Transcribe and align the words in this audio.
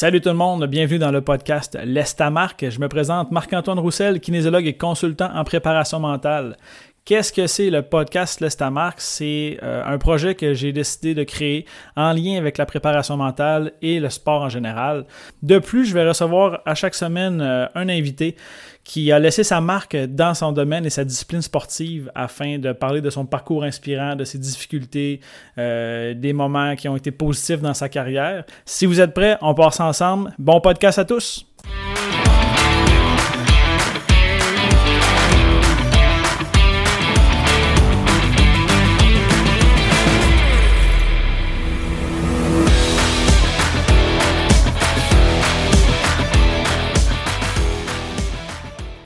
Salut 0.00 0.22
tout 0.22 0.30
le 0.30 0.34
monde, 0.34 0.64
bienvenue 0.64 0.98
dans 0.98 1.10
le 1.10 1.20
podcast 1.20 1.78
L'Estamarque. 1.84 2.64
Je 2.70 2.80
me 2.80 2.88
présente 2.88 3.30
Marc-Antoine 3.32 3.78
Roussel, 3.78 4.18
kinésiologue 4.18 4.66
et 4.66 4.72
consultant 4.72 5.28
en 5.34 5.44
préparation 5.44 6.00
mentale. 6.00 6.56
Qu'est-ce 7.04 7.32
que 7.32 7.46
c'est 7.46 7.70
le 7.70 7.82
podcast 7.82 8.40
L'Estamarque? 8.40 9.00
C'est 9.00 9.58
euh, 9.62 9.82
un 9.84 9.98
projet 9.98 10.34
que 10.34 10.54
j'ai 10.54 10.72
décidé 10.72 11.14
de 11.14 11.24
créer 11.24 11.66
en 11.96 12.12
lien 12.12 12.36
avec 12.36 12.58
la 12.58 12.66
préparation 12.66 13.16
mentale 13.16 13.72
et 13.82 13.98
le 13.98 14.10
sport 14.10 14.42
en 14.42 14.48
général. 14.48 15.06
De 15.42 15.58
plus, 15.58 15.86
je 15.86 15.94
vais 15.94 16.06
recevoir 16.06 16.60
à 16.66 16.74
chaque 16.74 16.94
semaine 16.94 17.40
euh, 17.40 17.66
un 17.74 17.88
invité 17.88 18.36
qui 18.84 19.10
a 19.12 19.18
laissé 19.18 19.44
sa 19.44 19.60
marque 19.60 19.96
dans 19.96 20.34
son 20.34 20.52
domaine 20.52 20.86
et 20.86 20.90
sa 20.90 21.04
discipline 21.04 21.42
sportive 21.42 22.10
afin 22.14 22.58
de 22.58 22.72
parler 22.72 23.00
de 23.00 23.10
son 23.10 23.26
parcours 23.26 23.64
inspirant, 23.64 24.14
de 24.14 24.24
ses 24.24 24.38
difficultés, 24.38 25.20
euh, 25.58 26.14
des 26.14 26.32
moments 26.32 26.76
qui 26.76 26.88
ont 26.88 26.96
été 26.96 27.10
positifs 27.10 27.60
dans 27.60 27.74
sa 27.74 27.88
carrière. 27.88 28.44
Si 28.64 28.86
vous 28.86 29.00
êtes 29.00 29.14
prêts, 29.14 29.36
on 29.40 29.54
passe 29.54 29.80
ensemble. 29.80 30.32
Bon 30.38 30.60
podcast 30.60 30.98
à 30.98 31.04
tous! 31.04 31.46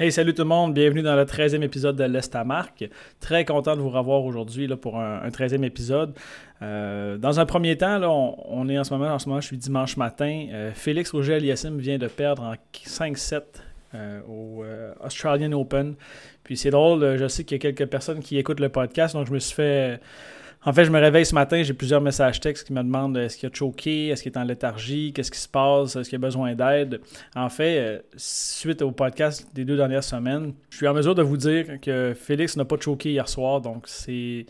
Hey, 0.05 0.13
salut 0.13 0.35
tout 0.35 0.43
le 0.43 0.49
monde, 0.49 0.75
bienvenue 0.75 1.01
dans 1.01 1.17
le 1.17 1.25
13e 1.25 1.63
épisode 1.63 1.97
de 1.97 2.05
l'Estamarque. 2.05 2.85
Très 3.21 3.47
content 3.47 3.75
de 3.75 3.81
vous 3.81 3.89
revoir 3.89 4.23
aujourd'hui 4.23 4.69
pour 4.77 5.01
un, 5.01 5.27
13e 5.31 5.65
épisode. 5.65 6.13
Euh, 6.61 7.17
dans 7.17 7.41
un 7.41 7.47
premier 7.47 7.79
temps, 7.79 8.37
on, 8.47 8.69
est 8.69 8.79
en 8.79 8.85
ce 8.85 8.93
moment, 8.93 9.15
en 9.15 9.19
ce 9.19 9.31
moment, 9.31 9.41
je 9.41 9.47
suis 9.47 9.57
dimanche 9.57 9.97
matin. 9.97 10.49
Euh, 10.53 10.73
Félix 10.75 11.11
Roger 11.11 11.37
Aliassim 11.37 11.79
vient 11.79 11.97
de 11.97 12.07
perdre 12.07 12.43
en 12.43 12.55
5-7 12.75 13.45
euh, 13.95 14.21
au 14.29 14.63
Australian 15.03 15.53
Open. 15.53 15.95
Puis 16.43 16.59
c'est 16.59 16.71
drôle, 16.71 17.17
je 17.17 17.27
sais 17.27 17.45
qu'il 17.45 17.57
y 17.57 17.67
a 17.67 17.73
quelques 17.73 17.91
personnes 17.91 18.21
qui 18.21 18.37
écoutent 18.37 18.61
le 18.61 18.69
podcast, 18.69 19.15
donc 19.15 19.27
je 19.27 19.33
me 19.33 19.39
suis 19.39 19.55
fait 19.55 20.01
en 20.67 20.73
fait, 20.73 20.85
je 20.85 20.91
me 20.91 20.99
réveille 20.99 21.27
ce 21.27 21.35
matin, 21.35 21.63
j'ai 21.63 21.75
plusieurs 21.75 22.01
messages 22.01 22.41
textes 22.41 22.67
qui 22.67 22.73
me 22.73 22.83
demandent 22.83 23.17
est-ce 23.19 23.37
qu'il 23.37 23.49
a 23.49 23.53
choqué, 23.53 24.09
est-ce 24.09 24.23
qu'il 24.23 24.33
est 24.33 24.39
en 24.39 24.45
léthargie, 24.45 25.13
qu'est-ce 25.13 25.31
qui 25.31 25.39
se 25.39 25.49
passe, 25.49 25.97
est-ce 25.97 26.09
qu'il 26.09 26.17
a 26.17 26.19
besoin 26.19 26.55
d'aide? 26.55 27.01
En 27.37 27.51
fait, 27.51 27.79
euh, 27.79 27.99
suite 28.17 28.81
au 28.81 28.91
podcast 28.91 29.47
des 29.55 29.65
deux 29.65 29.77
dernières 29.77 30.05
semaines, 30.05 30.55
je 30.71 30.79
suis 30.79 30.89
en 30.89 30.95
mesure 30.95 31.15
de 31.15 31.23
vous 31.23 31.37
dire 31.37 31.81
que 31.83 32.15
Félix 32.15 32.57
n'a 32.57 32.65
pas 32.65 32.77
choqué 32.81 33.11
hier 33.11 33.29
soir. 33.29 33.61
Donc, 33.61 33.85
si 33.87 34.47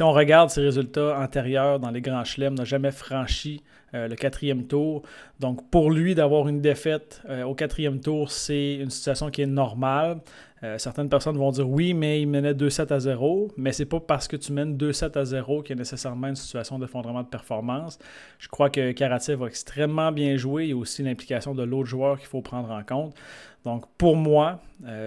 on 0.00 0.12
regarde 0.12 0.50
ses 0.50 0.60
résultats 0.60 1.18
antérieurs 1.18 1.80
dans 1.80 1.90
les 1.90 2.02
grands 2.02 2.24
chelems, 2.24 2.54
n'a 2.54 2.64
jamais 2.64 2.90
franchi 2.90 3.62
euh, 3.94 4.08
le 4.08 4.16
quatrième 4.16 4.66
tour. 4.66 5.02
Donc, 5.38 5.70
pour 5.70 5.90
lui, 5.90 6.16
d'avoir 6.16 6.48
une 6.48 6.60
défaite 6.60 7.22
euh, 7.28 7.44
au 7.44 7.54
quatrième 7.54 8.00
tour, 8.00 8.30
c'est 8.30 8.74
une 8.74 8.90
situation 8.90 9.30
qui 9.30 9.42
est 9.42 9.46
normale. 9.46 10.18
Euh, 10.64 10.78
certaines 10.78 11.10
personnes 11.10 11.36
vont 11.36 11.50
dire 11.50 11.68
oui, 11.68 11.92
mais 11.92 12.22
il 12.22 12.26
menait 12.26 12.54
2-7 12.54 12.92
à 12.92 12.98
0. 12.98 13.52
Mais 13.58 13.72
c'est 13.72 13.84
pas 13.84 14.00
parce 14.00 14.26
que 14.26 14.36
tu 14.36 14.52
mènes 14.52 14.76
2-7 14.76 15.18
à 15.18 15.24
0 15.24 15.62
qu'il 15.62 15.76
y 15.76 15.78
a 15.78 15.80
nécessairement 15.80 16.28
une 16.28 16.36
situation 16.36 16.78
d'effondrement 16.78 17.22
de 17.22 17.28
performance. 17.28 17.98
Je 18.38 18.48
crois 18.48 18.70
que 18.70 18.92
Karatev 18.92 19.40
va 19.40 19.46
extrêmement 19.46 20.10
bien 20.10 20.36
jouer. 20.36 20.64
Il 20.64 20.70
y 20.70 20.72
a 20.72 20.76
aussi 20.76 21.02
l'implication 21.02 21.54
de 21.54 21.62
l'autre 21.62 21.88
joueur 21.88 22.18
qu'il 22.18 22.28
faut 22.28 22.40
prendre 22.40 22.70
en 22.70 22.82
compte. 22.82 23.14
Donc, 23.64 23.84
pour 23.98 24.16
moi, 24.16 24.60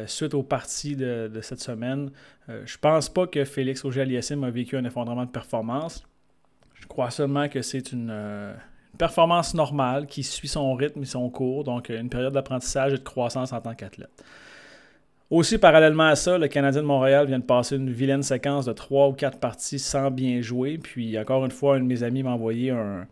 suite 0.08 0.34
aux 0.34 0.42
parties 0.42 0.96
de, 0.96 1.30
cette 1.42 1.60
semaine, 1.60 2.10
je 2.48 2.78
pense 2.80 3.08
pas 3.08 3.28
que 3.28 3.46
Félix 3.46 3.86
Auger-Aliassime 3.86 4.44
a 4.44 4.50
vécu 4.50 4.78
un 4.78 4.84
effondrement 4.84 5.26
de 5.26 5.30
performance. 5.30 6.04
Je 6.74 6.88
crois 6.88 7.12
seulement 7.12 7.50
que 7.50 7.62
c'est 7.62 7.92
une, 7.92 8.12
performance 8.98 9.54
normale 9.54 10.08
qui 10.08 10.24
suit 10.24 10.48
son 10.48 10.74
rythme 10.74 11.04
et 11.04 11.06
son 11.06 11.30
cours, 11.30 11.64
donc 11.64 11.90
une 11.90 12.10
période 12.10 12.34
d'apprentissage 12.34 12.94
et 12.94 12.98
de 12.98 13.04
croissance 13.04 13.54
en 13.54 13.62
tant 13.62 13.76
qu'athlète. 13.76 14.24
Aussi, 15.30 15.58
parallèlement 15.58 16.08
à 16.08 16.16
ça, 16.16 16.38
le 16.38 16.48
Canadien 16.48 16.82
de 16.82 16.88
Montréal 16.88 17.28
vient 17.28 17.40
de 17.40 17.44
passer 17.44 17.76
une 17.76 17.92
vilaine 17.92 18.24
séquence 18.24 18.66
de 18.66 18.72
trois 18.72 19.10
ou 19.10 19.14
quatre 19.14 19.40
parties 19.40 19.80
sans 19.80 20.10
bien 20.10 20.42
jouer. 20.42 20.78
Puis, 20.78 21.20
encore 21.20 21.44
une 21.44 21.52
fois, 21.52 21.76
un 21.76 21.80
de 21.80 21.86
mes 21.86 22.04
amis 22.04 22.24
m'a 22.24 22.32
envoyé 22.32 22.72
euh, 22.72 23.04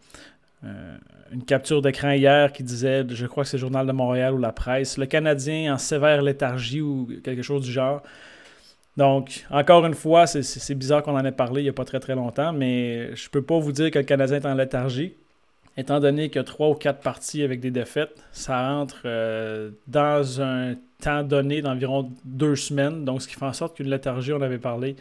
une 1.33 1.43
capture 1.43 1.81
d'écran 1.81 2.11
hier 2.11 2.53
qui 2.53 2.63
disait, 2.63 3.05
je 3.09 3.25
crois 3.25 3.43
que 3.43 3.49
c'est 3.49 3.57
le 3.57 3.61
Journal 3.61 3.85
de 3.85 3.91
Montréal 3.91 4.33
ou 4.33 4.37
la 4.37 4.53
presse, 4.53 4.97
le 4.97 5.05
Canadien 5.05 5.73
en 5.73 5.77
sévère 5.77 6.21
léthargie 6.21 6.79
ou 6.79 7.09
quelque 7.21 7.41
chose 7.41 7.65
du 7.65 7.71
genre. 7.71 8.01
Donc, 8.95 9.45
encore 9.49 9.85
une 9.85 9.93
fois, 9.93 10.25
c'est 10.25 10.75
bizarre 10.75 11.03
qu'on 11.03 11.17
en 11.17 11.25
ait 11.25 11.33
parlé 11.33 11.61
il 11.61 11.63
n'y 11.65 11.69
a 11.69 11.73
pas 11.73 11.83
très 11.83 11.99
très 11.99 12.15
longtemps, 12.15 12.53
mais 12.53 13.13
je 13.13 13.29
peux 13.29 13.41
pas 13.41 13.59
vous 13.59 13.73
dire 13.73 13.91
que 13.91 13.99
le 13.99 14.05
Canadien 14.05 14.37
est 14.37 14.45
en 14.45 14.53
léthargie 14.53 15.15
étant 15.77 15.99
donné 15.99 16.29
qu'il 16.29 16.39
a 16.39 16.43
trois 16.43 16.69
ou 16.69 16.73
quatre 16.73 17.01
parties 17.01 17.43
avec 17.43 17.59
des 17.59 17.71
défaites, 17.71 18.23
ça 18.31 18.71
entre 18.73 19.01
euh, 19.05 19.71
dans 19.87 20.41
un 20.41 20.75
temps 20.99 21.23
donné 21.23 21.61
d'environ 21.61 22.11
deux 22.23 22.55
semaines. 22.55 23.05
Donc, 23.05 23.21
ce 23.21 23.27
qui 23.27 23.35
fait 23.35 23.45
en 23.45 23.53
sorte 23.53 23.77
qu'une 23.77 23.89
léthargie, 23.89 24.33
on 24.33 24.41
avait 24.41 24.57
parlé 24.57 24.95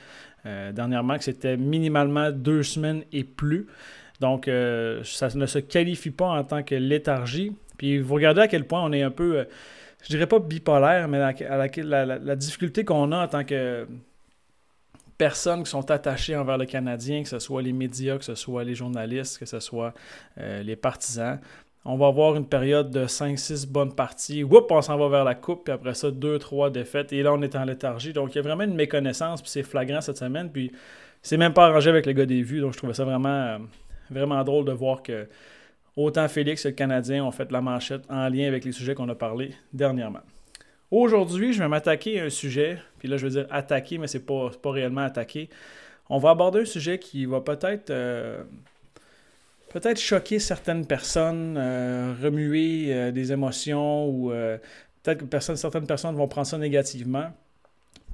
euh, 0.47 0.73
dernièrement, 0.73 1.17
que 1.17 1.25
c'était 1.25 1.57
minimalement 1.57 2.31
deux 2.31 2.63
semaines 2.63 3.05
et 3.13 3.25
plus. 3.25 3.67
Donc, 4.21 4.49
euh, 4.49 5.03
ça 5.05 5.29
ne 5.35 5.47
se 5.47 5.59
qualifie 5.59 6.11
pas 6.11 6.29
en 6.29 6.45
tant 6.45 6.63
que 6.63 6.75
léthargie. 6.75 7.53
Puis, 7.79 7.99
vous 7.99 8.15
regardez 8.15 8.43
à 8.43 8.49
quel 8.49 8.67
point 8.67 8.83
on 8.83 8.93
est 8.93 9.03
un 9.03 9.11
peu, 9.11 9.47
je 10.03 10.09
dirais 10.09 10.27
pas 10.27 10.39
bipolaire, 10.39 11.09
mais 11.09 11.19
la 11.19 12.37
difficulté 12.37 12.85
qu'on 12.85 13.11
a 13.13 13.25
en 13.25 13.29
tant 13.29 13.45
que 13.45 13.87
personnes 15.19 15.63
qui 15.63 15.71
sont 15.71 15.91
attachées 15.91 16.37
envers 16.37 16.59
le 16.59 16.67
Canadien, 16.67 17.23
que 17.23 17.29
ce 17.29 17.39
soit 17.39 17.63
les 17.63 17.73
médias, 17.73 18.19
que 18.19 18.25
ce 18.25 18.35
soit 18.35 18.65
les 18.65 18.75
journalistes, 18.75 19.39
que 19.39 19.47
ce 19.47 19.61
soit 19.61 19.95
euh, 20.39 20.63
les 20.63 20.77
partisans. 20.77 21.39
On 21.85 21.97
va 21.97 22.07
avoir 22.07 22.35
une 22.37 22.47
période 22.47 22.91
de 22.91 23.07
5-6 23.07 23.69
bonnes 23.69 23.95
parties. 23.95 24.43
Oups, 24.43 24.67
on 24.71 24.81
s'en 24.81 24.97
va 24.97 25.09
vers 25.09 25.25
la 25.25 25.35
coupe, 25.35 25.65
puis 25.65 25.73
après 25.73 25.95
ça, 25.95 26.11
2-3 26.11 26.73
défaites. 26.73 27.13
Et 27.13 27.23
là, 27.23 27.35
on 27.35 27.43
est 27.43 27.55
en 27.57 27.65
léthargie. 27.65 28.13
Donc, 28.13 28.33
il 28.33 28.37
y 28.37 28.39
a 28.39 28.43
vraiment 28.43 28.65
une 28.65 28.75
méconnaissance, 28.75 29.43
puis 29.43 29.51
c'est 29.51 29.63
flagrant 29.63 30.01
cette 30.01 30.17
semaine. 30.17 30.51
Puis, 30.51 30.73
c'est 31.21 31.37
même 31.37 31.53
pas 31.53 31.67
arrangé 31.67 31.91
avec 31.91 32.07
le 32.07 32.13
gars 32.13 32.25
des 32.25 32.43
vues. 32.43 32.61
Donc, 32.61 32.73
je 32.73 32.79
trouvais 32.79 32.95
ça 32.95 33.05
vraiment, 33.05 33.29
euh, 33.29 33.59
vraiment 34.11 34.43
drôle 34.45 34.65
de 34.65 34.73
voir 34.73 35.03
que 35.03 35.29
autant 35.97 36.27
Félix 36.29 36.63
que 36.63 36.69
le 36.69 36.75
Canadien 36.75 37.25
ont 37.25 37.31
fait 37.31 37.51
la 37.53 37.61
manchette 37.61 38.03
en 38.09 38.29
lien 38.29 38.49
avec 38.49 38.65
les 38.65 38.73
sujets 38.73 38.95
qu'on 38.95 39.09
a 39.09 39.15
parlé 39.15 39.51
dernièrement. 39.73 40.23
Aujourd'hui, 40.91 41.53
je 41.53 41.63
vais 41.63 41.69
m'attaquer 41.69 42.21
à 42.21 42.25
un 42.25 42.31
sujet, 42.31 42.79
puis 42.99 43.09
là 43.09 43.17
je 43.17 43.25
veux 43.25 43.31
dire 43.31 43.47
attaquer, 43.51 43.99
mais 43.99 44.07
c'est 44.07 44.25
pas, 44.25 44.51
pas 44.63 44.71
réellement 44.71 45.01
attaquer. 45.01 45.49
On 46.09 46.19
va 46.19 46.31
aborder 46.31 46.61
un 46.61 46.65
sujet 46.65 46.99
qui 46.99 47.25
va 47.25 47.41
peut-être 47.41 47.91
euh, 47.91 48.45
peut-être 49.75 50.01
choquer 50.01 50.39
certaines 50.39 50.87
personnes, 50.87 51.57
euh, 51.59 52.15
remuer 52.23 52.87
euh, 52.89 53.13
des 53.13 53.33
émotions 53.33 54.09
ou 54.09 54.31
peut-être 55.03 55.29
que 55.29 55.57
certaines 55.57 55.87
personnes 55.87 56.17
vont 56.17 56.29
prendre 56.29 56.47
ça 56.47 56.57
négativement. 56.57 57.31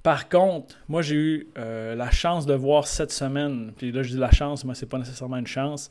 Par 0.03 0.28
contre, 0.28 0.76
moi 0.88 1.03
j'ai 1.03 1.15
eu 1.15 1.49
la 1.56 2.10
chance 2.10 2.47
de 2.47 2.54
voir 2.54 2.87
cette 2.87 3.12
semaine, 3.12 3.72
puis 3.76 3.93
là 3.93 4.03
je 4.03 4.10
dis 4.10 4.16
la 4.16 4.31
chance, 4.31 4.65
mais 4.65 4.75
c'est 4.75 4.88
pas 4.88 4.99
nécessairement 4.99 5.37
une 5.37 5.47
chance 5.47 5.91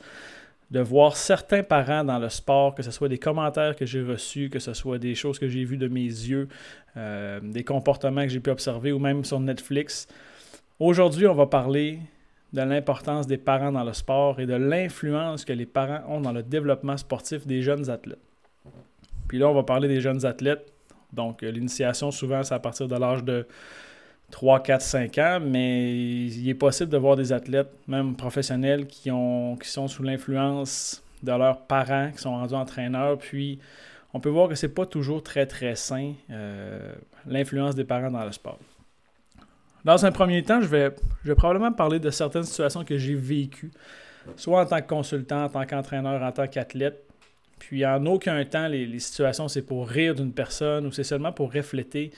de 0.71 0.79
voir 0.79 1.17
certains 1.17 1.63
parents 1.63 2.03
dans 2.03 2.19
le 2.19 2.29
sport, 2.29 2.75
que 2.75 2.83
ce 2.83 2.91
soit 2.91 3.09
des 3.09 3.17
commentaires 3.17 3.75
que 3.75 3.85
j'ai 3.85 4.03
reçus, 4.03 4.49
que 4.49 4.59
ce 4.59 4.73
soit 4.73 4.99
des 4.99 5.15
choses 5.15 5.39
que 5.39 5.47
j'ai 5.47 5.63
vues 5.63 5.77
de 5.77 5.87
mes 5.87 6.01
yeux, 6.01 6.47
euh, 6.95 7.39
des 7.41 7.63
comportements 7.63 8.23
que 8.23 8.29
j'ai 8.29 8.39
pu 8.39 8.51
observer 8.51 8.91
ou 8.91 8.99
même 8.99 9.25
sur 9.25 9.39
Netflix. 9.39 10.07
Aujourd'hui, 10.79 11.25
on 11.25 11.33
va 11.33 11.47
parler 11.47 11.99
de 12.53 12.61
l'importance 12.61 13.27
des 13.27 13.37
parents 13.37 13.71
dans 13.71 13.83
le 13.83 13.93
sport 13.93 14.39
et 14.39 14.45
de 14.45 14.55
l'influence 14.55 15.45
que 15.45 15.53
les 15.53 15.65
parents 15.65 16.01
ont 16.07 16.21
dans 16.21 16.31
le 16.31 16.43
développement 16.43 16.97
sportif 16.97 17.45
des 17.45 17.61
jeunes 17.61 17.89
athlètes. 17.89 18.19
Puis 19.27 19.37
là, 19.37 19.47
on 19.47 19.53
va 19.53 19.63
parler 19.63 19.87
des 19.87 20.01
jeunes 20.01 20.25
athlètes. 20.25 20.73
Donc, 21.13 21.43
euh, 21.43 21.51
l'initiation, 21.51 22.11
souvent, 22.11 22.43
c'est 22.43 22.53
à 22.55 22.59
partir 22.59 22.87
de 22.87 22.95
l'âge 22.95 23.23
de 23.23 23.47
3, 24.31 24.61
4, 24.61 24.81
5 24.81 25.17
ans, 25.17 25.39
mais 25.43 25.93
il 25.93 26.49
est 26.49 26.55
possible 26.55 26.89
de 26.89 26.97
voir 26.97 27.15
des 27.15 27.31
athlètes, 27.31 27.71
même 27.87 28.15
professionnels, 28.15 28.87
qui, 28.87 29.11
ont, 29.11 29.55
qui 29.55 29.69
sont 29.69 29.87
sous 29.87 30.03
l'influence 30.03 31.03
de 31.23 31.31
leurs 31.31 31.61
parents, 31.61 32.11
qui 32.11 32.19
sont 32.19 32.31
rendus 32.31 32.53
entraîneurs, 32.53 33.17
puis 33.17 33.59
on 34.13 34.19
peut 34.19 34.29
voir 34.29 34.49
que 34.49 34.55
c'est 34.55 34.73
pas 34.73 34.85
toujours 34.85 35.21
très 35.23 35.45
très 35.45 35.75
sain, 35.75 36.13
euh, 36.31 36.93
l'influence 37.27 37.75
des 37.75 37.83
parents 37.83 38.11
dans 38.11 38.23
le 38.23 38.31
sport. 38.31 38.59
Dans 39.85 40.05
un 40.05 40.11
premier 40.11 40.43
temps, 40.43 40.61
je 40.61 40.67
vais, 40.67 40.91
probablement 41.35 41.71
parler 41.71 41.99
de 41.99 42.09
certaines 42.09 42.43
situations 42.43 42.83
que 42.83 42.97
j'ai 42.97 43.15
vécues, 43.15 43.71
soit 44.35 44.61
en 44.61 44.65
tant 44.65 44.81
que 44.81 44.87
consultant, 44.87 45.45
en 45.45 45.49
tant 45.49 45.65
qu'entraîneur, 45.65 46.21
en 46.21 46.31
tant 46.31 46.47
qu'athlète. 46.47 47.05
Puis 47.59 47.85
en 47.85 48.05
aucun 48.05 48.43
temps, 48.45 48.67
les, 48.67 48.85
les 48.85 48.99
situations, 48.99 49.47
c'est 49.47 49.61
pour 49.61 49.87
rire 49.87 50.15
d'une 50.15 50.33
personne 50.33 50.85
ou 50.85 50.91
c'est 50.91 51.03
seulement 51.03 51.33
pour 51.33 51.53
refléter 51.53 52.11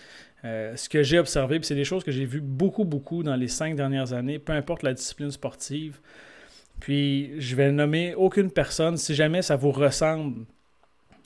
euh, 0.44 0.76
ce 0.76 0.90
que 0.90 1.04
j'ai 1.04 1.20
observé, 1.20 1.60
puis 1.60 1.68
c'est 1.68 1.76
des 1.76 1.86
choses 1.86 2.04
que 2.04 2.12
j'ai 2.12 2.26
vues 2.26 2.42
beaucoup, 2.42 2.84
beaucoup 2.84 3.22
dans 3.22 3.36
les 3.36 3.48
cinq 3.48 3.76
dernières 3.76 4.14
années, 4.14 4.40
peu 4.40 4.54
importe 4.54 4.82
la 4.84 4.94
discipline 4.94 5.32
sportive. 5.32 6.00
Puis 6.80 7.40
je 7.40 7.56
vais 7.56 7.72
nommer 7.72 8.16
aucune 8.16 8.50
personne. 8.50 8.98
Si 8.98 9.14
jamais 9.14 9.44
ça 9.44 9.56
vous 9.56 9.72
ressemble, 9.72 10.46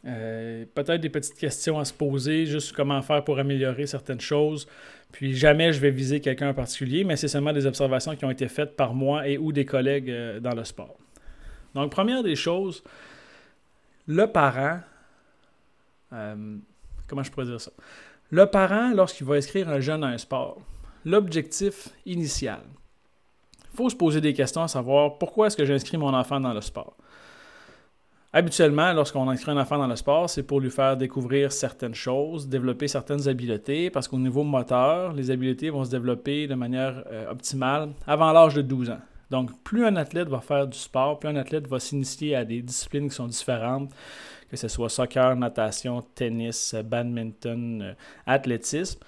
euh, 0.05 0.65
peut-être 0.73 1.01
des 1.01 1.09
petites 1.09 1.37
questions 1.37 1.79
à 1.79 1.85
se 1.85 1.93
poser, 1.93 2.45
juste 2.45 2.73
comment 2.73 3.01
faire 3.01 3.23
pour 3.23 3.39
améliorer 3.39 3.87
certaines 3.87 4.21
choses. 4.21 4.67
Puis 5.11 5.35
jamais 5.35 5.73
je 5.73 5.79
vais 5.79 5.91
viser 5.91 6.19
quelqu'un 6.19 6.49
en 6.49 6.53
particulier, 6.53 7.03
mais 7.03 7.15
c'est 7.15 7.27
seulement 7.27 7.53
des 7.53 7.65
observations 7.65 8.15
qui 8.15 8.25
ont 8.25 8.31
été 8.31 8.47
faites 8.47 8.75
par 8.75 8.93
moi 8.93 9.27
et 9.27 9.37
ou 9.37 9.51
des 9.51 9.65
collègues 9.65 10.09
euh, 10.09 10.39
dans 10.39 10.53
le 10.53 10.63
sport. 10.63 10.97
Donc, 11.73 11.91
première 11.91 12.23
des 12.23 12.35
choses, 12.35 12.83
le 14.07 14.27
parent 14.27 14.79
comment 17.07 17.23
je 17.23 17.31
pourrais 17.31 17.45
dire 17.45 17.61
ça? 17.61 17.71
Le 18.29 18.45
parent, 18.47 18.91
lorsqu'il 18.93 19.25
va 19.27 19.35
inscrire 19.35 19.69
un 19.69 19.79
jeune 19.79 20.03
à 20.03 20.07
un 20.07 20.17
sport, 20.17 20.57
l'objectif 21.03 21.89
initial, 22.05 22.61
il 23.71 23.77
faut 23.77 23.89
se 23.89 23.95
poser 23.95 24.21
des 24.21 24.33
questions 24.33 24.63
à 24.63 24.67
savoir 24.67 25.17
pourquoi 25.17 25.47
est-ce 25.47 25.57
que 25.57 25.65
j'inscris 25.65 25.97
mon 25.97 26.13
enfant 26.13 26.39
dans 26.39 26.53
le 26.53 26.61
sport? 26.61 26.95
Habituellement, 28.37 28.91
lorsqu'on 28.91 29.29
inscrit 29.29 29.51
un 29.51 29.57
enfant 29.57 29.77
dans 29.77 29.87
le 29.87 29.95
sport, 29.95 30.29
c'est 30.29 30.43
pour 30.43 30.59
lui 30.59 30.69
faire 30.69 30.97
découvrir 30.97 31.53
certaines 31.53 31.95
choses, 31.95 32.49
développer 32.49 32.89
certaines 32.89 33.29
habiletés, 33.29 33.89
parce 33.89 34.09
qu'au 34.09 34.17
niveau 34.17 34.43
moteur, 34.43 35.13
les 35.13 35.31
habiletés 35.31 35.69
vont 35.69 35.85
se 35.85 35.89
développer 35.91 36.45
de 36.45 36.53
manière 36.53 37.01
euh, 37.13 37.31
optimale 37.31 37.93
avant 38.05 38.33
l'âge 38.33 38.55
de 38.55 38.61
12 38.61 38.89
ans. 38.89 38.99
Donc, 39.31 39.57
plus 39.63 39.85
un 39.85 39.95
athlète 39.95 40.27
va 40.27 40.41
faire 40.41 40.67
du 40.67 40.77
sport, 40.77 41.17
plus 41.17 41.29
un 41.29 41.37
athlète 41.37 41.65
va 41.69 41.79
s'initier 41.79 42.35
à 42.35 42.43
des 42.43 42.61
disciplines 42.61 43.07
qui 43.07 43.15
sont 43.15 43.27
différentes, 43.27 43.89
que 44.51 44.57
ce 44.57 44.67
soit 44.67 44.89
soccer, 44.89 45.37
natation, 45.37 46.01
tennis, 46.13 46.75
badminton, 46.83 47.81
euh, 47.83 47.93
athlétisme, 48.25 48.99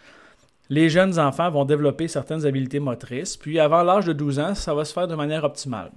les 0.69 0.89
jeunes 0.89 1.19
enfants 1.19 1.49
vont 1.49 1.65
développer 1.65 2.07
certaines 2.07 2.45
habiletés 2.45 2.79
motrices, 2.79 3.35
puis 3.35 3.59
avant 3.59 3.83
l'âge 3.83 4.05
de 4.05 4.13
12 4.13 4.39
ans, 4.39 4.55
ça 4.55 4.73
va 4.73 4.85
se 4.85 4.93
faire 4.93 5.09
de 5.09 5.15
manière 5.15 5.43
optimale. 5.43 5.91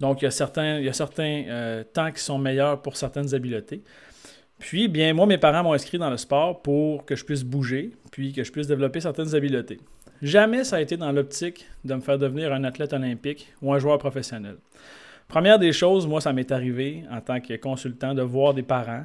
Donc, 0.00 0.22
il 0.22 0.24
y 0.24 0.28
a 0.28 0.30
certains, 0.30 0.82
euh, 1.48 1.84
temps 1.84 2.10
qui 2.10 2.20
sont 2.20 2.38
meilleurs 2.38 2.82
pour 2.82 2.96
certaines 2.96 3.34
habiletés. 3.34 3.82
Puis, 4.58 4.88
bien, 4.88 5.12
moi, 5.14 5.26
mes 5.26 5.38
parents 5.38 5.62
m'ont 5.62 5.72
inscrit 5.72 5.98
dans 5.98 6.10
le 6.10 6.16
sport 6.16 6.62
pour 6.62 7.04
que 7.04 7.16
je 7.16 7.24
puisse 7.24 7.42
bouger, 7.42 7.92
puis 8.10 8.32
que 8.32 8.44
je 8.44 8.52
puisse 8.52 8.66
développer 8.66 9.00
certaines 9.00 9.34
habiletés. 9.34 9.78
Jamais 10.22 10.64
ça 10.64 10.76
a 10.76 10.80
été 10.80 10.96
dans 10.96 11.12
l'optique 11.12 11.66
de 11.84 11.94
me 11.94 12.00
faire 12.00 12.18
devenir 12.18 12.52
un 12.52 12.64
athlète 12.64 12.92
olympique 12.92 13.52
ou 13.60 13.72
un 13.74 13.78
joueur 13.78 13.98
professionnel. 13.98 14.56
Première 15.28 15.58
des 15.58 15.72
choses, 15.72 16.06
moi, 16.06 16.20
ça 16.20 16.32
m'est 16.32 16.50
arrivé 16.52 17.04
en 17.10 17.20
tant 17.20 17.40
que 17.40 17.54
consultant 17.56 18.14
de 18.14 18.22
voir 18.22 18.54
des 18.54 18.62
parents 18.62 19.04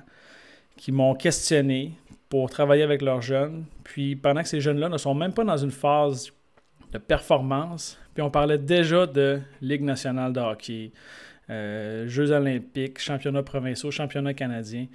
qui 0.77 0.91
m'ont 0.91 1.15
questionné 1.15 1.93
pour 2.29 2.49
travailler 2.49 2.83
avec 2.83 3.01
leurs 3.01 3.21
jeunes. 3.21 3.65
Puis 3.83 4.15
pendant 4.15 4.43
que 4.43 4.47
ces 4.47 4.61
jeunes-là 4.61 4.87
ne 4.89 4.97
sont 4.97 5.15
même 5.15 5.33
pas 5.33 5.43
dans 5.43 5.57
une 5.57 5.71
phase 5.71 6.31
de 6.91 6.97
performance, 6.97 7.97
puis 8.13 8.23
on 8.23 8.31
parlait 8.31 8.57
déjà 8.57 9.05
de 9.05 9.39
Ligue 9.61 9.83
nationale 9.83 10.33
de 10.33 10.39
hockey, 10.39 10.91
euh, 11.49 12.07
Jeux 12.07 12.31
olympiques, 12.31 12.99
championnats 12.99 13.43
provinciaux, 13.43 13.91
championnats 13.91 14.33
canadiens. 14.33 14.87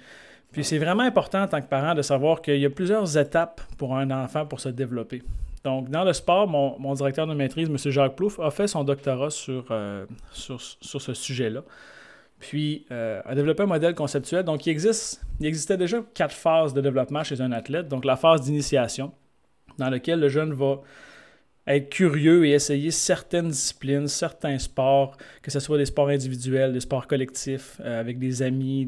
Puis 0.51 0.63
c'est 0.63 0.77
vraiment 0.77 1.03
important 1.03 1.43
en 1.43 1.47
tant 1.47 1.61
que 1.61 1.67
parent 1.67 1.95
de 1.95 2.01
savoir 2.01 2.41
qu'il 2.41 2.59
y 2.59 2.65
a 2.65 2.69
plusieurs 2.69 3.17
étapes 3.17 3.61
pour 3.77 3.95
un 3.95 4.09
enfant 4.11 4.45
pour 4.45 4.59
se 4.59 4.69
développer. 4.69 5.21
Donc, 5.65 5.89
dans 5.89 6.03
le 6.03 6.13
sport, 6.13 6.47
mon, 6.47 6.93
directeur 6.93 7.25
de 7.25 7.33
maîtrise, 7.33 7.67
M. 7.67 7.77
Jacques 7.91 8.15
Plouf, 8.15 8.39
a 8.39 8.51
fait 8.51 8.67
son 8.67 8.83
doctorat 8.83 9.31
sur, 9.31 9.65
euh, 9.71 10.05
ce 10.31 11.13
sujet-là. 11.13 11.63
Puis, 12.39 12.85
euh, 12.91 13.19
a 13.25 13.33
développé 13.33 13.63
un 13.63 13.65
modèle 13.65 13.95
conceptuel. 13.95 14.43
Donc, 14.43 14.67
il, 14.67 14.69
existe, 14.69 15.25
il 15.39 15.47
existait 15.47 15.77
déjà 15.77 16.03
quatre 16.13 16.35
phases 16.35 16.73
de 16.73 16.81
développement 16.81 17.23
chez 17.23 17.41
un 17.41 17.51
athlète. 17.51 17.87
Donc, 17.87 18.05
la 18.05 18.15
phase 18.15 18.41
d'initiation, 18.41 19.11
dans 19.79 19.89
laquelle 19.89 20.19
le 20.19 20.29
jeune 20.29 20.53
va 20.53 20.81
être 21.67 21.89
curieux 21.89 22.45
et 22.45 22.51
essayer 22.51 22.91
certaines 22.91 23.49
disciplines, 23.49 24.07
certains 24.07 24.59
sports, 24.59 25.17
que 25.41 25.49
ce 25.49 25.59
soit 25.59 25.77
des 25.77 25.85
sports 25.85 26.09
individuels, 26.09 26.73
des 26.73 26.79
sports 26.79 27.07
collectifs, 27.07 27.79
euh, 27.79 27.99
avec 27.99 28.19
des 28.19 28.41
amis, 28.41 28.87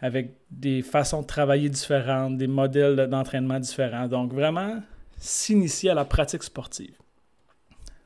avec 0.00 0.32
des 0.50 0.82
façons 0.82 1.22
de 1.22 1.26
travailler 1.26 1.68
différentes, 1.68 2.36
des 2.36 2.48
modèles 2.48 3.08
d'entraînement 3.08 3.60
différents. 3.60 4.08
Donc, 4.08 4.32
vraiment, 4.32 4.82
s'initier 5.18 5.90
à 5.90 5.94
la 5.94 6.04
pratique 6.04 6.42
sportive. 6.42 6.94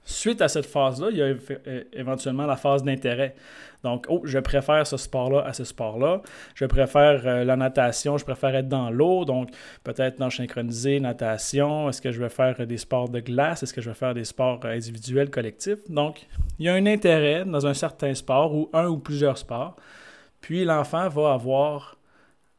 Suite 0.04 0.40
à 0.40 0.48
cette 0.48 0.66
phase-là, 0.66 1.08
il 1.10 1.16
y 1.18 1.22
a 1.22 1.26
euh, 1.26 1.84
éventuellement 1.92 2.46
la 2.46 2.56
phase 2.56 2.82
d'intérêt. 2.82 3.34
Donc, 3.84 4.06
oh, 4.08 4.22
je 4.24 4.38
préfère 4.38 4.86
ce 4.86 4.96
sport-là 4.96 5.42
à 5.46 5.52
ce 5.52 5.64
sport-là. 5.64 6.22
Je 6.54 6.64
préfère 6.64 7.22
euh, 7.26 7.44
la 7.44 7.56
natation, 7.56 8.18
je 8.18 8.24
préfère 8.24 8.54
être 8.54 8.68
dans 8.68 8.90
l'eau. 8.90 9.24
Donc, 9.24 9.50
peut-être 9.84 10.18
dans 10.18 10.30
synchronisé, 10.30 11.00
natation. 11.00 11.88
Est-ce 11.88 12.00
que 12.00 12.12
je 12.12 12.20
vais 12.20 12.28
faire 12.28 12.66
des 12.66 12.78
sports 12.78 13.08
de 13.08 13.20
glace? 13.20 13.62
Est-ce 13.62 13.74
que 13.74 13.80
je 13.80 13.90
vais 13.90 13.94
faire 13.94 14.14
des 14.14 14.24
sports 14.24 14.60
individuels, 14.64 15.30
collectifs? 15.30 15.88
Donc, 15.88 16.26
il 16.58 16.66
y 16.66 16.68
a 16.68 16.74
un 16.74 16.86
intérêt 16.86 17.44
dans 17.44 17.66
un 17.66 17.74
certain 17.74 18.14
sport 18.14 18.54
ou 18.54 18.70
un 18.72 18.86
ou 18.86 18.98
plusieurs 18.98 19.38
sports. 19.38 19.76
Puis, 20.40 20.64
l'enfant 20.64 21.08
va 21.08 21.34
avoir 21.34 21.96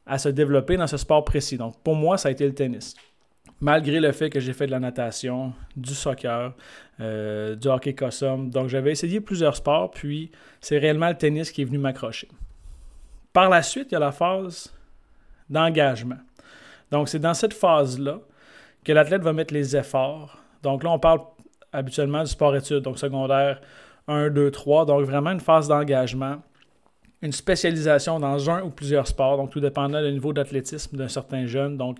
à 0.05 0.17
se 0.17 0.29
développer 0.29 0.77
dans 0.77 0.87
ce 0.87 0.97
sport 0.97 1.25
précis. 1.25 1.57
Donc, 1.57 1.79
pour 1.83 1.95
moi, 1.95 2.17
ça 2.17 2.29
a 2.29 2.31
été 2.31 2.45
le 2.45 2.53
tennis 2.53 2.95
malgré 3.61 3.99
le 3.99 4.11
fait 4.11 4.29
que 4.29 4.39
j'ai 4.39 4.53
fait 4.53 4.65
de 4.65 4.71
la 4.71 4.79
natation, 4.79 5.53
du 5.75 5.93
soccer, 5.93 6.53
euh, 6.99 7.55
du 7.55 7.67
hockey 7.67 7.93
cosum. 7.93 8.49
Donc 8.49 8.67
j'avais 8.67 8.91
essayé 8.91 9.21
plusieurs 9.21 9.55
sports, 9.55 9.91
puis 9.91 10.31
c'est 10.59 10.79
réellement 10.79 11.09
le 11.09 11.15
tennis 11.15 11.51
qui 11.51 11.61
est 11.61 11.65
venu 11.65 11.77
m'accrocher. 11.77 12.27
Par 13.31 13.49
la 13.49 13.61
suite, 13.61 13.87
il 13.91 13.93
y 13.93 13.95
a 13.95 13.99
la 13.99 14.11
phase 14.11 14.73
d'engagement. 15.49 16.17
Donc 16.89 17.07
c'est 17.07 17.19
dans 17.19 17.33
cette 17.33 17.53
phase-là 17.53 18.19
que 18.83 18.91
l'athlète 18.91 19.21
va 19.21 19.31
mettre 19.31 19.53
les 19.53 19.77
efforts. 19.77 20.37
Donc 20.63 20.83
là, 20.83 20.89
on 20.89 20.99
parle 20.99 21.21
habituellement 21.71 22.23
du 22.23 22.29
sport-études, 22.29 22.81
donc 22.81 22.97
secondaire 22.97 23.61
1, 24.07 24.31
2, 24.31 24.51
3. 24.51 24.85
Donc 24.85 25.05
vraiment 25.05 25.31
une 25.31 25.39
phase 25.39 25.67
d'engagement 25.67 26.41
une 27.21 27.31
spécialisation 27.31 28.19
dans 28.19 28.49
un 28.49 28.63
ou 28.63 28.69
plusieurs 28.69 29.07
sports, 29.07 29.37
donc 29.37 29.51
tout 29.51 29.59
dépendant 29.59 30.01
du 30.01 30.11
niveau 30.11 30.33
d'athlétisme 30.33 30.97
d'un 30.97 31.07
certain 31.07 31.45
jeune. 31.45 31.77
Donc, 31.77 31.99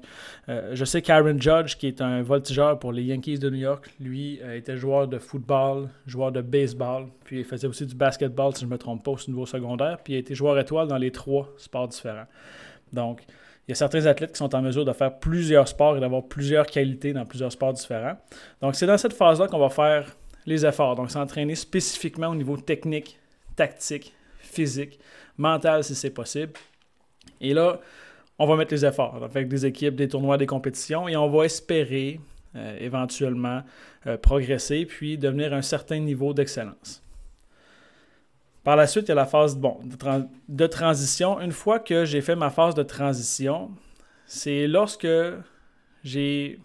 euh, 0.50 0.72
je 0.74 0.84
sais 0.84 1.02
qu'Aaron 1.02 1.40
Judge, 1.40 1.76
qui 1.76 1.88
est 1.88 2.02
un 2.02 2.24
voltigeur 2.24 2.80
pour 2.80 2.92
les 2.92 3.04
Yankees 3.04 3.38
de 3.38 3.50
New 3.50 3.60
York, 3.60 3.90
lui 4.00 4.40
euh, 4.42 4.58
était 4.58 4.78
joueur 4.78 5.08
de 5.08 5.20
football, 5.20 5.90
joueur 6.08 6.32
de 6.32 6.42
baseball, 6.42 7.08
puis 7.24 7.40
il 7.40 7.46
faisait 7.46 7.68
aussi 7.68 7.86
du 7.86 7.94
basketball, 7.94 8.56
si 8.56 8.62
je 8.62 8.66
ne 8.66 8.72
me 8.72 8.78
trompe 8.78 9.04
pas, 9.04 9.12
au 9.12 9.18
niveau 9.28 9.46
secondaire, 9.46 10.00
puis 10.04 10.14
il 10.14 10.16
a 10.16 10.20
été 10.20 10.34
joueur 10.34 10.58
étoile 10.58 10.88
dans 10.88 10.98
les 10.98 11.12
trois 11.12 11.48
sports 11.58 11.88
différents. 11.88 12.28
Donc, 12.92 13.22
il 13.68 13.72
y 13.72 13.74
a 13.74 13.76
certains 13.76 14.08
athlètes 14.08 14.32
qui 14.32 14.40
sont 14.40 14.54
en 14.56 14.62
mesure 14.62 14.86
de 14.86 14.92
faire 14.92 15.20
plusieurs 15.20 15.68
sports 15.68 15.98
et 15.98 16.00
d'avoir 16.00 16.24
plusieurs 16.24 16.66
qualités 16.66 17.14
dans 17.14 17.26
plusieurs 17.26 17.52
sports 17.52 17.74
différents. 17.74 18.18
Donc, 18.60 18.76
c'est 18.76 18.88
dans 18.88 18.98
cette 18.98 19.14
phase-là 19.14 19.48
qu'on 19.48 19.60
va 19.60 19.70
faire 19.70 20.16
les 20.48 20.66
efforts. 20.66 20.96
Donc, 20.96 21.12
s'entraîner 21.12 21.54
spécifiquement 21.54 22.28
au 22.28 22.36
niveau 22.36 22.58
technique, 22.58 23.20
tactique, 23.56 24.14
physique, 24.52 25.00
mental 25.38 25.84
si 25.84 25.96
c'est 25.96 26.10
possible. 26.12 26.54
Et 27.40 27.54
là, 27.54 27.80
on 28.40 28.48
va 28.48 28.56
mettre 28.56 28.74
les 28.74 28.86
efforts 28.86 29.24
avec 29.24 29.48
des 29.48 29.66
équipes, 29.66 29.96
des 29.96 30.08
tournois, 30.08 30.38
des 30.38 30.48
compétitions 30.48 31.08
et 31.08 31.16
on 31.16 31.30
va 31.30 31.46
espérer 31.46 32.20
euh, 32.56 32.78
éventuellement 32.80 33.62
euh, 34.08 34.18
progresser 34.18 34.86
puis 34.86 35.18
devenir 35.18 35.54
un 35.54 35.62
certain 35.62 36.00
niveau 36.00 36.34
d'excellence. 36.34 37.04
Par 38.64 38.76
la 38.76 38.86
suite, 38.86 39.06
il 39.06 39.10
y 39.10 39.12
a 39.14 39.16
la 39.16 39.26
phase 39.26 39.60
de 40.48 40.68
transition. 40.68 41.40
Une 41.40 41.52
fois 41.52 41.80
que 41.80 42.06
j'ai 42.06 42.22
fait 42.22 42.36
ma 42.36 42.52
phase 42.52 42.76
de 42.76 42.84
transition, 42.84 43.72
c'est 44.28 44.68
lorsque 44.68 45.08
j'ai 46.04 46.60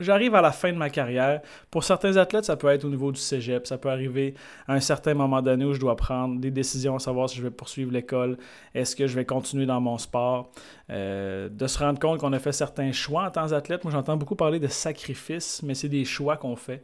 j'arrive 0.00 0.34
à 0.34 0.40
la 0.40 0.52
fin 0.52 0.72
de 0.72 0.76
ma 0.76 0.90
carrière. 0.90 1.40
Pour 1.70 1.84
certains 1.84 2.16
athlètes, 2.16 2.44
ça 2.44 2.56
peut 2.56 2.68
être 2.68 2.84
au 2.84 2.88
niveau 2.88 3.12
du 3.12 3.20
cégep. 3.20 3.66
Ça 3.66 3.78
peut 3.78 3.90
arriver 3.90 4.34
à 4.66 4.74
un 4.74 4.80
certain 4.80 5.14
moment 5.14 5.42
donné 5.42 5.64
où 5.64 5.72
je 5.72 5.80
dois 5.80 5.96
prendre 5.96 6.40
des 6.40 6.50
décisions, 6.50 6.96
à 6.96 6.98
savoir 6.98 7.28
si 7.28 7.36
je 7.36 7.42
vais 7.42 7.50
poursuivre 7.50 7.92
l'école, 7.92 8.36
est-ce 8.74 8.96
que 8.96 9.06
je 9.06 9.14
vais 9.14 9.24
continuer 9.24 9.66
dans 9.66 9.80
mon 9.80 9.98
sport. 9.98 10.50
Euh, 10.90 11.48
de 11.48 11.66
se 11.66 11.78
rendre 11.78 11.98
compte 11.98 12.20
qu'on 12.20 12.32
a 12.32 12.38
fait 12.38 12.52
certains 12.52 12.92
choix 12.92 13.24
en 13.24 13.30
tant 13.30 13.48
qu'athlète. 13.48 13.84
Moi, 13.84 13.92
j'entends 13.92 14.16
beaucoup 14.16 14.36
parler 14.36 14.58
de 14.58 14.68
sacrifice, 14.68 15.62
mais 15.62 15.74
c'est 15.74 15.88
des 15.88 16.04
choix 16.04 16.36
qu'on 16.36 16.56
fait. 16.56 16.82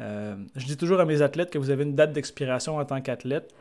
Euh, 0.00 0.34
je 0.56 0.66
dis 0.66 0.76
toujours 0.76 1.00
à 1.00 1.04
mes 1.04 1.22
athlètes 1.22 1.50
que 1.50 1.58
vous 1.58 1.70
avez 1.70 1.84
une 1.84 1.94
date 1.94 2.12
d'expiration 2.12 2.76
en 2.78 2.84
tant 2.84 3.00
qu'athlète 3.00 3.54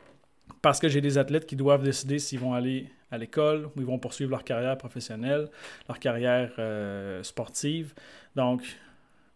parce 0.63 0.79
que 0.79 0.87
j'ai 0.87 1.01
des 1.01 1.17
athlètes 1.17 1.45
qui 1.45 1.57
doivent 1.57 1.83
décider 1.83 2.19
s'ils 2.19 2.39
vont 2.39 2.53
aller 2.53 2.87
à 3.11 3.17
l'école 3.17 3.65
ou 3.65 3.81
ils 3.81 3.85
vont 3.85 3.99
poursuivre 3.99 4.31
leur 4.31 4.45
carrière 4.45 4.77
professionnelle, 4.77 5.49
leur 5.89 5.99
carrière 5.99 6.53
euh, 6.57 7.21
sportive. 7.21 7.93
Donc, 8.37 8.63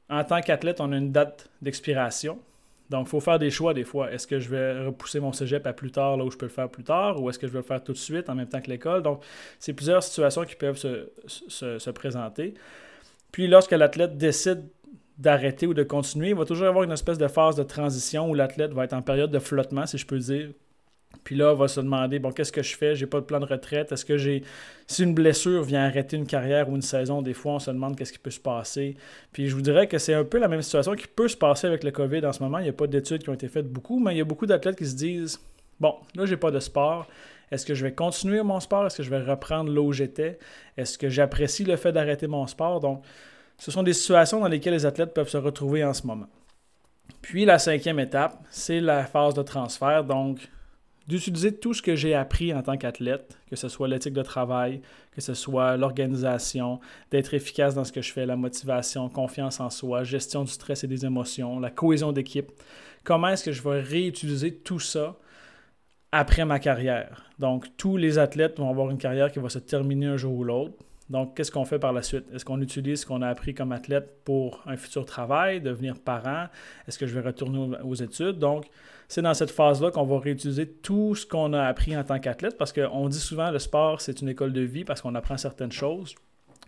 en 0.09 0.23
tant 0.23 0.39
qu'athlète, 0.39 0.79
on 0.79 0.89
a 0.93 0.97
une 0.97 1.11
date 1.11 1.49
d'expiration. 1.61 2.39
Donc, 2.89 3.07
il 3.07 3.09
faut 3.09 3.19
faire 3.19 3.39
des 3.39 3.49
choix 3.49 3.73
des 3.73 3.83
fois. 3.83 4.09
Est-ce 4.09 4.25
que 4.25 4.39
je 4.39 4.47
vais 4.47 4.85
repousser 4.85 5.19
mon 5.19 5.33
cégep 5.33 5.67
à 5.67 5.73
plus 5.73 5.91
tard, 5.91 6.15
là 6.15 6.23
où 6.23 6.31
je 6.31 6.37
peux 6.37 6.45
le 6.45 6.51
faire 6.51 6.69
plus 6.69 6.85
tard, 6.85 7.21
ou 7.21 7.29
est-ce 7.29 7.37
que 7.37 7.45
je 7.45 7.51
vais 7.51 7.59
le 7.59 7.65
faire 7.65 7.83
tout 7.83 7.91
de 7.91 7.97
suite 7.97 8.29
en 8.29 8.35
même 8.35 8.47
temps 8.47 8.61
que 8.61 8.69
l'école? 8.69 9.03
Donc, 9.03 9.21
c'est 9.59 9.73
plusieurs 9.73 10.03
situations 10.03 10.45
qui 10.45 10.55
peuvent 10.55 10.77
se, 10.77 11.89
présenter. 11.89 12.53
Puis, 13.33 13.47
lorsque 13.47 13.71
l'athlète 13.71 14.17
décide 14.17 14.63
d'arrêter 15.17 15.67
ou 15.67 15.73
de 15.73 15.83
continuer, 15.83 16.29
il 16.29 16.35
va 16.35 16.45
toujours 16.45 16.67
avoir 16.67 16.85
une 16.85 16.93
espèce 16.93 17.17
de 17.17 17.27
phase 17.27 17.57
de 17.57 17.63
transition 17.63 18.29
où 18.29 18.33
l'athlète 18.33 18.71
va 18.71 18.85
être 18.85 18.93
en 18.93 19.01
période 19.01 19.29
de 19.29 19.39
flottement, 19.39 19.85
si 19.85 19.97
je 19.97 20.05
peux 20.05 20.19
dire, 20.19 20.51
puis 21.23 21.35
là, 21.35 21.51
on 21.51 21.55
va 21.55 21.67
se 21.67 21.79
demander 21.79 22.19
bon, 22.19 22.31
qu'est-ce 22.31 22.51
que 22.51 22.63
je 22.63 22.75
fais? 22.75 22.95
J'ai 22.95 23.05
pas 23.05 23.19
de 23.19 23.25
plan 23.25 23.39
de 23.39 23.45
retraite. 23.45 23.91
Est-ce 23.91 24.05
que 24.05 24.17
j'ai. 24.17 24.43
Si 24.87 25.03
une 25.03 25.13
blessure 25.13 25.63
vient 25.63 25.83
arrêter 25.83 26.15
une 26.17 26.27
carrière 26.27 26.69
ou 26.69 26.75
une 26.75 26.81
saison, 26.81 27.21
des 27.21 27.33
fois, 27.33 27.53
on 27.53 27.59
se 27.59 27.71
demande 27.71 27.97
qu'est-ce 27.97 28.13
qui 28.13 28.19
peut 28.19 28.31
se 28.31 28.39
passer. 28.39 28.95
Puis 29.33 29.49
je 29.49 29.55
vous 29.55 29.61
dirais 29.61 29.87
que 29.87 29.97
c'est 29.97 30.13
un 30.13 30.23
peu 30.23 30.37
la 30.37 30.47
même 30.47 30.61
situation 30.61 30.95
qui 30.95 31.07
peut 31.07 31.27
se 31.27 31.35
passer 31.35 31.67
avec 31.67 31.83
le 31.83 31.91
COVID 31.91 32.25
en 32.25 32.33
ce 32.33 32.41
moment. 32.41 32.59
Il 32.59 32.63
n'y 32.63 32.69
a 32.69 32.73
pas 32.73 32.87
d'études 32.87 33.23
qui 33.23 33.29
ont 33.29 33.33
été 33.33 33.47
faites 33.47 33.67
beaucoup, 33.67 33.99
mais 33.99 34.13
il 34.13 34.17
y 34.17 34.21
a 34.21 34.25
beaucoup 34.25 34.45
d'athlètes 34.45 34.77
qui 34.77 34.85
se 34.85 34.95
disent 34.95 35.39
bon, 35.79 35.95
là, 36.15 36.25
j'ai 36.25 36.37
pas 36.37 36.51
de 36.51 36.59
sport. 36.59 37.07
Est-ce 37.51 37.65
que 37.65 37.73
je 37.73 37.83
vais 37.83 37.93
continuer 37.93 38.41
mon 38.43 38.59
sport? 38.59 38.85
Est-ce 38.85 38.97
que 38.97 39.03
je 39.03 39.09
vais 39.09 39.21
reprendre 39.21 39.71
là 39.71 39.81
où 39.81 39.93
j'étais? 39.93 40.37
Est-ce 40.75 40.97
que 40.97 41.09
j'apprécie 41.09 41.63
le 41.63 41.77
fait 41.77 41.91
d'arrêter 41.91 42.27
mon 42.27 42.45
sport? 42.47 42.79
Donc, 42.79 43.03
ce 43.57 43.71
sont 43.71 43.83
des 43.83 43.93
situations 43.93 44.39
dans 44.39 44.47
lesquelles 44.47 44.73
les 44.73 44.85
athlètes 44.85 45.13
peuvent 45.13 45.29
se 45.29 45.37
retrouver 45.37 45.83
en 45.83 45.93
ce 45.93 46.05
moment. 46.05 46.27
Puis 47.21 47.45
la 47.45 47.57
cinquième 47.57 47.99
étape, 47.99 48.37
c'est 48.49 48.81
la 48.81 49.05
phase 49.05 49.33
de 49.33 49.41
transfert. 49.41 50.03
Donc, 50.03 50.49
d'utiliser 51.07 51.55
tout 51.55 51.73
ce 51.73 51.81
que 51.81 51.95
j'ai 51.95 52.13
appris 52.13 52.53
en 52.53 52.61
tant 52.61 52.77
qu'athlète, 52.77 53.37
que 53.49 53.55
ce 53.55 53.69
soit 53.69 53.87
l'éthique 53.87 54.13
de 54.13 54.21
travail, 54.21 54.81
que 55.11 55.21
ce 55.21 55.33
soit 55.33 55.77
l'organisation, 55.77 56.79
d'être 57.11 57.33
efficace 57.33 57.75
dans 57.75 57.85
ce 57.85 57.91
que 57.91 58.01
je 58.01 58.11
fais, 58.11 58.25
la 58.25 58.35
motivation, 58.35 59.07
confiance 59.09 59.59
en 59.59 59.69
soi, 59.69 60.03
gestion 60.03 60.43
du 60.43 60.51
stress 60.51 60.83
et 60.83 60.87
des 60.87 61.05
émotions, 61.05 61.59
la 61.59 61.69
cohésion 61.69 62.11
d'équipe. 62.11 62.51
Comment 63.03 63.29
est-ce 63.29 63.45
que 63.45 63.51
je 63.53 63.63
vais 63.63 63.79
réutiliser 63.79 64.53
tout 64.53 64.79
ça 64.79 65.15
après 66.11 66.43
ma 66.43 66.59
carrière? 66.59 67.29
Donc, 67.39 67.65
tous 67.77 67.95
les 67.95 68.17
athlètes 68.17 68.59
vont 68.59 68.69
avoir 68.69 68.91
une 68.91 68.97
carrière 68.97 69.31
qui 69.31 69.39
va 69.39 69.49
se 69.49 69.59
terminer 69.59 70.07
un 70.07 70.17
jour 70.17 70.33
ou 70.33 70.43
l'autre. 70.43 70.73
Donc, 71.09 71.37
qu'est-ce 71.37 71.51
qu'on 71.51 71.63
fait 71.63 71.79
par 71.79 71.93
la 71.93 72.01
suite? 72.01 72.25
Est-ce 72.33 72.43
qu'on 72.43 72.59
utilise 72.59 73.01
ce 73.01 73.05
qu'on 73.05 73.21
a 73.21 73.29
appris 73.29 73.53
comme 73.53 73.71
athlète 73.71 74.25
pour 74.25 74.61
un 74.65 74.75
futur 74.75 75.05
travail, 75.05 75.61
devenir 75.61 75.97
parent? 76.01 76.47
Est-ce 76.85 76.99
que 76.99 77.07
je 77.07 77.17
vais 77.17 77.25
retourner 77.25 77.77
aux 77.81 77.95
études? 77.95 78.39
Donc, 78.39 78.65
c'est 79.07 79.21
dans 79.21 79.33
cette 79.33 79.51
phase-là 79.51 79.91
qu'on 79.91 80.03
va 80.03 80.19
réutiliser 80.19 80.67
tout 80.67 81.15
ce 81.15 81.25
qu'on 81.25 81.53
a 81.53 81.63
appris 81.63 81.95
en 81.95 82.03
tant 82.03 82.19
qu'athlète 82.19 82.57
parce 82.57 82.73
qu'on 82.73 83.07
dit 83.07 83.19
souvent 83.19 83.51
le 83.51 83.59
sport, 83.59 84.01
c'est 84.01 84.21
une 84.21 84.29
école 84.29 84.51
de 84.51 84.61
vie 84.61 84.83
parce 84.83 85.01
qu'on 85.01 85.15
apprend 85.15 85.37
certaines 85.37 85.71
choses. 85.71 86.15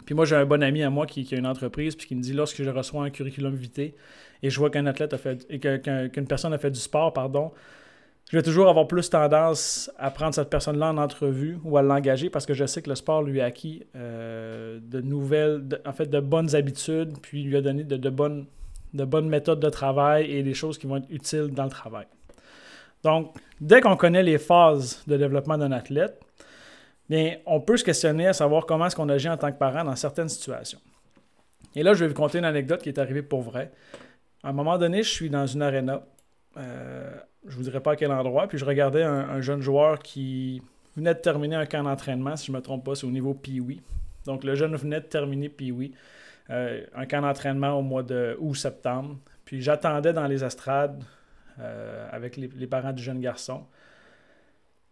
Puis 0.06 0.16
moi, 0.16 0.26
j'ai 0.26 0.36
un 0.36 0.46
bon 0.46 0.64
ami 0.64 0.82
à 0.82 0.90
moi 0.90 1.06
qui, 1.06 1.28
a 1.34 1.38
une 1.38 1.46
entreprise 1.46 1.96
puis 1.96 2.08
qui 2.08 2.16
me 2.16 2.22
dit 2.22 2.34
lorsque 2.34 2.64
je 2.64 2.70
reçois 2.70 3.04
un 3.04 3.10
curriculum 3.10 3.54
vitae 3.56 3.94
et 4.42 4.50
je 4.50 4.58
vois 4.58 4.70
qu'un 4.70 4.86
athlète 4.86 5.14
a 5.14 5.18
fait, 5.18 5.46
qu'une 5.60 6.28
personne 6.28 6.54
a 6.54 6.58
fait 6.58 6.72
du 6.72 6.80
sport, 6.80 7.12
pardon, 7.12 7.52
je 8.32 8.38
vais 8.38 8.44
toujours 8.44 8.70
avoir 8.70 8.88
plus 8.88 9.10
tendance 9.10 9.92
à 9.98 10.12
prendre 10.12 10.34
cette 10.34 10.50
personne-là 10.50 10.92
en 10.92 10.98
entrevue 10.98 11.58
ou 11.64 11.78
à 11.78 11.82
l'engager 11.82 12.30
parce 12.30 12.46
que 12.46 12.54
je 12.54 12.66
sais 12.66 12.82
que 12.82 12.90
le 12.90 12.96
sport 12.96 13.22
lui 13.24 13.42
a 13.42 13.46
acquis 13.46 13.84
euh, 13.96 14.80
de 14.82 15.02
nouvelles, 15.02 15.64
en 15.86 15.94
fait, 15.94 16.06
de 16.06 16.20
bonnes 16.20 16.56
habitudes, 16.56 17.18
puis 17.22 17.44
lui 17.44 17.58
a 17.58 17.62
donné 17.62 17.84
de, 17.84 18.10
bonnes, 18.10 18.46
de 18.94 19.04
bonnes 19.04 19.28
méthodes 19.28 19.60
de 19.60 19.70
travail 19.70 20.32
et 20.32 20.44
des 20.44 20.54
choses 20.54 20.78
qui 20.78 20.86
vont 20.88 20.98
être 20.98 21.10
utiles 21.10 21.50
dans 21.50 21.66
le 21.66 21.72
travail. 21.72 22.06
Donc, 23.04 23.34
dès 23.62 23.82
qu'on 23.82 23.96
connaît 23.96 24.24
les 24.24 24.38
phases 24.38 25.04
de 25.08 25.18
développement 25.18 25.58
d'un 25.58 25.72
athlète, 25.72 26.20
bien, 27.10 27.38
on 27.46 27.62
peut 27.62 27.78
se 27.78 27.84
questionner 27.84 28.28
à 28.28 28.34
savoir 28.34 28.66
comment 28.66 28.88
est-ce 28.88 28.96
qu'on 28.96 29.10
agit 29.10 29.30
en 29.30 29.38
tant 29.38 29.52
que 29.52 29.58
parent 29.58 29.84
dans 29.84 29.96
certaines 29.96 30.30
situations. 30.30 30.80
Et 31.76 31.84
là, 31.84 31.94
je 31.94 32.04
vais 32.04 32.08
vous 32.08 32.16
conter 32.16 32.40
une 32.40 32.46
anecdote 32.46 32.82
qui 32.82 32.90
est 32.90 33.00
arrivée 33.00 33.22
pour 33.22 33.42
vrai. 33.42 33.72
À 34.44 34.50
un 34.50 34.54
moment 34.54 34.78
donné, 34.78 35.04
je 35.04 35.10
suis 35.10 35.30
dans 35.30 35.46
une 35.46 35.62
arena. 35.62 36.04
Euh, 36.58 37.12
je 37.46 37.52
ne 37.52 37.56
vous 37.56 37.64
dirai 37.64 37.80
pas 37.80 37.92
à 37.92 37.96
quel 37.96 38.12
endroit. 38.12 38.48
Puis 38.48 38.58
je 38.58 38.66
regardais 38.66 39.04
un, 39.04 39.42
jeune 39.42 39.62
joueur 39.62 40.00
qui 40.00 40.62
venait 40.96 41.14
de 41.14 41.20
terminer 41.20 41.56
un 41.56 41.66
camp 41.66 41.84
d'entraînement, 41.84 42.36
si 42.36 42.48
je 42.48 42.52
ne 42.52 42.58
me 42.58 42.62
trompe 42.62 42.84
pas, 42.84 42.96
c'est 42.96 43.06
au 43.06 43.12
niveau 43.12 43.34
Pee-Wee. 43.34 43.82
Donc 44.26 44.44
le 44.44 44.56
jeune 44.56 44.76
venait 44.76 45.00
de 45.00 45.06
terminer 45.06 45.48
Pee-Wee, 45.48 45.94
euh, 46.50 46.84
un 46.96 47.06
camp 47.06 47.22
d'entraînement 47.22 47.74
au 47.74 47.82
mois 47.82 48.04
de 48.04 48.36
août-septembre. 48.40 49.18
Puis 49.46 49.62
j'attendais 49.62 50.12
dans 50.12 50.28
les 50.28 50.44
estrades 50.44 51.04
avec 52.12 52.38
les, 52.38 52.68
parents 52.68 52.94
du 52.94 53.04
jeune 53.04 53.20
garçon. 53.20 53.66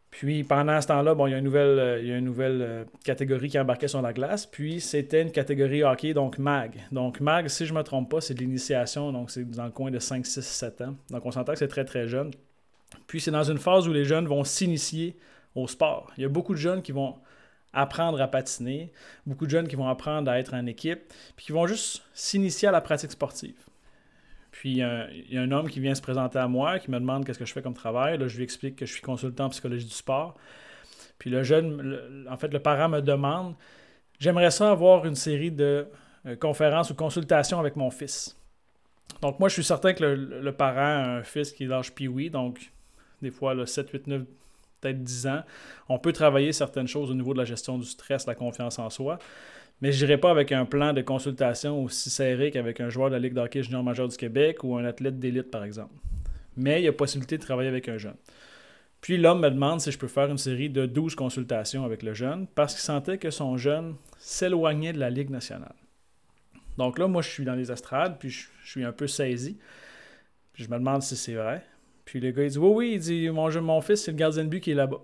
Puis 0.10 0.44
pendant 0.44 0.80
ce 0.82 0.88
temps-là, 0.88 1.14
bon, 1.16 1.28
il 1.28 1.32
y 1.32 1.34
a 1.34 1.38
une 1.38 1.44
nouvelle, 1.44 1.80
euh, 1.80 2.02
il 2.02 2.08
y 2.08 2.12
a 2.12 2.18
une 2.18 2.26
nouvelle 2.26 2.88
catégorie 3.04 3.50
qui 3.50 3.60
embarquait 3.60 3.88
sur 3.88 4.02
la 4.02 4.14
glace. 4.14 4.46
Puis 4.46 4.80
c'était 4.82 5.22
une 5.22 5.32
catégorie 5.32 5.84
hockey, 5.84 6.14
donc 6.14 6.40
MAG. 6.40 6.88
Donc 6.92 7.20
MAG, 7.20 7.50
si 7.50 7.66
je 7.66 7.74
ne 7.74 7.78
me 7.78 7.84
trompe 7.84 8.10
pas, 8.10 8.22
c'est 8.22 8.34
de 8.34 8.40
l'initiation, 8.40 9.12
donc 9.12 9.30
c'est 9.30 9.44
dans 9.50 9.66
le 9.66 9.72
coin 9.72 9.92
de 9.92 10.00
5, 10.00 10.26
6, 10.26 10.42
7 10.42 10.82
ans. 10.82 10.96
Donc 11.10 11.26
on 11.26 11.32
s'entend 11.32 11.54
que 11.54 11.60
c'est 11.60 11.68
très 11.68 11.86
très 11.86 12.08
jeune. 12.08 12.32
Puis 13.06 13.22
c'est 13.22 13.32
dans 13.32 13.44
une 13.44 13.58
phase 13.58 13.88
où 13.88 13.94
les 13.94 14.06
jeunes 14.06 14.28
vont 14.28 14.44
s'initier 14.44 15.18
au 15.56 15.68
sport. 15.68 16.12
Il 16.18 16.24
y 16.24 16.26
a 16.26 16.30
beaucoup 16.30 16.54
de 16.54 16.60
jeunes 16.60 16.82
qui 16.82 16.92
vont 16.94 17.16
apprendre 17.74 18.22
à 18.22 18.28
patiner, 18.28 18.92
beaucoup 19.26 19.46
de 19.46 19.52
jeunes 19.52 19.68
qui 19.68 19.76
vont 19.76 19.88
apprendre 19.88 20.32
à 20.32 20.40
être 20.40 20.54
en 20.54 20.66
équipe, 20.66 21.14
puis 21.36 21.48
qui 21.48 21.52
vont 21.52 21.68
juste 21.68 22.04
s'initier 22.14 22.70
à 22.70 22.72
la 22.72 22.82
pratique 22.82 23.12
sportive. 23.12 23.58
Puis 24.58 24.72
il 24.72 25.34
y 25.34 25.38
a 25.38 25.42
un 25.42 25.52
homme 25.52 25.70
qui 25.70 25.80
vient 25.80 25.94
se 25.94 26.02
présenter 26.02 26.40
à 26.40 26.48
moi, 26.48 26.80
qui 26.80 26.90
me 26.90 27.00
demande 27.00 27.26
qu'est-ce 27.26 27.38
que 27.38 27.46
je 27.46 27.54
fais 27.54 27.62
comme 27.62 27.76
travail. 27.76 28.18
Là, 28.18 28.28
je 28.28 28.38
lui 28.38 28.44
explique 28.44 28.76
que 28.76 28.86
je 28.86 28.94
suis 28.94 29.02
consultant 29.02 29.46
en 29.46 29.50
psychologie 29.50 29.86
du 29.86 29.94
sport. 29.94 30.36
Puis 31.20 31.30
le 31.30 31.44
jeune, 31.44 32.26
en 32.30 32.38
fait, 32.38 32.52
le 32.52 32.60
parent 32.60 32.90
me 32.90 33.02
demande 33.02 33.56
J'aimerais 34.20 34.52
ça 34.52 34.72
avoir 34.72 35.06
une 35.06 35.16
série 35.16 35.52
de 35.52 35.88
euh, 36.26 36.36
conférences 36.36 36.90
ou 36.90 36.96
consultations 36.96 37.60
avec 37.60 37.76
mon 37.76 37.92
fils. 37.92 38.36
Donc, 39.22 39.40
moi, 39.40 39.50
je 39.50 39.54
suis 39.54 39.64
certain 39.64 39.94
que 39.94 40.04
le, 40.04 40.52
parent 40.52 40.80
a 40.80 41.18
un 41.18 41.24
fils 41.24 41.52
qui 41.52 41.66
lâche 41.66 41.92
puis 41.92 42.30
donc 42.30 42.72
des 43.22 43.32
fois, 43.32 43.54
là, 43.54 43.66
7, 43.66 43.90
8, 43.90 44.08
9, 44.08 44.22
peut-être 44.88 45.04
10 45.04 45.28
ans. 45.28 45.44
On 45.90 46.00
peut 46.00 46.14
travailler 46.14 46.52
certaines 46.54 46.88
choses 46.88 47.12
au 47.12 47.14
niveau 47.14 47.34
de 47.34 47.40
la 47.40 47.46
gestion 47.46 47.78
du 47.78 47.86
stress, 47.86 48.26
la 48.28 48.36
confiance 48.36 48.80
en 48.80 48.90
soi. 48.90 49.20
Mais 49.82 49.92
je 49.92 50.04
n'irai 50.04 50.18
pas 50.18 50.32
avec 50.32 50.52
un 50.52 50.66
plan 50.66 50.94
de 50.94 51.02
consultation 51.02 51.84
aussi 51.84 52.10
serré 52.10 52.50
qu'avec 52.52 52.80
un 52.80 52.90
joueur 52.90 53.10
de 53.10 53.16
la 53.16 53.20
Ligue 53.20 53.34
d'hockey 53.34 53.62
junior 53.62 53.84
majeur 53.84 54.08
du 54.08 54.18
Québec 54.18 54.64
ou 54.64 54.76
un 54.76 54.86
athlète 54.86 55.20
d'élite, 55.20 55.52
par 55.52 55.64
exemple. 55.64 55.94
Mais 56.56 56.82
il 56.82 56.86
y 56.86 56.88
a 56.88 56.94
possibilité 56.94 57.38
de 57.38 57.44
travailler 57.44 57.70
avec 57.70 57.88
un 57.88 57.98
jeune. 57.98 58.16
Puis 59.02 59.18
l'homme 59.18 59.42
me 59.42 59.50
demande 59.50 59.80
si 59.80 59.92
je 59.92 59.98
peux 59.98 60.08
faire 60.08 60.30
une 60.30 60.40
série 60.40 60.70
de 60.70 60.88
12 60.88 61.14
consultations 61.14 61.86
avec 61.86 62.02
le 62.02 62.16
jeune 62.16 62.48
parce 62.48 62.74
qu'il 62.74 62.82
sentait 62.82 63.20
que 63.20 63.30
son 63.30 63.56
jeune 63.58 63.96
s'éloignait 64.18 64.94
de 64.94 65.00
la 65.00 65.12
Ligue 65.12 65.30
nationale. 65.30 65.76
Donc 66.78 66.98
là, 67.00 67.08
moi, 67.08 67.22
je 67.22 67.30
suis 67.30 67.46
dans 67.46 67.56
les 67.56 67.72
estrades, 67.72 68.18
puis 68.20 68.30
je, 68.30 68.48
suis 68.64 68.84
un 68.84 68.92
peu 68.92 69.08
saisi. 69.08 69.58
Puis 70.54 70.64
je 70.64 70.70
me 70.70 70.78
demande 70.78 71.02
si 71.04 71.16
c'est 71.16 71.36
vrai. 71.36 71.64
Puis 72.08 72.22
le 72.22 72.32
gars, 72.32 72.44
il 72.44 72.50
dit 72.50 72.58
Oui, 72.58 72.72
oui, 72.74 72.92
il 72.94 73.00
dit 73.00 73.30
Mon, 73.30 73.52
mon 73.62 73.82
fils, 73.82 74.06
c'est 74.06 74.12
le 74.12 74.18
gardien 74.18 74.46
de 74.46 74.48
but 74.48 74.62
qui 74.62 74.72
est 74.72 74.76
là-bas. 74.76 75.02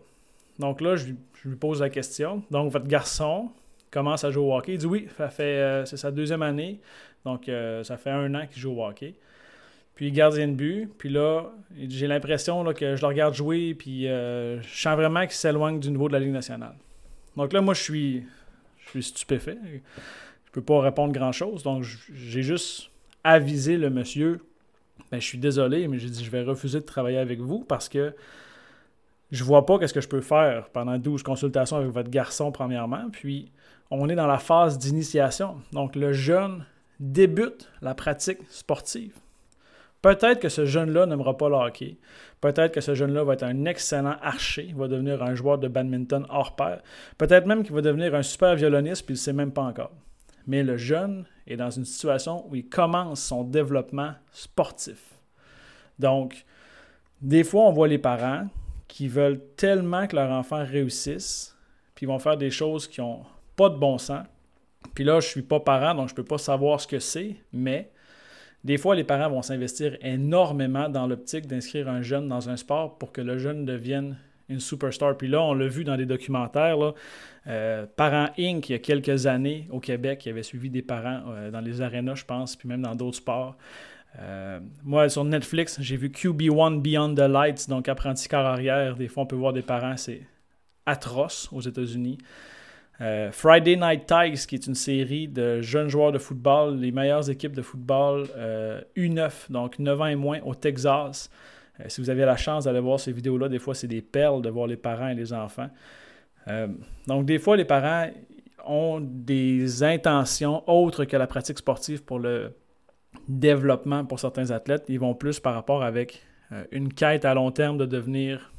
Donc 0.58 0.80
là, 0.80 0.96
je, 0.96 1.08
lui 1.44 1.56
pose 1.58 1.82
la 1.82 1.90
question. 1.90 2.44
Donc, 2.50 2.72
votre 2.72 2.88
garçon, 2.88 3.52
commence 3.92 4.24
à 4.24 4.32
jouer 4.32 4.44
au 4.44 4.56
hockey. 4.56 4.74
Il 4.74 4.78
dit 4.78 4.86
oui, 4.86 5.08
ça 5.18 5.28
fait, 5.28 5.44
euh, 5.44 5.86
c'est 5.86 5.98
sa 5.98 6.12
deuxième 6.12 6.42
année. 6.42 6.80
Donc, 7.26 7.50
euh, 7.50 7.84
ça 7.84 7.98
fait 7.98 8.10
un 8.10 8.34
an 8.34 8.48
qu'il 8.50 8.62
joue 8.62 8.72
au 8.72 8.86
hockey. 8.86 9.16
Puis, 9.96 10.14
gardien 10.14 10.48
de 10.48 10.54
but. 10.54 10.90
Puis 10.98 11.10
là, 11.10 11.52
j'ai 11.78 12.08
l'impression 12.08 12.64
que 12.74 12.96
je 12.96 13.02
le 13.02 13.08
regarde 13.08 13.34
jouer. 13.34 13.76
Puis, 13.76 14.08
euh, 14.08 14.62
je 14.62 14.82
sens 14.82 14.96
vraiment 14.96 15.22
qu'il 15.22 15.32
s'éloigne 15.32 15.82
du 15.82 15.92
niveau 15.92 16.08
de 16.08 16.14
la 16.14 16.20
Ligue 16.22 16.32
nationale. 16.32 16.76
Donc 17.36 17.52
là, 17.52 17.60
moi, 17.60 17.74
je 17.74 17.82
suis, 17.82 18.24
je 18.86 18.90
suis 18.92 19.04
stupéfait. 19.04 19.58
Je 20.46 20.52
peux 20.54 20.62
pas 20.62 20.80
répondre 20.80 21.12
grand-chose. 21.12 21.64
Donc, 21.64 21.84
j'ai 22.14 22.44
juste 22.44 22.90
avisé 23.26 23.76
le 23.76 23.90
monsieur. 23.90 24.40
Ben, 25.14 25.22
je 25.22 25.28
suis 25.28 25.38
désolé, 25.38 25.88
mais 25.88 26.00
j'ai 26.00 26.10
dit, 26.10 26.26
je 26.26 26.32
vais 26.32 26.42
refuser 26.42 26.80
de 26.80 26.86
travailler 26.86 27.20
avec 27.20 27.40
vous 27.40 27.60
parce 27.60 27.88
que 27.88 28.16
je 29.30 29.44
vois 29.44 29.64
pas 29.64 29.78
qu'est-ce 29.78 29.94
que 29.94 30.02
je 30.02 30.08
peux 30.08 30.22
faire 30.22 30.70
pendant 30.70 30.98
12 30.98 31.22
consultations 31.22 31.78
avec 31.78 31.92
votre 31.92 32.10
garçon, 32.10 32.52
premièrement. 32.52 33.12
Puis, 33.12 33.52
on 33.92 34.10
est 34.10 34.16
dans 34.16 34.26
la 34.26 34.40
phase 34.40 34.80
d'initiation. 34.80 35.58
Donc, 35.72 35.96
le 35.96 36.14
jeune 36.14 36.66
débute 37.00 37.70
la 37.84 37.94
pratique 37.94 38.40
sportive. 38.50 39.14
Peut-être 40.02 40.40
que 40.40 40.50
ce 40.50 40.66
jeune-là 40.66 41.06
n'aimera 41.06 41.38
pas 41.38 41.48
le. 41.48 41.72
Peut-être 42.42 42.72
que 42.72 42.82
ce 42.82 42.96
jeune-là 42.96 43.24
va 43.24 43.34
être 43.34 43.44
un 43.44 43.66
excellent 43.66 44.16
archer, 44.20 44.74
va 44.76 44.88
devenir 44.88 45.22
un 45.22 45.36
joueur 45.36 45.60
de 45.60 45.68
badminton 45.68 46.26
hors 46.30 46.56
pair. 46.56 46.82
Peut-être 47.20 47.46
même 47.46 47.62
qu'il 47.62 47.76
va 47.76 47.82
devenir 47.82 48.16
un 48.16 48.24
super 48.24 48.56
violoniste, 48.56 49.06
puis 49.06 49.14
il 49.14 49.18
ne 49.18 49.22
sait 49.22 49.34
même 49.34 49.52
pas 49.52 49.62
encore. 49.62 49.92
Mais 50.48 50.64
le 50.64 50.78
jeune 50.78 51.26
est 51.48 51.58
dans 51.58 51.70
une 51.70 51.86
situation 51.86 52.46
où 52.50 52.56
il 52.56 52.68
commence 52.68 53.22
son 53.22 53.44
développement 53.44 54.14
sportif. 54.32 55.14
Donc, 56.00 56.46
des 57.22 57.44
fois, 57.44 57.64
on 57.64 57.72
voit 57.72 57.88
les 57.88 57.98
parents 57.98 58.48
qui 58.88 59.08
veulent 59.08 59.42
tellement 59.56 60.08
que 60.08 60.16
leur 60.16 60.32
enfant 60.32 60.64
réussisse, 60.66 61.58
puis 61.96 62.06
ils 62.06 62.10
vont 62.10 62.20
faire 62.20 62.38
des 62.38 62.52
choses 62.52 62.88
qui 62.88 63.02
ont 63.02 63.24
pas 63.56 63.70
de 63.70 63.78
bon 63.78 63.98
sens. 63.98 64.26
Puis 64.94 65.04
là, 65.04 65.20
je 65.20 65.28
suis 65.28 65.42
pas 65.42 65.60
parent, 65.60 65.96
donc 65.96 66.10
je 66.10 66.16
peux 66.16 66.26
pas 66.26 66.38
savoir 66.38 66.82
ce 66.82 66.88
que 66.88 67.00
c'est, 67.00 67.36
mais 67.52 67.90
des 68.64 68.78
fois, 68.78 68.96
les 68.96 69.04
parents 69.04 69.30
vont 69.30 69.42
s'investir 69.42 69.98
énormément 70.02 70.90
dans 70.90 71.08
l'optique 71.08 71.48
d'inscrire 71.48 71.90
un 71.90 72.02
jeune 72.02 72.28
dans 72.28 72.50
un 72.50 72.58
sport 72.58 72.98
pour 72.98 73.12
que 73.12 73.22
le 73.22 73.38
jeune 73.38 73.66
devienne 73.66 74.18
une 74.54 74.60
superstar. 74.60 75.18
Puis 75.18 75.28
là, 75.28 75.42
on 75.42 75.54
l'a 75.54 75.68
vu 75.68 75.84
dans 75.84 75.98
des 75.98 76.06
documentaires, 76.06 76.78
euh, 77.48 77.86
Parents 77.96 78.30
Inc., 78.38 78.70
il 78.70 78.74
y 78.74 78.76
a 78.76 78.80
quelques 78.80 79.26
années 79.28 79.68
au 79.72 79.80
Québec, 79.80 80.20
qui 80.20 80.30
avait 80.30 80.44
suivi 80.44 80.70
des 80.70 80.82
parents 80.82 81.24
euh, 81.28 81.52
dans 81.52 81.60
les 81.60 81.82
arénas, 81.82 82.16
je 82.16 82.26
pense, 82.26 82.56
puis 82.56 82.70
même 82.70 82.82
dans 82.82 82.96
d'autres 82.96 83.18
sports. 83.18 83.58
Euh, 84.20 84.60
moi, 84.84 85.10
sur 85.10 85.26
Netflix, 85.26 85.78
j'ai 85.82 85.98
vu 85.98 86.10
QB1 86.10 86.82
Beyond 86.82 87.16
the 87.16 87.20
Lights, 87.20 87.68
donc 87.68 87.90
apprenti 87.90 88.28
corps 88.28 88.46
arrière. 88.46 88.96
Des 88.96 89.08
fois, 89.08 89.24
on 89.24 89.26
peut 89.26 89.36
voir 89.36 89.54
des 89.54 89.64
parents, 89.64 89.98
c'est 89.98 90.22
atroce 90.86 91.50
aux 91.52 91.62
États-Unis. 91.62 92.18
Friday 93.32 93.76
Night 93.76 94.06
Tigers, 94.06 94.48
qui 94.48 94.56
est 94.56 94.68
une 94.68 94.76
série 94.76 95.28
de 95.28 95.62
jeunes 95.62 95.90
joueurs 95.90 96.12
de 96.12 96.18
football, 96.18 96.78
les 96.78 96.92
meilleures 96.92 97.30
équipes 97.30 97.54
de 97.54 97.62
football 97.62 98.28
U9, 98.96 99.20
euh, 99.20 99.30
donc 99.50 99.80
9 99.80 100.02
ans 100.02 100.06
et 100.06 100.16
moins 100.16 100.40
au 100.46 100.56
Texas. 100.56 101.30
Euh, 101.84 101.90
si 101.90 102.02
vous 102.02 102.10
avez 102.10 102.26
la 102.26 102.38
chance 102.38 102.66
d'aller 102.66 102.80
voir 102.80 103.00
ces 103.00 103.12
vidéos-là, 103.12 103.50
des 103.50 103.60
fois 103.60 103.76
c'est 103.76 103.88
des 103.88 104.02
perles 104.02 104.42
de 104.42 104.50
voir 104.50 104.68
les 104.68 104.78
parents 104.78 105.10
et 105.10 105.16
les 105.16 105.34
enfants. 105.34 105.70
donc 107.08 107.26
des 107.26 107.40
fois 107.40 107.56
les 107.56 107.66
parents 107.66 108.10
ont 108.66 109.00
des 109.02 109.84
intentions 109.84 110.64
autres 110.70 111.06
que 111.06 111.16
la 111.16 111.28
pratique 111.28 111.58
sportive 111.58 112.04
pour 112.04 112.20
le 112.20 112.54
développement 113.28 114.06
pour 114.06 114.20
certains 114.20 114.52
athlètes. 114.52 114.86
Ils 114.90 115.00
vont 115.00 115.16
plus 115.16 115.40
par 115.40 115.54
rapport 115.54 115.84
avec 115.84 116.22
une 116.72 116.94
quête 116.94 117.26
à 117.26 117.34
long 117.34 117.52
terme 117.52 117.78
de 117.78 117.86
devenir 117.86 118.54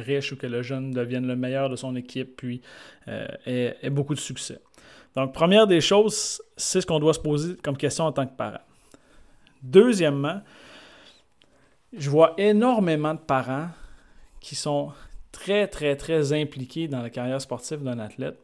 riche 0.00 0.32
ou 0.32 0.36
que 0.36 0.46
le 0.46 0.62
jeune 0.62 0.90
devienne 0.90 1.26
le 1.26 1.36
meilleur 1.36 1.68
de 1.68 1.76
son 1.76 1.96
équipe, 1.96 2.36
puis 2.36 2.60
euh, 3.08 3.26
ait, 3.46 3.90
beaucoup 3.90 4.14
de 4.14 4.20
succès. 4.20 4.60
Donc, 5.14 5.32
première 5.32 5.66
des 5.66 5.80
choses, 5.80 6.42
c'est 6.56 6.80
ce 6.80 6.86
qu'on 6.86 7.00
doit 7.00 7.14
se 7.14 7.20
poser 7.20 7.56
comme 7.62 7.76
question 7.76 8.04
en 8.04 8.12
tant 8.12 8.26
que 8.26 8.36
parent. 8.36 8.60
Deuxièmement, 9.62 10.42
je 11.96 12.10
vois 12.10 12.34
énormément 12.38 13.14
de 13.14 13.18
parents 13.18 13.68
qui 14.40 14.54
sont 14.54 14.92
très, 15.32 15.66
très, 15.66 15.96
très 15.96 16.32
impliqués 16.32 16.88
dans 16.88 17.02
la 17.02 17.10
carrière 17.10 17.40
sportive 17.40 17.82
d'un 17.82 17.98
athlète. 17.98 18.38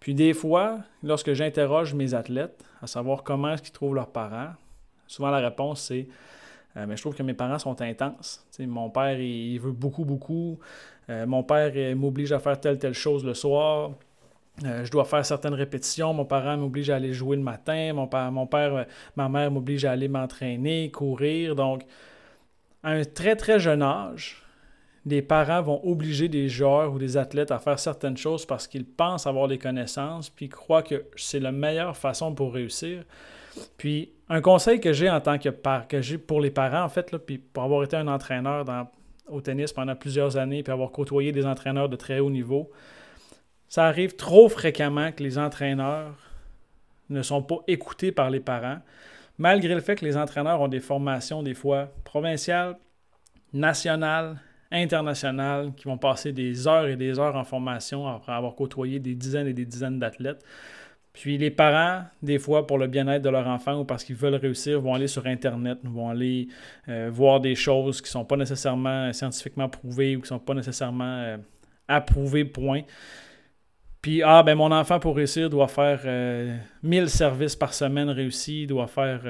Puis 0.00 0.14
des 0.14 0.34
fois, 0.34 0.78
lorsque 1.02 1.32
j'interroge 1.32 1.94
mes 1.94 2.14
athlètes, 2.14 2.64
à 2.82 2.86
savoir 2.86 3.24
comment 3.24 3.52
est-ce 3.52 3.62
qu'ils 3.62 3.72
trouvent 3.72 3.94
leurs 3.94 4.12
parents, 4.12 4.52
souvent 5.06 5.30
la 5.30 5.38
réponse 5.38 5.82
c'est 5.82 6.08
euh, 6.76 6.86
mais 6.86 6.96
je 6.96 7.02
trouve 7.02 7.14
que 7.14 7.22
mes 7.22 7.34
parents 7.34 7.58
sont 7.58 7.80
intenses. 7.80 8.46
mon 8.60 8.90
père, 8.90 9.18
il, 9.18 9.58
veut 9.58 9.72
beaucoup, 9.72 10.04
beaucoup. 10.04 10.58
Euh, 11.08 11.26
mon 11.26 11.42
père 11.42 11.72
m'oblige 11.96 12.32
à 12.32 12.38
faire 12.38 12.60
telle, 12.60 12.78
telle 12.78 12.94
chose 12.94 13.24
le 13.24 13.34
soir. 13.34 13.92
Euh, 14.64 14.84
je 14.84 14.90
dois 14.90 15.04
faire 15.04 15.24
certaines 15.24 15.54
répétitions. 15.54 16.12
Mon 16.12 16.24
parent 16.24 16.56
m'oblige 16.56 16.90
à 16.90 16.96
aller 16.96 17.12
jouer 17.12 17.36
le 17.36 17.42
matin. 17.42 17.92
Mon 17.94 18.06
père, 18.06 18.30
mon 18.30 18.46
père 18.46 18.86
ma 19.16 19.28
mère 19.28 19.50
m'oblige 19.50 19.84
à 19.84 19.92
aller 19.92 20.08
m'entraîner, 20.08 20.90
courir. 20.90 21.56
Donc, 21.56 21.84
à 22.82 22.90
un 22.90 23.04
très, 23.04 23.36
très 23.36 23.58
jeune 23.58 23.82
âge, 23.82 24.42
les 25.06 25.22
parents 25.22 25.62
vont 25.62 25.80
obliger 25.84 26.28
des 26.28 26.48
joueurs 26.48 26.92
ou 26.92 26.98
des 26.98 27.16
athlètes 27.16 27.50
à 27.50 27.58
faire 27.58 27.78
certaines 27.78 28.16
choses 28.16 28.44
parce 28.44 28.66
qu'ils 28.66 28.84
pensent 28.84 29.26
avoir 29.26 29.48
des 29.48 29.58
connaissances, 29.58 30.28
puis 30.28 30.48
croient 30.48 30.82
que 30.82 31.06
c'est 31.16 31.40
la 31.40 31.52
meilleure 31.52 31.96
façon 31.96 32.34
pour 32.34 32.52
réussir. 32.52 33.04
Puis 33.76 34.12
un 34.28 34.40
conseil 34.40 34.80
que 34.80 34.92
j'ai 34.92 35.08
en 35.08 35.20
tant 35.20 35.38
que, 35.38 35.48
que 35.88 36.02
j'ai 36.02 36.18
pour 36.18 36.40
les 36.40 36.50
parents, 36.50 36.82
en 36.82 36.88
fait, 36.88 37.10
là, 37.12 37.18
puis 37.18 37.38
pour 37.38 37.62
avoir 37.62 37.82
été 37.82 37.96
un 37.96 38.08
entraîneur 38.08 38.64
au 39.28 39.40
tennis 39.40 39.72
pendant 39.72 39.96
plusieurs 39.96 40.36
années, 40.36 40.62
puis 40.62 40.72
avoir 40.72 40.90
côtoyé 40.90 41.32
des 41.32 41.46
entraîneurs 41.46 41.88
de 41.88 41.96
très 41.96 42.20
haut 42.20 42.30
niveau, 42.30 42.70
ça 43.68 43.86
arrive 43.86 44.16
trop 44.16 44.48
fréquemment 44.48 45.12
que 45.12 45.22
les 45.22 45.38
entraîneurs 45.38 46.14
ne 47.10 47.22
sont 47.22 47.42
pas 47.42 47.58
écoutés 47.66 48.12
par 48.12 48.30
les 48.30 48.40
parents, 48.40 48.78
malgré 49.38 49.74
le 49.74 49.80
fait 49.80 49.96
que 49.96 50.04
les 50.04 50.16
entraîneurs 50.16 50.60
ont 50.60 50.68
des 50.68 50.80
formations 50.80 51.42
des 51.42 51.54
fois 51.54 51.92
provinciales, 52.04 52.76
nationales, 53.52 54.36
internationales, 54.70 55.72
qui 55.76 55.84
vont 55.84 55.96
passer 55.96 56.32
des 56.32 56.68
heures 56.68 56.86
et 56.88 56.96
des 56.96 57.18
heures 57.18 57.36
en 57.36 57.44
formation 57.44 58.06
après 58.06 58.32
avoir 58.32 58.54
côtoyé 58.54 58.98
des 58.98 59.14
dizaines 59.14 59.46
et 59.46 59.54
des 59.54 59.64
dizaines 59.64 59.98
d'athlètes. 59.98 60.44
Puis 61.14 61.38
les 61.38 61.50
parents, 61.50 62.04
des 62.22 62.38
fois, 62.38 62.66
pour 62.66 62.78
le 62.78 62.86
bien-être 62.86 63.22
de 63.22 63.28
leur 63.28 63.46
enfant 63.48 63.80
ou 63.80 63.84
parce 63.84 64.04
qu'ils 64.04 64.14
veulent 64.14 64.36
réussir, 64.36 64.80
vont 64.80 64.94
aller 64.94 65.08
sur 65.08 65.26
Internet, 65.26 65.78
vont 65.82 66.10
aller 66.10 66.48
euh, 66.88 67.10
voir 67.12 67.40
des 67.40 67.54
choses 67.54 68.00
qui 68.00 68.08
ne 68.08 68.10
sont 68.10 68.24
pas 68.24 68.36
nécessairement 68.36 69.12
scientifiquement 69.12 69.68
prouvées 69.68 70.14
ou 70.14 70.20
qui 70.20 70.24
ne 70.24 70.28
sont 70.28 70.38
pas 70.38 70.54
nécessairement 70.54 71.18
euh, 71.18 71.36
approuvées, 71.88 72.44
point. 72.44 72.82
Puis, 74.00 74.22
ah, 74.22 74.42
ben 74.42 74.54
mon 74.54 74.70
enfant, 74.70 75.00
pour 75.00 75.16
réussir, 75.16 75.50
doit 75.50 75.68
faire 75.68 76.00
1000 76.82 77.02
euh, 77.02 77.06
services 77.06 77.56
par 77.56 77.74
semaine 77.74 78.10
réussis, 78.10 78.66
doit 78.66 78.86
faire 78.86 79.22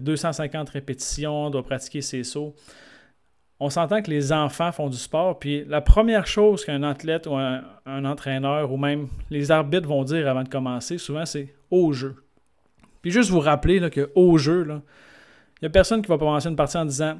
250 0.00 0.70
répétitions, 0.70 1.50
doit 1.50 1.62
pratiquer 1.62 2.02
ses 2.02 2.24
sauts 2.24 2.54
on 3.58 3.70
s'entend 3.70 4.02
que 4.02 4.10
les 4.10 4.32
enfants 4.32 4.70
font 4.70 4.88
du 4.88 4.98
sport, 4.98 5.38
puis 5.38 5.64
la 5.66 5.80
première 5.80 6.26
chose 6.26 6.64
qu'un 6.64 6.82
athlète 6.82 7.26
ou 7.26 7.34
un, 7.34 7.64
entraîneur 8.04 8.70
ou 8.70 8.76
même 8.76 9.08
les 9.30 9.50
arbitres 9.50 9.88
vont 9.88 10.04
dire 10.04 10.28
avant 10.28 10.42
de 10.42 10.48
commencer, 10.48 10.98
souvent, 10.98 11.24
c'est 11.24 11.54
au 11.70 11.92
jeu. 11.92 12.16
Puis 13.00 13.10
juste 13.10 13.30
vous 13.30 13.40
rappeler 13.40 13.80
là, 13.80 13.88
que 13.88 14.10
au 14.14 14.36
jeu, 14.36 14.66
il 14.68 14.82
n'y 15.62 15.66
a 15.66 15.70
personne 15.70 16.02
qui 16.02 16.08
va 16.08 16.18
commencer 16.18 16.48
une 16.48 16.56
partie 16.56 16.76
en 16.76 16.84
disant 16.84 17.18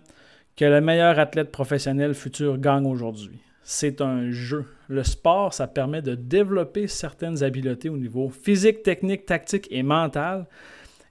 que 0.56 0.64
le 0.64 0.80
meilleur 0.80 1.18
athlète 1.18 1.50
professionnel 1.50 2.14
futur 2.14 2.58
gagne 2.58 2.86
aujourd'hui. 2.86 3.38
C'est 3.68 4.00
un 4.00 4.30
jeu. 4.30 4.64
Le 4.86 5.02
sport, 5.02 5.52
ça 5.52 5.66
permet 5.66 6.00
de 6.00 6.14
développer 6.14 6.86
certaines 6.86 7.42
habiletés 7.42 7.88
au 7.88 7.96
niveau 7.96 8.30
physique, 8.30 8.84
technique, 8.84 9.26
tactique 9.26 9.66
et 9.72 9.82
mental, 9.82 10.46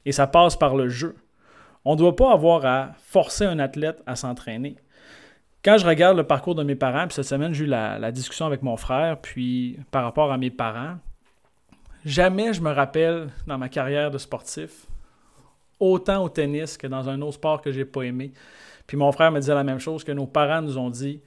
et 0.06 0.14
ça 0.14 0.26
passe 0.26 0.56
par 0.56 0.76
le 0.76 0.88
jeu. 0.88 1.16
On 1.84 1.94
ne 1.94 1.98
doit 1.98 2.16
pas 2.16 2.32
avoir 2.32 2.66
à 2.66 2.94
forcer 2.98 3.44
un 3.44 3.60
athlète 3.60 4.02
à 4.06 4.16
s'entraîner 4.16 4.78
quand 5.66 5.80
je 5.80 5.86
regarde 5.88 6.16
le 6.16 6.24
parcours 6.24 6.54
de 6.54 6.62
mes 6.62 6.76
parents, 6.76 7.08
puis 7.08 7.16
cette 7.16 7.26
semaine, 7.26 7.52
j'ai 7.52 7.64
eu 7.64 7.68
la, 7.68 8.12
discussion 8.12 8.46
avec 8.46 8.62
mon 8.62 8.78
frère, 8.78 9.20
puis 9.20 9.80
par 9.90 10.04
rapport 10.04 10.32
à 10.32 10.38
mes 10.38 10.52
parents, 10.52 10.98
jamais 12.06 12.54
je 12.54 12.62
me 12.62 12.72
rappelle 12.72 13.30
dans 13.48 13.58
ma 13.58 13.68
carrière 13.68 14.12
de 14.12 14.20
sportif, 14.20 14.86
autant 15.80 16.24
au 16.24 16.30
tennis 16.30 16.78
que 16.78 16.86
dans 16.86 17.10
un 17.10 17.20
autre 17.24 17.34
sport 17.34 17.62
que 17.62 17.72
j'ai 17.72 17.84
pas 17.84 18.04
aimé. 18.04 18.32
Puis 18.86 18.96
mon 18.96 19.12
frère 19.12 19.32
me 19.32 19.40
disait 19.40 19.56
la 19.56 19.64
même 19.64 19.80
chose, 19.80 20.04
que 20.04 20.12
nos 20.12 20.28
parents 20.28 20.62
nous 20.62 20.78
ont 20.78 20.92
dit 20.92 21.20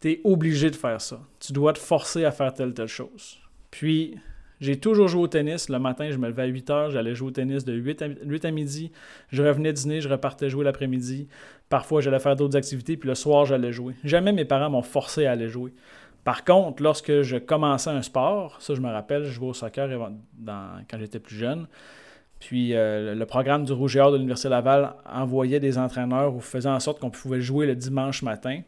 Tu 0.00 0.12
es 0.12 0.20
obligé 0.24 0.70
de 0.70 0.76
faire 0.76 1.00
ça. 1.00 1.20
Tu 1.40 1.52
dois 1.52 1.72
te 1.72 1.78
forcer 1.78 2.24
à 2.24 2.30
faire 2.30 2.52
telle, 2.52 2.74
telle 2.74 2.88
chose. 2.88 3.38
Puis 3.70 4.16
j'ai 4.60 4.78
toujours 4.78 5.08
joué 5.08 5.22
au 5.22 5.28
tennis. 5.28 5.68
Le 5.68 5.78
matin, 5.78 6.10
je 6.10 6.16
me 6.16 6.26
levais 6.26 6.42
à 6.42 6.46
8 6.46 6.70
heures, 6.70 6.90
j'allais 6.90 7.14
jouer 7.14 7.28
au 7.28 7.30
tennis 7.30 7.64
de 7.64 7.72
8 7.74 8.44
à, 8.44 8.50
midi. 8.50 8.90
Je 9.30 9.42
revenais 9.42 9.72
dîner, 9.72 10.00
je 10.00 10.08
repartais 10.08 10.50
jouer 10.50 10.64
l'après-midi. 10.64 11.28
Parfois, 11.68 12.00
j'allais 12.00 12.18
faire 12.18 12.34
d'autres 12.34 12.56
activités, 12.56 12.96
puis 12.96 13.08
le 13.08 13.14
soir, 13.14 13.44
j'allais 13.44 13.72
jouer. 13.72 13.94
Jamais 14.04 14.32
mes 14.32 14.44
parents 14.44 14.70
m'ont 14.70 14.82
forcé 14.82 15.26
à 15.26 15.32
aller 15.32 15.48
jouer. 15.48 15.72
Par 16.24 16.44
contre, 16.44 16.82
lorsque 16.82 17.22
je 17.22 17.36
commençais 17.36 17.90
un 17.90 18.02
sport, 18.02 18.60
ça 18.60 18.74
je 18.74 18.80
me 18.80 18.90
rappelle, 18.90 19.24
je 19.24 19.30
jouais 19.30 19.48
au 19.48 19.54
soccer 19.54 19.88
quand 20.46 20.98
j'étais 20.98 21.20
plus 21.20 21.36
jeune. 21.36 21.68
Puis 22.40 22.74
euh, 22.74 23.14
le 23.14 23.26
programme 23.26 23.64
du 23.64 23.72
Rouge 23.72 23.96
et 23.96 24.00
Or 24.00 24.12
de 24.12 24.16
l'Université 24.16 24.48
Laval 24.48 24.94
envoyait 25.06 25.60
des 25.60 25.78
entraîneurs 25.78 26.34
ou 26.34 26.40
faisait 26.40 26.68
en 26.68 26.80
sorte 26.80 27.00
qu'on 27.00 27.10
pouvait 27.10 27.40
jouer 27.40 27.66
le 27.66 27.74
dimanche 27.74 28.22
matin 28.22 28.60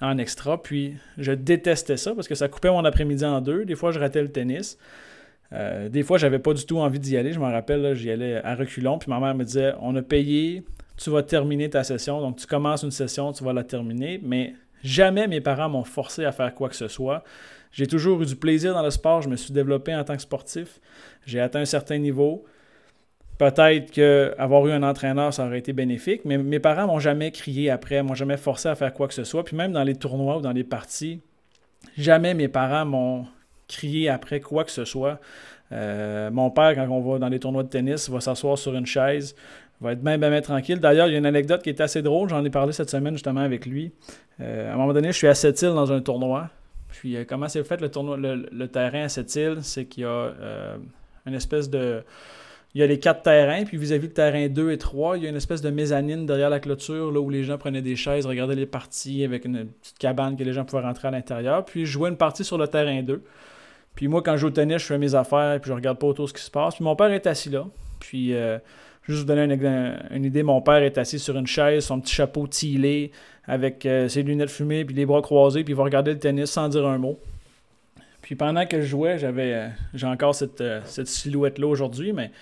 en 0.00 0.18
extra. 0.18 0.62
Puis 0.62 0.94
je 1.18 1.32
détestais 1.32 1.96
ça 1.96 2.14
parce 2.14 2.28
que 2.28 2.34
ça 2.34 2.48
coupait 2.48 2.70
mon 2.70 2.84
après-midi 2.84 3.24
en 3.24 3.40
deux. 3.40 3.64
Des 3.64 3.74
fois, 3.74 3.92
je 3.92 3.98
ratais 3.98 4.22
le 4.22 4.30
tennis. 4.30 4.78
Euh, 5.52 5.88
des 5.88 6.02
fois, 6.02 6.18
j'avais 6.18 6.38
pas 6.38 6.54
du 6.54 6.64
tout 6.66 6.78
envie 6.78 6.98
d'y 6.98 7.16
aller. 7.16 7.32
Je 7.32 7.38
me 7.38 7.44
rappelle, 7.44 7.94
j'y 7.94 8.10
allais 8.10 8.42
à 8.44 8.54
reculons. 8.54 8.98
Puis 8.98 9.10
ma 9.10 9.20
mère 9.20 9.34
me 9.34 9.44
disait 9.44 9.74
On 9.80 9.94
a 9.96 10.02
payé, 10.02 10.64
tu 10.96 11.10
vas 11.10 11.22
terminer 11.22 11.70
ta 11.70 11.84
session. 11.84 12.20
Donc, 12.20 12.36
tu 12.36 12.46
commences 12.46 12.82
une 12.82 12.90
session, 12.90 13.32
tu 13.32 13.44
vas 13.44 13.52
la 13.52 13.64
terminer. 13.64 14.20
Mais 14.22 14.54
jamais 14.82 15.28
mes 15.28 15.40
parents 15.40 15.68
m'ont 15.68 15.84
forcé 15.84 16.24
à 16.24 16.32
faire 16.32 16.54
quoi 16.54 16.68
que 16.68 16.76
ce 16.76 16.88
soit. 16.88 17.22
J'ai 17.72 17.86
toujours 17.86 18.22
eu 18.22 18.26
du 18.26 18.36
plaisir 18.36 18.74
dans 18.74 18.82
le 18.82 18.90
sport. 18.90 19.22
Je 19.22 19.28
me 19.28 19.36
suis 19.36 19.52
développé 19.52 19.94
en 19.94 20.02
tant 20.02 20.16
que 20.16 20.22
sportif. 20.22 20.80
J'ai 21.26 21.40
atteint 21.40 21.60
un 21.60 21.66
certain 21.66 21.98
niveau. 21.98 22.44
Peut-être 23.38 23.90
qu'avoir 23.90 24.66
eu 24.66 24.72
un 24.72 24.82
entraîneur, 24.82 25.34
ça 25.34 25.46
aurait 25.46 25.58
été 25.58 25.74
bénéfique, 25.74 26.22
mais 26.24 26.38
mes 26.38 26.58
parents 26.58 26.86
m'ont 26.86 26.98
jamais 26.98 27.30
crié 27.30 27.70
après, 27.70 28.02
m'ont 28.02 28.14
jamais 28.14 28.38
forcé 28.38 28.68
à 28.68 28.74
faire 28.74 28.94
quoi 28.94 29.08
que 29.08 29.14
ce 29.14 29.24
soit. 29.24 29.44
Puis 29.44 29.56
même 29.56 29.72
dans 29.72 29.82
les 29.82 29.94
tournois 29.94 30.38
ou 30.38 30.40
dans 30.40 30.52
les 30.52 30.64
parties, 30.64 31.20
jamais 31.98 32.32
mes 32.32 32.48
parents 32.48 32.86
m'ont 32.86 33.26
crier 33.68 34.08
après 34.08 34.40
quoi 34.40 34.64
que 34.64 34.70
ce 34.70 34.84
soit. 34.84 35.20
Euh, 35.72 36.30
mon 36.30 36.50
père, 36.50 36.74
quand 36.74 36.88
on 36.88 37.00
va 37.00 37.18
dans 37.18 37.28
les 37.28 37.38
tournois 37.38 37.62
de 37.62 37.68
tennis, 37.68 38.08
va 38.08 38.20
s'asseoir 38.20 38.56
sur 38.56 38.74
une 38.74 38.86
chaise, 38.86 39.34
va 39.80 39.92
être 39.92 40.02
bien, 40.02 40.16
bien, 40.16 40.40
tranquille. 40.40 40.80
D'ailleurs, 40.80 41.08
il 41.08 41.12
y 41.12 41.14
a 41.16 41.18
une 41.18 41.26
anecdote 41.26 41.62
qui 41.62 41.68
est 41.68 41.80
assez 41.80 42.00
drôle. 42.00 42.28
J'en 42.28 42.44
ai 42.44 42.50
parlé 42.50 42.72
cette 42.72 42.90
semaine 42.90 43.14
justement 43.14 43.40
avec 43.40 43.66
lui. 43.66 43.92
Euh, 44.40 44.70
à 44.70 44.74
un 44.74 44.76
moment 44.76 44.92
donné, 44.94 45.08
je 45.08 45.16
suis 45.16 45.28
à 45.28 45.34
Sept-Îles 45.34 45.74
dans 45.74 45.92
un 45.92 46.00
tournoi. 46.00 46.48
Puis, 46.88 47.16
euh, 47.16 47.24
comment 47.28 47.48
c'est 47.48 47.64
fait 47.64 47.80
le, 47.80 47.90
tournoi, 47.90 48.16
le, 48.16 48.66
terrain 48.68 49.02
à 49.04 49.08
Sept-Îles? 49.08 49.58
C'est 49.62 49.84
qu'il 49.86 50.04
y 50.04 50.06
a 50.06 50.32
une 51.26 51.34
espèce 51.34 51.68
de 51.68 52.02
il 52.76 52.80
y 52.80 52.82
a 52.82 52.86
les 52.86 52.98
quatre 52.98 53.22
terrains, 53.22 53.64
puis 53.64 53.78
vis-à-vis 53.78 54.08
le 54.08 54.12
terrain 54.12 54.48
2 54.48 54.70
et 54.70 54.76
3, 54.76 55.16
il 55.16 55.22
y 55.22 55.26
a 55.26 55.30
une 55.30 55.36
espèce 55.36 55.62
de 55.62 55.70
mezzanine 55.70 56.26
derrière 56.26 56.50
la 56.50 56.60
clôture, 56.60 57.10
là 57.10 57.18
où 57.20 57.30
les 57.30 57.42
gens 57.42 57.56
prenaient 57.56 57.80
des 57.80 57.96
chaises, 57.96 58.26
regardaient 58.26 58.54
les 58.54 58.66
parties 58.66 59.24
avec 59.24 59.46
une 59.46 59.64
petite 59.64 59.96
cabane 59.96 60.36
que 60.36 60.44
les 60.44 60.52
gens 60.52 60.66
pouvaient 60.66 60.82
rentrer 60.82 61.08
à 61.08 61.10
l'intérieur. 61.10 61.64
Puis 61.64 61.86
je 61.86 61.92
jouais 61.92 62.10
une 62.10 62.18
partie 62.18 62.44
sur 62.44 62.58
le 62.58 62.68
terrain 62.68 63.02
2. 63.02 63.22
Puis 63.94 64.08
moi, 64.08 64.20
quand 64.22 64.32
je 64.32 64.42
joue 64.42 64.48
au 64.48 64.50
tennis, 64.50 64.82
je 64.82 64.84
fais 64.88 64.98
mes 64.98 65.14
affaires, 65.14 65.58
puis 65.58 65.70
je 65.70 65.74
regarde 65.74 65.98
pas 65.98 66.06
autour 66.06 66.28
ce 66.28 66.34
qui 66.34 66.42
se 66.42 66.50
passe. 66.50 66.74
Puis 66.74 66.84
mon 66.84 66.94
père 66.96 67.10
est 67.10 67.26
assis 67.26 67.48
là. 67.48 67.64
Puis, 67.98 68.34
euh, 68.34 68.58
juste 69.04 69.20
vous 69.20 69.24
donner 69.24 69.54
une, 70.10 70.24
idée, 70.26 70.42
mon 70.42 70.60
père 70.60 70.82
est 70.82 70.98
assis 70.98 71.18
sur 71.18 71.34
une 71.38 71.46
chaise, 71.46 71.86
son 71.86 71.98
petit 71.98 72.14
chapeau 72.14 72.46
tilé, 72.46 73.10
avec 73.46 73.86
euh, 73.86 74.06
ses 74.08 74.22
lunettes 74.22 74.50
fumées, 74.50 74.84
puis 74.84 74.94
les 74.94 75.06
bras 75.06 75.22
croisés, 75.22 75.64
puis 75.64 75.72
il 75.72 75.76
va 75.76 75.84
regarder 75.84 76.12
le 76.12 76.18
tennis 76.18 76.50
sans 76.50 76.68
dire 76.68 76.86
un 76.86 76.98
mot. 76.98 77.18
Puis 78.26 78.34
pendant 78.34 78.66
que 78.66 78.80
je 78.80 78.86
jouais, 78.86 79.18
j'avais 79.18 79.54
euh, 79.54 79.68
j'ai 79.94 80.08
encore 80.08 80.34
cette, 80.34 80.60
silhouette-là 81.06 81.68
aujourd'hui, 81.68 82.12
mais 82.12 82.32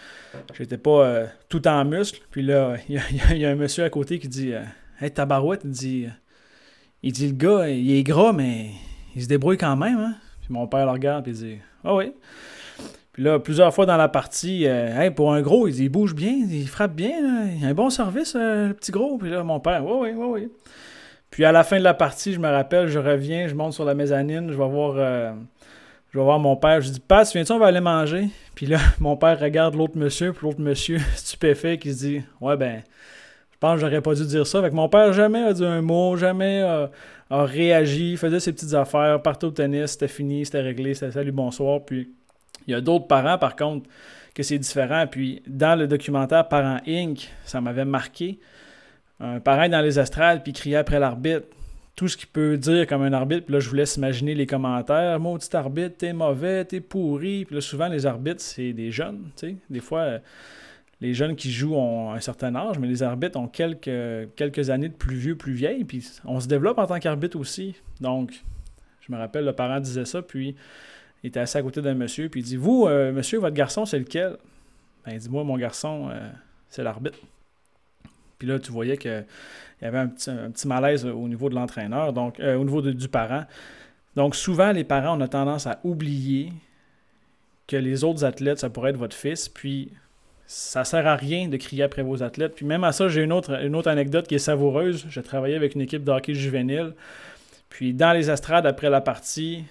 j'étais 0.55 0.79
pas 0.79 1.27
tout 1.51 1.69
en 1.69 1.85
muscle. 1.85 2.23
Puis 2.31 2.41
là, 2.41 2.77
il 2.89 3.39
y, 3.39 3.45
a 3.45 3.51
un 3.51 3.55
monsieur 3.55 3.85
à 3.85 3.91
côté 3.91 4.19
qui 4.19 4.29
dit 4.29 4.53
Hey, 4.99 5.11
tabarouette, 5.11 5.61
il 5.65 5.71
dit, 5.73 6.07
il 7.03 7.13
dit 7.13 7.29
le 7.29 7.35
gars, 7.35 7.69
il 7.69 7.91
est 7.97 8.03
gras, 8.03 8.33
mais 8.33 8.71
il 9.15 9.23
se 9.23 9.29
débrouille 9.29 9.59
quand 9.59 9.77
même, 9.77 9.99
hein? 9.99 10.15
Puis 10.41 10.55
mon 10.55 10.67
père 10.67 10.87
le 10.87 10.93
regarde 10.93 11.29
et 11.29 11.33
dit 11.33 11.59
Ah 11.85 11.95
oui. 11.95 12.15
Puis 13.13 13.23
là, 13.23 13.39
plusieurs 13.39 13.75
fois 13.75 13.85
dans 13.85 13.99
la 13.99 14.09
partie, 14.09 14.67
euh, 14.67 15.11
pour 15.11 15.35
un 15.35 15.43
gros, 15.43 15.69
il, 15.69 15.75
dit, 15.75 15.85
il 15.85 15.91
bouge 15.91 16.15
bien, 16.15 16.33
il 16.33 16.67
frappe 16.67 16.95
bien, 16.95 17.13
il 17.47 17.63
a 17.63 17.69
un 17.69 17.75
bon 17.75 17.91
service, 17.91 18.35
euh, 18.37 18.69
le 18.69 18.75
petit 18.75 18.91
gros. 18.91 19.19
Puis 19.19 19.29
là, 19.29 19.45
mon 19.45 19.61
père, 19.61 19.85
oui, 19.85 19.93
oui, 20.01 20.15
oui, 20.17 20.27
oui. 20.31 20.49
Puis 21.35 21.45
à 21.45 21.51
la 21.51 21.65
fin 21.65 21.79
de 21.79 21.85
la 21.85 21.95
partie, 21.95 22.33
je 22.33 22.39
me 22.39 22.49
rappelle, 22.49 22.87
je 22.87 22.99
reviens, 23.01 23.49
je 23.49 23.57
monte 23.57 23.73
sur 23.73 23.85
la 23.85 23.95
mezzanine, 23.95 24.53
je 24.53 24.57
vais 24.57 24.69
voir, 24.69 24.95
euh, 24.97 25.33
je 26.15 26.19
vais 26.21 26.25
voir 26.25 26.39
mon 26.39 26.55
père. 26.55 26.81
Je 26.81 26.91
dis, 26.91 27.01
Pat, 27.01 27.29
viens-tu, 27.33 27.51
on 27.51 27.59
va 27.59 27.67
aller 27.67 27.81
manger. 27.81 28.29
Puis 28.55 28.67
là, 28.67 28.79
mon 29.01 29.17
père 29.17 29.41
regarde 29.41 29.75
l'autre 29.75 29.99
monsieur, 29.99 30.33
puis 30.33 30.47
l'autre 30.47 30.61
monsieur, 30.61 31.01
stupéfait, 31.17 31.77
qui 31.77 31.93
se 31.93 31.99
dit, 31.99 32.23
ouais, 32.41 32.57
ben, 32.57 32.85
je 33.51 33.59
pense 33.59 33.75
que 33.75 33.81
j'aurais 33.81 34.01
pas 34.01 34.15
dû 34.15 34.25
dire 34.25 34.47
ça. 34.47 34.63
Fait 34.63 34.71
que 34.71 34.77
mon 34.77 34.89
père 34.89 35.13
jamais 35.13 35.43
a 35.43 35.53
dit 35.53 35.65
un 35.65 35.83
mot, 35.83 36.17
jamais 36.17 36.61
a, 36.61 36.89
réagi, 37.31 38.17
faisait 38.17 38.39
ses 38.39 38.53
petites 38.53 38.75
affaires, 38.75 39.21
partait 39.23 39.47
au 39.47 39.51
tennis, 39.51 39.91
c'était 39.91 40.07
fini, 40.07 40.45
c'était 40.45 40.61
réglé, 40.61 40.95
c'était 40.95 41.11
salut, 41.11 41.33
bonsoir. 41.33 41.85
Puis 41.85 42.09
il 42.69 42.71
y 42.71 42.75
a 42.75 42.81
d'autres 42.81 43.09
parents, 43.09 43.37
par 43.37 43.57
contre, 43.57 43.91
que 44.37 44.45
c'est 44.45 44.59
différent. 44.59 45.09
Puis 45.11 45.43
dans 45.49 45.77
le 45.77 45.89
documentaire 45.89 46.47
Parents 46.47 46.81
Inc., 46.87 47.29
ça 47.45 47.61
m'avait 47.61 47.85
marqué. 47.85 48.39
Un 49.19 49.41
parent 49.41 49.69
dans 49.69 49.81
les 49.81 49.99
astrales, 49.99 50.45
puis 50.45 50.53
criait 50.53 50.77
après 50.77 51.01
l'arbitre. 51.01 51.49
Tout 51.97 52.09
ce 52.09 52.17
qu'il 52.17 52.29
peut 52.29 52.57
dire 52.57 52.87
comme 52.87 53.03
un 53.03 53.13
arbitre. 53.13 53.45
Puis 53.47 53.53
là, 53.53 53.61
je 53.61 53.69
vous 53.69 53.75
laisse 53.75 53.97
imaginer 53.97 54.35
les 54.35 54.47
commentaires. 54.47 55.19
Maudit 55.21 55.55
arbitre, 55.55 55.97
t'es 55.99 56.13
mauvais, 56.13 56.65
t'es 56.65 56.81
pourri. 56.81 57.45
Puis 57.45 57.55
là, 57.55 57.61
souvent, 57.61 57.89
les 57.89 58.07
arbitres, 58.07 58.41
c'est 58.41 58.73
des 58.73 58.91
jeunes. 58.91 59.31
Des 59.71 59.81
fois, 59.81 60.01
euh, 60.01 60.19
les 61.01 61.15
jeunes 61.15 61.37
qui 61.37 61.53
jouent 61.53 61.77
ont 61.77 62.13
un 62.13 62.21
certain 62.21 62.55
âge, 62.57 62.79
mais 62.79 62.89
les 62.89 63.03
arbitres 63.03 63.39
ont 63.39 63.47
quelques, 63.47 64.35
quelques 64.37 64.71
années 64.71 64.89
de 64.89 64.95
plus 64.95 65.17
vieux, 65.17 65.37
plus 65.37 65.53
vieilles. 65.53 65.85
Puis 65.85 66.05
on 66.25 66.41
se 66.41 66.49
développe 66.49 66.79
en 66.79 66.87
tant 66.87 66.99
qu'arbitre 66.99 67.39
aussi. 67.39 67.77
Donc, 68.01 68.43
je 69.01 69.13
me 69.13 69.19
rappelle, 69.19 69.45
le 69.45 69.53
parent 69.53 69.81
disait 69.81 70.05
ça. 70.05 70.23
Puis 70.23 70.57
il 71.23 71.29
était 71.29 71.41
assis 71.41 71.59
à 71.59 71.63
côté 71.63 71.81
d'un 71.81 71.95
monsieur. 71.95 72.29
Puis 72.29 72.41
il 72.41 72.45
dit 72.45 72.57
Vous, 72.57 72.87
euh, 72.87 73.13
monsieur, 73.13 73.39
votre 73.39 73.55
garçon, 73.55 73.85
c'est 73.87 73.99
lequel 73.99 74.37
Ben, 75.07 75.13
il 75.13 75.19
dit 75.19 75.29
Moi, 75.29 75.45
mon 75.45 75.57
garçon, 75.57 76.09
euh, 76.11 76.29
c'est 76.69 76.83
l'arbitre. 76.83 77.19
Puis 78.45 78.53
là, 78.53 78.59
tu 78.59 78.73
voyais 78.73 78.99
qu'il 78.99 79.25
y 79.81 79.85
avait 79.87 79.97
un 79.97 80.09
petit, 80.09 80.69
malaise 80.69 81.07
au 81.07 81.29
niveau 81.29 81.49
de 81.49 81.55
l'entraîneur, 81.55 82.13
donc 82.13 82.41
euh, 82.41 82.57
au 82.57 82.65
niveau 82.65 82.83
du 82.83 83.09
parent. 83.09 83.45
Donc 84.17 84.37
souvent, 84.37 84.71
les 84.71 84.85
parents, 84.85 85.17
ont 85.17 85.21
a 85.23 85.29
tendance 85.29 85.67
à 85.67 85.81
oublier 85.83 86.53
que 87.67 87.77
les 87.77 88.05
autres 88.05 88.23
athlètes, 88.23 88.59
ça 88.59 88.69
pourrait 88.69 88.91
être 88.91 88.99
votre 88.99 89.17
fils, 89.17 89.49
puis 89.49 89.93
ça 90.47 90.85
sert 90.85 91.07
à 91.07 91.17
rien 91.17 91.49
de 91.49 91.57
crier 91.57 91.85
après 91.85 92.03
vos 92.03 92.23
athlètes. 92.23 92.55
Puis 92.55 92.67
même 92.67 92.85
à 92.85 92.93
ça, 92.93 93.09
j'ai 93.09 93.23
une 93.23 93.33
autre, 93.33 93.59
une 93.63 93.75
autre 93.75 93.89
anecdote 93.89 94.29
qui 94.29 94.35
est 94.35 94.39
savoureuse. 94.39 95.07
J'ai 95.09 95.23
travaillé 95.23 95.57
avec 95.57 95.75
une 95.75 95.81
équipe 95.81 96.05
de 96.05 96.11
hockey 96.11 96.35
juvénile. 96.35 96.93
Puis 97.71 97.95
dans 97.95 98.13
les 98.13 98.31
estrades, 98.31 98.67
après 98.67 98.91
la 98.91 99.01
partie, 99.01 99.65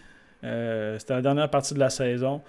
euh, 0.44 0.98
c'était 0.98 1.14
la 1.14 1.22
dernière 1.22 1.50
partie 1.52 1.76
de 1.76 1.80
la 1.80 1.92
saison, 1.92 2.42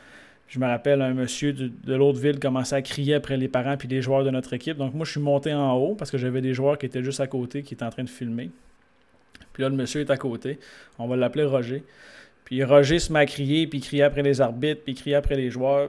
je 0.48 0.58
me 0.58 0.66
rappelle, 0.66 1.02
un 1.02 1.14
monsieur 1.14 1.52
de, 1.52 1.94
l'autre 1.94 2.20
ville 2.20 2.38
commençait 2.38 2.76
à 2.76 2.82
crier 2.82 3.14
après 3.14 3.36
les 3.36 3.48
parents 3.48 3.76
puis 3.76 3.88
les 3.88 4.02
joueurs 4.02 4.24
de 4.24 4.30
notre 4.30 4.52
équipe. 4.52 4.76
Donc 4.76 4.94
moi, 4.94 5.04
je 5.04 5.12
suis 5.12 5.20
monté 5.20 5.52
en 5.52 5.72
haut 5.74 5.94
parce 5.94 6.10
que 6.10 6.18
j'avais 6.18 6.40
des 6.40 6.54
joueurs 6.54 6.78
qui 6.78 6.86
étaient 6.86 7.02
juste 7.02 7.20
à 7.20 7.26
côté, 7.26 7.62
qui 7.62 7.74
étaient 7.74 7.84
en 7.84 7.90
train 7.90 8.04
de 8.04 8.10
filmer. 8.10 8.50
Puis 9.52 9.62
là, 9.62 9.68
le 9.68 9.76
monsieur 9.76 10.00
est 10.00 10.10
à 10.10 10.16
côté. 10.16 10.58
On 10.98 11.06
va 11.08 11.16
l'appeler 11.16 11.44
Roger. 11.44 11.82
Puis 12.44 12.62
Roger 12.62 12.98
se 12.98 13.12
met 13.12 13.20
à 13.20 13.26
crier, 13.26 13.66
puis 13.66 13.78
il 13.78 13.82
criait 13.82 14.02
après 14.02 14.22
les 14.22 14.40
arbitres, 14.40 14.82
puis 14.84 14.92
il 14.92 14.96
criait 14.96 15.16
après 15.16 15.36
les 15.36 15.50
joueurs. 15.50 15.88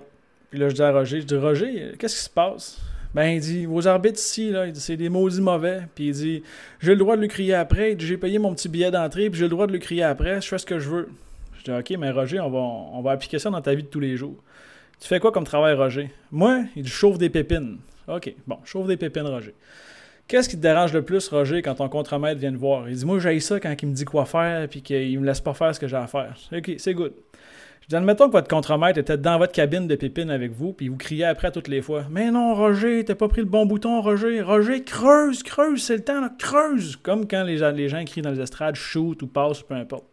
Puis 0.50 0.60
là, 0.60 0.70
je 0.70 0.76
dis 0.76 0.82
à 0.82 0.92
Roger, 0.92 1.22
je 1.22 1.26
dis, 1.26 1.36
Roger, 1.36 1.92
qu'est-ce 2.00 2.16
qui 2.16 2.24
se 2.24 2.30
passe? 2.30 2.80
Ben, 3.14 3.28
il 3.28 3.40
dit, 3.40 3.66
vos 3.66 3.88
arbitres 3.88 4.20
ici, 4.20 4.52
là, 4.52 4.66
c'est 4.74 4.98
des 4.98 5.10
maudits 5.10 5.42
mauvais. 5.42 5.82
Puis 5.96 6.08
il 6.08 6.14
dit, 6.14 6.44
j'ai 6.80 6.92
le 6.92 6.98
droit 6.98 7.16
de 7.16 7.22
lui 7.22 7.28
crier 7.28 7.56
après. 7.56 7.96
J'ai 7.98 8.18
payé 8.18 8.40
mon 8.40 8.54
petit 8.54 8.70
billet 8.70 8.92
d'entrée, 8.92 9.30
puis 9.30 9.40
j'ai 9.40 9.46
le 9.46 9.50
droit 9.50 9.68
de 9.68 9.72
lui 9.72 9.80
crier 9.80 10.04
après. 10.04 10.42
Je 10.42 10.48
fais 10.48 10.58
ce 10.58 10.66
que 10.66 10.80
je 10.80 10.90
veux. 10.90 11.10
Je 11.66 11.72
dis, 11.72 11.78
OK, 11.78 12.00
mais 12.00 12.12
Roger, 12.12 12.40
on 12.40 12.50
va, 12.50 12.60
on 12.60 13.02
va 13.02 13.12
appliquer 13.12 13.40
ça 13.40 13.50
dans 13.50 13.62
ta 13.62 13.74
vie 13.74 13.84
de 13.84 13.88
tous 13.88 14.00
les 14.00 14.18
jours. 14.18 14.36
Tu 15.00 15.08
fais 15.08 15.20
quoi 15.20 15.32
comme 15.32 15.46
travail, 15.46 15.74
Roger? 15.74 16.12
Moi, 16.32 16.64
il 16.76 16.88
chauffe 16.88 17.18
des 17.18 17.30
pépines. 17.30 17.78
OK, 18.08 18.34
bon, 18.46 18.60
chauffe 18.64 18.88
des 18.88 18.98
pépines, 18.98 19.28
Roger. 19.28 19.54
Qu'est-ce 20.28 20.50
qui 20.50 20.56
te 20.58 20.62
dérange 20.62 20.94
le 20.94 21.02
plus, 21.02 21.28
Roger, 21.28 21.62
quand 21.62 21.76
ton 21.76 21.90
contremaître 21.90 22.40
vient 22.40 22.52
te 22.52 22.58
voir? 22.58 22.90
Il 22.90 22.96
dit, 22.96 23.06
moi, 23.06 23.20
j'ai 23.20 23.40
ça 23.40 23.60
quand 23.60 23.74
il 23.82 23.90
me 23.90 23.94
dit 23.94 24.06
quoi 24.06 24.26
faire 24.26 24.68
puis 24.68 24.82
qu'il 24.82 25.20
me 25.20 25.26
laisse 25.26 25.42
pas 25.42 25.54
faire 25.54 25.74
ce 25.74 25.80
que 25.80 25.88
j'ai 25.88 25.98
à 25.98 26.08
faire. 26.08 26.36
OK, 26.52 26.72
c'est 26.78 26.94
good. 26.94 27.14
Je 27.82 27.90
dis, 27.90 27.96
admettons 27.96 28.28
que 28.28 28.32
votre 28.32 28.48
contremaître 28.48 28.98
était 28.98 29.18
dans 29.18 29.38
votre 29.38 29.52
cabine 29.52 29.88
de 29.88 29.96
pépines 29.96 30.32
avec 30.32 30.52
vous, 30.52 30.74
puis 30.74 30.88
vous 30.88 30.98
criez 30.98 31.26
après 31.26 31.52
toutes 31.52 31.68
les 31.68 31.84
fois. 31.84 32.06
Mais 32.10 32.32
non, 32.32 32.56
Roger, 32.56 33.06
t'as 33.06 33.14
pas 33.14 33.28
pris 33.28 33.42
le 33.42 33.48
bon 33.48 33.68
bouton, 33.68 34.02
Roger. 34.02 34.42
Roger, 34.42 34.84
creuse, 34.84 35.44
creuse, 35.44 35.84
c'est 35.84 35.98
le 35.98 36.04
temps, 36.04 36.22
là, 36.22 36.32
creuse. 36.40 36.96
Comme 36.96 37.28
quand 37.28 37.44
les, 37.44 37.58
les 37.74 37.90
gens 37.90 38.04
crient 38.04 38.24
dans 38.24 38.32
les 38.32 38.42
estrades, 38.42 38.76
shoot 38.76 39.22
ou 39.22 39.28
passe, 39.28 39.62
peu 39.62 39.76
importe. 39.76 40.06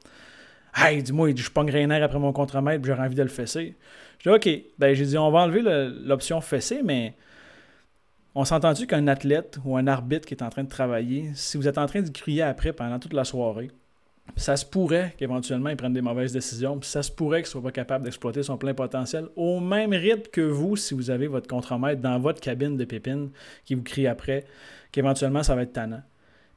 Hey, 0.75 1.03
dis-moi, 1.03 1.35
je 1.37 1.51
pognerai 1.51 1.85
un 1.85 1.91
après 1.91 2.19
mon 2.19 2.33
contremaître, 2.33 2.85
j'aurais 2.85 3.03
envie 3.03 3.15
de 3.15 3.23
le 3.23 3.29
fesser. 3.29 3.77
Je 4.19 4.31
dis, 4.31 4.35
OK, 4.35 4.49
ben, 4.79 4.95
j'ai 4.95 5.05
dit, 5.05 5.19
on 5.19 5.31
va 5.31 5.41
enlever 5.41 5.63
l'option 6.05 6.41
fesser, 6.41 6.81
mais 6.83 7.15
on 8.35 8.45
s'entend-tu 8.45 8.87
qu'un 8.87 9.07
athlète 9.07 9.59
ou 9.65 9.77
un 9.77 9.87
arbitre 9.87 10.27
qui 10.27 10.35
est 10.35 10.43
en 10.43 10.49
train 10.49 10.65
de 10.65 10.69
travailler, 10.69 11.31
si 11.35 11.59
vous 11.59 11.69
êtes 11.69 11.77
en 11.77 11.87
train 11.87 12.01
de 12.01 12.09
crier 12.09 12.43
après 12.43 12.73
pendant 12.73 12.99
toute 12.99 13.13
la 13.13 13.25
soirée, 13.25 13.71
ça 14.37 14.57
se 14.57 14.65
pourrait 14.65 15.15
qu'éventuellement 15.19 15.69
il 15.69 15.77
prenne 15.77 15.93
des 15.93 16.01
mauvaises 16.01 16.33
décisions, 16.33 16.79
puis 16.79 16.89
ça 16.89 17.03
se 17.03 17.11
pourrait 17.11 17.43
qu'il 17.43 17.49
ne 17.49 17.51
soit 17.51 17.63
pas 17.63 17.73
capable 17.73 18.05
d'exploiter 18.05 18.43
son 18.43 18.57
plein 18.57 18.73
potentiel 18.73 19.27
au 19.37 19.61
même 19.61 19.93
rythme 19.93 20.31
que 20.33 20.41
vous 20.41 20.77
si 20.77 20.95
vous 20.95 21.11
avez 21.11 21.27
votre 21.27 21.49
contremaître 21.49 22.01
dans 22.01 22.19
votre 22.19 22.41
cabine 22.41 22.77
de 22.77 22.85
pépines 22.85 23.31
qui 23.65 23.75
vous 23.75 23.83
crie 23.83 24.07
après, 24.07 24.45
qu'éventuellement 24.93 25.43
ça 25.43 25.55
va 25.55 25.63
être 25.63 25.73
tannant. 25.73 26.03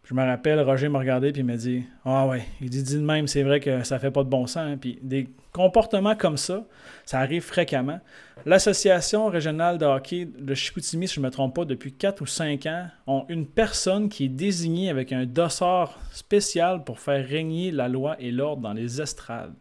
Je 0.06 0.14
me 0.14 0.24
rappelle, 0.24 0.62
Roger 0.62 0.88
m'a 0.88 1.00
regardé 1.00 1.32
puis 1.32 1.42
il 1.42 1.46
m'a 1.46 1.58
dit 1.58 1.84
Ah 2.06 2.28
ouais, 2.28 2.46
il 2.62 2.70
dit, 2.70 2.84
dit 2.84 2.98
de 2.98 3.02
même, 3.02 3.28
c'est 3.28 3.42
vrai 3.42 3.60
que 3.60 3.84
ça 3.84 3.98
fait 3.98 4.12
pas 4.12 4.24
de 4.24 4.30
bon 4.30 4.46
sens. 4.46 4.78
Des 5.02 5.28
comportements 5.52 6.16
comme 6.16 6.38
ça, 6.38 6.64
ça 7.06 7.20
arrive 7.20 7.42
fréquemment. 7.42 8.00
L'Association 8.46 9.28
régionale 9.28 9.80
de 9.80 9.86
hockey 9.86 10.26
de 10.26 10.54
Chicoutimi, 10.54 11.08
si 11.08 11.16
je 11.16 11.20
ne 11.22 11.26
me 11.26 11.32
trompe 11.32 11.56
pas, 11.56 11.66
depuis 11.66 11.92
4 11.92 12.22
ou 12.22 12.28
5 12.28 12.68
ans, 12.68 12.88
ont 13.08 13.26
une 13.30 13.48
personne 13.48 14.08
qui 14.08 14.26
est 14.26 14.30
désignée 14.30 14.92
avec 14.92 15.12
un 15.12 15.26
dossard 15.26 16.00
spécial 16.12 16.84
pour 16.84 17.00
faire 17.00 17.28
régner 17.28 17.72
la 17.72 17.88
loi 17.88 18.16
et 18.20 18.30
l'ordre 18.30 18.62
dans 18.62 18.74
les 18.74 19.02
estrades. 19.02 19.56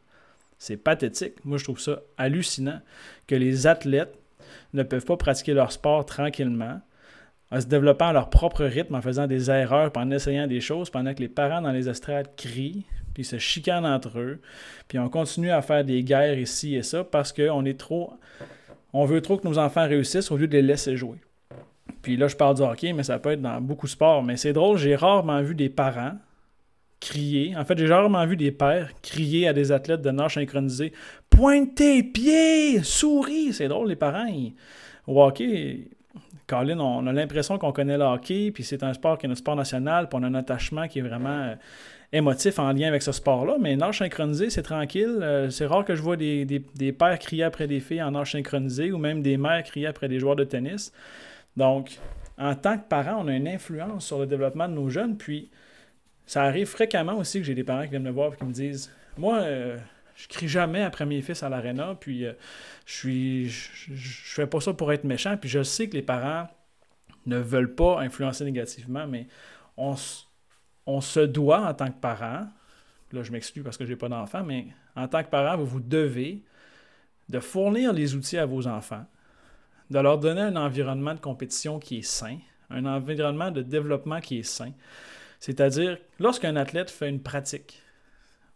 C'est 0.58 0.76
pathétique. 0.76 1.42
Moi, 1.46 1.56
je 1.56 1.64
trouve 1.64 1.80
ça 1.80 2.00
hallucinant 2.18 2.80
que 3.26 3.34
les 3.34 3.66
athlètes 3.66 4.14
ne 4.74 4.82
peuvent 4.82 5.06
pas 5.06 5.16
pratiquer 5.16 5.54
leur 5.54 5.72
sport 5.72 6.04
tranquillement 6.04 6.80
en 7.54 7.60
se 7.60 7.66
développant 7.66 8.08
à 8.08 8.12
leur 8.12 8.30
propre 8.30 8.64
rythme, 8.64 8.96
en 8.96 9.00
faisant 9.00 9.26
des 9.26 9.50
erreurs, 9.50 9.92
en 9.94 10.10
essayant 10.10 10.46
des 10.46 10.60
choses, 10.60 10.90
pendant 10.90 11.14
que 11.14 11.20
les 11.20 11.28
parents 11.28 11.62
dans 11.62 11.70
les 11.70 11.88
estrades 11.88 12.34
crient, 12.36 12.84
puis 13.14 13.24
se 13.24 13.38
chicanent 13.38 13.86
entre 13.86 14.18
eux, 14.18 14.40
puis 14.88 14.98
on 14.98 15.08
continue 15.08 15.52
à 15.52 15.62
faire 15.62 15.84
des 15.84 16.02
guerres 16.02 16.38
ici 16.38 16.74
et 16.74 16.82
ça 16.82 17.04
parce 17.04 17.32
qu'on 17.32 17.64
est 17.64 17.78
trop. 17.78 18.12
On 18.92 19.04
veut 19.04 19.20
trop 19.20 19.38
que 19.38 19.46
nos 19.46 19.58
enfants 19.58 19.86
réussissent 19.86 20.32
au 20.32 20.36
lieu 20.36 20.48
de 20.48 20.52
les 20.52 20.62
laisser 20.62 20.96
jouer. 20.96 21.18
Puis 22.02 22.16
là, 22.16 22.26
je 22.26 22.34
parle 22.34 22.56
du 22.56 22.62
hockey, 22.62 22.92
mais 22.92 23.04
ça 23.04 23.18
peut 23.18 23.30
être 23.30 23.40
dans 23.40 23.60
beaucoup 23.60 23.86
de 23.86 23.92
sports. 23.92 24.22
Mais 24.22 24.36
c'est 24.36 24.52
drôle, 24.52 24.76
j'ai 24.76 24.96
rarement 24.96 25.40
vu 25.42 25.54
des 25.54 25.68
parents 25.68 26.14
crier. 27.00 27.56
En 27.56 27.64
fait, 27.64 27.78
j'ai 27.78 27.86
rarement 27.86 28.26
vu 28.26 28.36
des 28.36 28.50
pères 28.50 28.90
crier 29.02 29.46
à 29.46 29.52
des 29.52 29.70
athlètes 29.70 30.02
de 30.02 30.10
nage 30.10 30.34
synchronisé 30.34 30.92
Pointe 31.30 31.74
tes 31.74 32.02
pieds, 32.02 32.82
souris. 32.82 33.52
C'est 33.52 33.68
drôle, 33.68 33.88
les 33.88 33.96
parents, 33.96 34.26
au 35.06 35.22
hockey, 35.22 35.88
Colin, 36.46 36.78
on 36.78 37.06
a 37.06 37.12
l'impression 37.12 37.58
qu'on 37.58 37.72
connaît 37.72 37.96
le 37.96 38.04
hockey, 38.04 38.50
puis 38.52 38.64
c'est 38.64 38.82
un 38.82 38.92
sport 38.92 39.18
qui 39.18 39.26
est 39.26 39.30
un 39.30 39.34
sport 39.34 39.56
national, 39.56 40.08
puis 40.08 40.18
on 40.20 40.24
a 40.24 40.26
un 40.26 40.34
attachement 40.34 40.88
qui 40.88 40.98
est 40.98 41.02
vraiment 41.02 41.28
euh, 41.30 41.54
émotif 42.12 42.58
en 42.58 42.72
lien 42.72 42.88
avec 42.88 43.02
ce 43.02 43.12
sport-là. 43.12 43.56
Mais 43.60 43.76
nage 43.76 43.98
synchronisé, 43.98 44.50
c'est 44.50 44.62
tranquille. 44.62 45.18
Euh, 45.22 45.50
c'est 45.50 45.66
rare 45.66 45.84
que 45.84 45.94
je 45.94 46.02
vois 46.02 46.16
des, 46.16 46.62
pères 46.98 47.18
crier 47.18 47.44
après 47.44 47.66
des 47.66 47.80
filles 47.80 48.02
en 48.02 48.10
nage 48.10 48.32
synchronisé 48.32 48.92
ou 48.92 48.98
même 48.98 49.22
des 49.22 49.36
mères 49.36 49.62
crier 49.62 49.86
après 49.86 50.08
des 50.08 50.18
joueurs 50.18 50.36
de 50.36 50.44
tennis. 50.44 50.92
Donc, 51.56 51.98
en 52.36 52.54
tant 52.54 52.76
que 52.76 52.88
parent, 52.88 53.22
on 53.24 53.28
a 53.28 53.32
une 53.32 53.48
influence 53.48 54.06
sur 54.06 54.18
le 54.18 54.26
développement 54.26 54.68
de 54.68 54.74
nos 54.74 54.90
jeunes. 54.90 55.16
Puis, 55.16 55.50
ça 56.26 56.42
arrive 56.42 56.66
fréquemment 56.66 57.16
aussi 57.16 57.38
que 57.38 57.46
j'ai 57.46 57.54
des 57.54 57.64
parents 57.64 57.84
qui 57.84 57.90
viennent 57.90 58.02
me 58.02 58.10
voir 58.10 58.34
et 58.34 58.36
qui 58.36 58.44
me 58.44 58.52
disent 58.52 58.90
Moi, 59.16 59.38
euh, 59.38 59.76
je 60.14 60.28
crie 60.28 60.48
jamais 60.48 60.82
après 60.82 61.06
mes 61.06 61.20
fils 61.22 61.42
à 61.42 61.48
l'aréna, 61.48 61.96
puis 61.98 62.24
euh, 62.24 62.32
je 62.86 62.92
suis 62.92 63.48
je, 63.48 64.34
fais 64.34 64.46
pas 64.46 64.60
ça 64.60 64.72
pour 64.72 64.92
être 64.92 65.04
méchant, 65.04 65.36
puis 65.36 65.48
je 65.48 65.62
sais 65.62 65.88
que 65.88 65.94
les 65.94 66.02
parents 66.02 66.48
ne 67.26 67.38
veulent 67.38 67.74
pas 67.74 68.00
influencer 68.00 68.44
négativement, 68.44 69.06
mais 69.06 69.26
on, 69.76 69.96
se 69.96 71.20
doit 71.20 71.66
en 71.66 71.74
tant 71.74 71.88
que 71.88 71.98
parent, 71.98 72.46
là 73.12 73.22
je 73.22 73.32
m'exclus 73.32 73.62
parce 73.62 73.76
que 73.76 73.86
j'ai 73.86 73.96
pas 73.96 74.08
d'enfant, 74.08 74.44
mais 74.44 74.68
en 74.94 75.08
tant 75.08 75.22
que 75.22 75.30
parent, 75.30 75.56
vous 75.56 75.66
vous 75.66 75.80
devez 75.80 76.42
de 77.28 77.40
fournir 77.40 77.92
les 77.92 78.14
outils 78.14 78.38
à 78.38 78.46
vos 78.46 78.66
enfants, 78.66 79.06
de 79.90 79.98
leur 79.98 80.18
donner 80.18 80.42
un 80.42 80.56
environnement 80.56 81.14
de 81.14 81.20
compétition 81.20 81.78
qui 81.78 81.98
est 81.98 82.02
sain, 82.02 82.38
un 82.70 82.84
environnement 82.84 83.50
de 83.50 83.62
développement 83.62 84.20
qui 84.20 84.38
est 84.38 84.42
sain. 84.42 84.72
C'est-à-dire, 85.40 85.98
lorsqu'un 86.18 86.56
athlète 86.56 86.90
fait 86.90 87.08
une 87.08 87.22
pratique, 87.22 87.82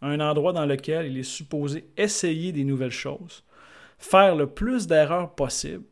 un 0.02 0.20
endroit 0.20 0.52
dans 0.52 0.66
lequel 0.66 1.06
il 1.06 1.18
est 1.18 1.22
supposé 1.22 1.88
essayer 1.96 2.52
des 2.52 2.64
nouvelles 2.64 2.90
choses, 2.90 3.44
faire 3.98 4.36
le 4.36 4.46
plus 4.46 4.86
d'erreurs 4.86 5.34
possible, 5.34 5.84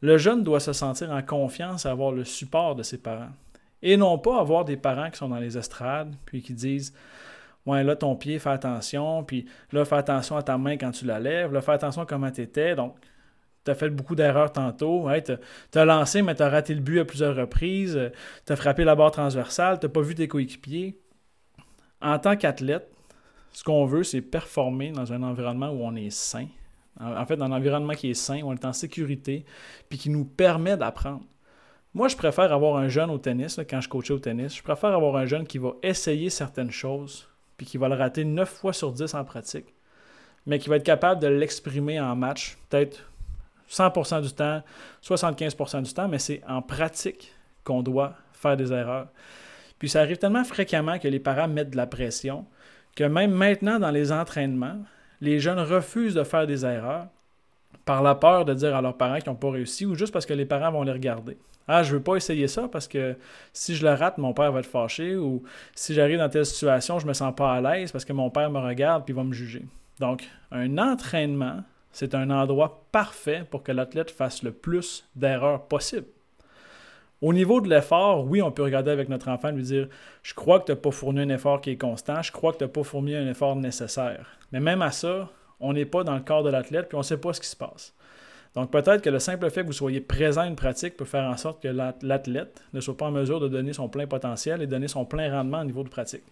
le 0.00 0.18
jeune 0.18 0.42
doit 0.42 0.60
se 0.60 0.72
sentir 0.72 1.10
en 1.10 1.22
confiance 1.22 1.86
et 1.86 1.88
avoir 1.88 2.12
le 2.12 2.24
support 2.24 2.74
de 2.74 2.82
ses 2.82 2.98
parents. 2.98 3.32
Et 3.80 3.96
non 3.96 4.18
pas 4.18 4.38
avoir 4.38 4.64
des 4.64 4.76
parents 4.76 5.10
qui 5.10 5.18
sont 5.18 5.28
dans 5.28 5.38
les 5.38 5.56
estrades, 5.56 6.14
puis 6.26 6.42
qui 6.42 6.52
disent 6.52 6.94
Ouais, 7.66 7.82
là, 7.82 7.96
ton 7.96 8.14
pied, 8.14 8.38
fais 8.38 8.50
attention, 8.50 9.24
puis 9.24 9.46
là, 9.72 9.86
fais 9.86 9.96
attention 9.96 10.36
à 10.36 10.42
ta 10.42 10.58
main 10.58 10.76
quand 10.76 10.90
tu 10.90 11.06
la 11.06 11.18
lèves, 11.18 11.52
là, 11.52 11.62
fais 11.62 11.72
attention 11.72 12.02
à 12.02 12.06
comment 12.06 12.30
tu 12.30 12.42
étais. 12.42 12.74
Donc, 12.74 12.96
tu 13.64 13.70
as 13.70 13.74
fait 13.74 13.88
beaucoup 13.88 14.14
d'erreurs 14.14 14.52
tantôt. 14.52 15.08
tu 15.24 15.78
as 15.78 15.84
lancé, 15.86 16.20
mais 16.20 16.34
tu 16.34 16.42
as 16.42 16.50
raté 16.50 16.74
le 16.74 16.80
but 16.80 17.00
à 17.00 17.04
plusieurs 17.06 17.34
reprises. 17.34 17.98
Tu 18.46 18.52
as 18.52 18.56
frappé 18.56 18.84
la 18.84 18.94
barre 18.94 19.10
transversale, 19.10 19.80
tu 19.80 19.86
n'as 19.86 19.92
pas 19.92 20.02
vu 20.02 20.14
tes 20.14 20.28
coéquipiers. 20.28 20.98
En 22.02 22.18
tant 22.18 22.36
qu'athlète, 22.36 22.93
ce 23.54 23.62
qu'on 23.62 23.86
veut, 23.86 24.02
c'est 24.02 24.20
performer 24.20 24.90
dans 24.90 25.12
un 25.12 25.22
environnement 25.22 25.70
où 25.70 25.84
on 25.84 25.94
est 25.94 26.10
sain. 26.10 26.48
En 27.00 27.24
fait, 27.24 27.36
dans 27.36 27.46
un 27.46 27.52
environnement 27.52 27.94
qui 27.94 28.10
est 28.10 28.14
sain, 28.14 28.42
où 28.42 28.48
on 28.50 28.52
est 28.52 28.64
en 28.64 28.72
sécurité, 28.72 29.44
puis 29.88 29.96
qui 29.96 30.10
nous 30.10 30.24
permet 30.24 30.76
d'apprendre. 30.76 31.24
Moi, 31.94 32.08
je 32.08 32.16
préfère 32.16 32.52
avoir 32.52 32.76
un 32.76 32.88
jeune 32.88 33.10
au 33.10 33.18
tennis, 33.18 33.60
quand 33.70 33.80
je 33.80 33.88
coachais 33.88 34.12
au 34.12 34.18
tennis, 34.18 34.56
je 34.56 34.62
préfère 34.62 34.90
avoir 34.90 35.14
un 35.16 35.26
jeune 35.26 35.46
qui 35.46 35.58
va 35.58 35.74
essayer 35.84 36.30
certaines 36.30 36.72
choses, 36.72 37.28
puis 37.56 37.64
qui 37.64 37.78
va 37.78 37.88
le 37.88 37.94
rater 37.94 38.24
9 38.24 38.48
fois 38.48 38.72
sur 38.72 38.92
10 38.92 39.14
en 39.14 39.24
pratique, 39.24 39.72
mais 40.46 40.58
qui 40.58 40.68
va 40.68 40.76
être 40.76 40.84
capable 40.84 41.20
de 41.20 41.28
l'exprimer 41.28 42.00
en 42.00 42.16
match, 42.16 42.58
peut-être 42.68 43.08
100% 43.70 44.22
du 44.22 44.32
temps, 44.32 44.62
75% 45.04 45.82
du 45.82 45.94
temps, 45.94 46.08
mais 46.08 46.18
c'est 46.18 46.42
en 46.48 46.60
pratique 46.60 47.32
qu'on 47.62 47.82
doit 47.82 48.14
faire 48.32 48.56
des 48.56 48.72
erreurs. 48.72 49.06
Puis 49.78 49.88
ça 49.88 50.00
arrive 50.00 50.18
tellement 50.18 50.44
fréquemment 50.44 50.98
que 50.98 51.08
les 51.08 51.20
parents 51.20 51.48
mettent 51.48 51.70
de 51.70 51.76
la 51.76 51.86
pression 51.86 52.46
que 52.96 53.04
même 53.04 53.32
maintenant 53.32 53.78
dans 53.78 53.90
les 53.90 54.12
entraînements, 54.12 54.78
les 55.20 55.40
jeunes 55.40 55.58
refusent 55.58 56.14
de 56.14 56.24
faire 56.24 56.46
des 56.46 56.64
erreurs 56.64 57.06
par 57.84 58.02
la 58.02 58.14
peur 58.14 58.44
de 58.44 58.54
dire 58.54 58.74
à 58.74 58.82
leurs 58.82 58.96
parents 58.96 59.18
qu'ils 59.18 59.30
n'ont 59.30 59.36
pas 59.36 59.50
réussi 59.50 59.86
ou 59.86 59.94
juste 59.94 60.12
parce 60.12 60.26
que 60.26 60.34
les 60.34 60.46
parents 60.46 60.72
vont 60.72 60.82
les 60.82 60.92
regarder. 60.92 61.36
Ah, 61.66 61.82
je 61.82 61.94
veux 61.94 62.02
pas 62.02 62.16
essayer 62.16 62.46
ça 62.46 62.68
parce 62.68 62.86
que 62.86 63.16
si 63.52 63.74
je 63.74 63.84
le 63.84 63.94
rate, 63.94 64.18
mon 64.18 64.34
père 64.34 64.52
va 64.52 64.60
être 64.60 64.66
fâché 64.66 65.16
ou 65.16 65.42
si 65.74 65.94
j'arrive 65.94 66.18
dans 66.18 66.28
telle 66.28 66.44
situation, 66.44 66.98
je 66.98 67.06
me 67.06 67.14
sens 67.14 67.34
pas 67.34 67.54
à 67.54 67.60
l'aise 67.60 67.90
parce 67.90 68.04
que 68.04 68.12
mon 68.12 68.30
père 68.30 68.50
me 68.50 68.58
regarde 68.58 69.04
puis 69.04 69.14
va 69.14 69.24
me 69.24 69.32
juger. 69.32 69.64
Donc, 69.98 70.28
un 70.50 70.76
entraînement, 70.76 71.62
c'est 71.92 72.14
un 72.14 72.30
endroit 72.30 72.84
parfait 72.92 73.46
pour 73.50 73.62
que 73.62 73.72
l'athlète 73.72 74.10
fasse 74.10 74.42
le 74.42 74.52
plus 74.52 75.08
d'erreurs 75.16 75.62
possible. 75.62 76.06
Au 77.24 77.32
niveau 77.32 77.62
de 77.62 77.70
l'effort, 77.70 78.26
oui, 78.26 78.42
on 78.42 78.52
peut 78.52 78.62
regarder 78.62 78.90
avec 78.90 79.08
notre 79.08 79.30
enfant 79.30 79.48
et 79.48 79.52
lui 79.52 79.62
dire 79.62 79.88
Je 80.22 80.34
crois 80.34 80.60
que 80.60 80.66
tu 80.66 80.72
n'as 80.72 80.76
pas 80.76 80.90
fourni 80.90 81.22
un 81.22 81.30
effort 81.30 81.62
qui 81.62 81.70
est 81.70 81.78
constant, 81.78 82.20
je 82.20 82.30
crois 82.30 82.52
que 82.52 82.58
tu 82.58 82.64
n'as 82.64 82.68
pas 82.68 82.82
fourni 82.82 83.16
un 83.16 83.26
effort 83.26 83.56
nécessaire. 83.56 84.26
Mais 84.52 84.60
même 84.60 84.82
à 84.82 84.90
ça, 84.90 85.30
on 85.58 85.72
n'est 85.72 85.86
pas 85.86 86.04
dans 86.04 86.16
le 86.16 86.20
corps 86.20 86.42
de 86.42 86.50
l'athlète 86.50 86.88
puis 86.88 86.96
on 86.96 86.98
ne 86.98 87.04
sait 87.04 87.16
pas 87.16 87.32
ce 87.32 87.40
qui 87.40 87.48
se 87.48 87.56
passe. 87.56 87.94
Donc 88.54 88.70
peut-être 88.70 89.00
que 89.00 89.08
le 89.08 89.20
simple 89.20 89.48
fait 89.48 89.62
que 89.62 89.68
vous 89.68 89.72
soyez 89.72 90.02
présent 90.02 90.42
à 90.42 90.46
une 90.46 90.54
pratique 90.54 90.98
peut 90.98 91.06
faire 91.06 91.24
en 91.24 91.38
sorte 91.38 91.62
que 91.62 91.68
l'athlète 92.02 92.62
ne 92.74 92.80
soit 92.80 92.94
pas 92.94 93.06
en 93.06 93.10
mesure 93.10 93.40
de 93.40 93.48
donner 93.48 93.72
son 93.72 93.88
plein 93.88 94.06
potentiel 94.06 94.60
et 94.60 94.66
donner 94.66 94.88
son 94.88 95.06
plein 95.06 95.30
rendement 95.30 95.62
au 95.62 95.64
niveau 95.64 95.82
de 95.82 95.88
pratique. 95.88 96.24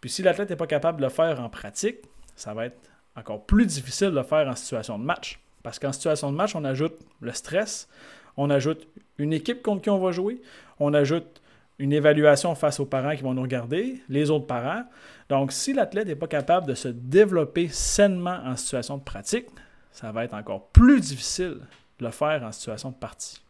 Puis 0.00 0.10
si 0.10 0.24
l'athlète 0.24 0.50
n'est 0.50 0.56
pas 0.56 0.66
capable 0.66 0.98
de 0.98 1.04
le 1.04 1.08
faire 1.08 1.40
en 1.40 1.48
pratique, 1.48 1.98
ça 2.34 2.52
va 2.52 2.66
être 2.66 2.80
encore 3.14 3.46
plus 3.46 3.64
difficile 3.66 4.10
de 4.10 4.16
le 4.16 4.24
faire 4.24 4.48
en 4.48 4.56
situation 4.56 4.98
de 4.98 5.04
match. 5.04 5.38
Parce 5.62 5.78
qu'en 5.78 5.92
situation 5.92 6.32
de 6.32 6.36
match, 6.36 6.56
on 6.56 6.64
ajoute 6.64 6.94
le 7.20 7.30
stress, 7.30 7.88
on 8.36 8.50
ajoute 8.50 8.86
une 9.18 9.32
équipe 9.32 9.62
contre 9.62 9.82
qui 9.82 9.90
on 9.90 9.98
va 9.98 10.12
jouer, 10.12 10.40
on 10.78 10.94
ajoute 10.94 11.40
une 11.78 11.92
évaluation 11.92 12.54
face 12.54 12.80
aux 12.80 12.86
parents 12.86 13.14
qui 13.14 13.22
vont 13.22 13.34
nous 13.34 13.42
regarder, 13.42 14.00
les 14.08 14.30
autres 14.30 14.46
parents. 14.46 14.84
Donc, 15.28 15.52
si 15.52 15.72
l'athlète 15.72 16.06
n'est 16.06 16.16
pas 16.16 16.26
capable 16.26 16.66
de 16.66 16.74
se 16.74 16.88
développer 16.88 17.68
sainement 17.68 18.38
en 18.44 18.56
situation 18.56 18.96
de 18.96 19.02
pratique, 19.02 19.46
ça 19.92 20.12
va 20.12 20.24
être 20.24 20.34
encore 20.34 20.68
plus 20.68 21.00
difficile 21.00 21.58
de 21.98 22.04
le 22.04 22.10
faire 22.10 22.42
en 22.42 22.52
situation 22.52 22.90
de 22.90 22.94
partie. 22.94 23.40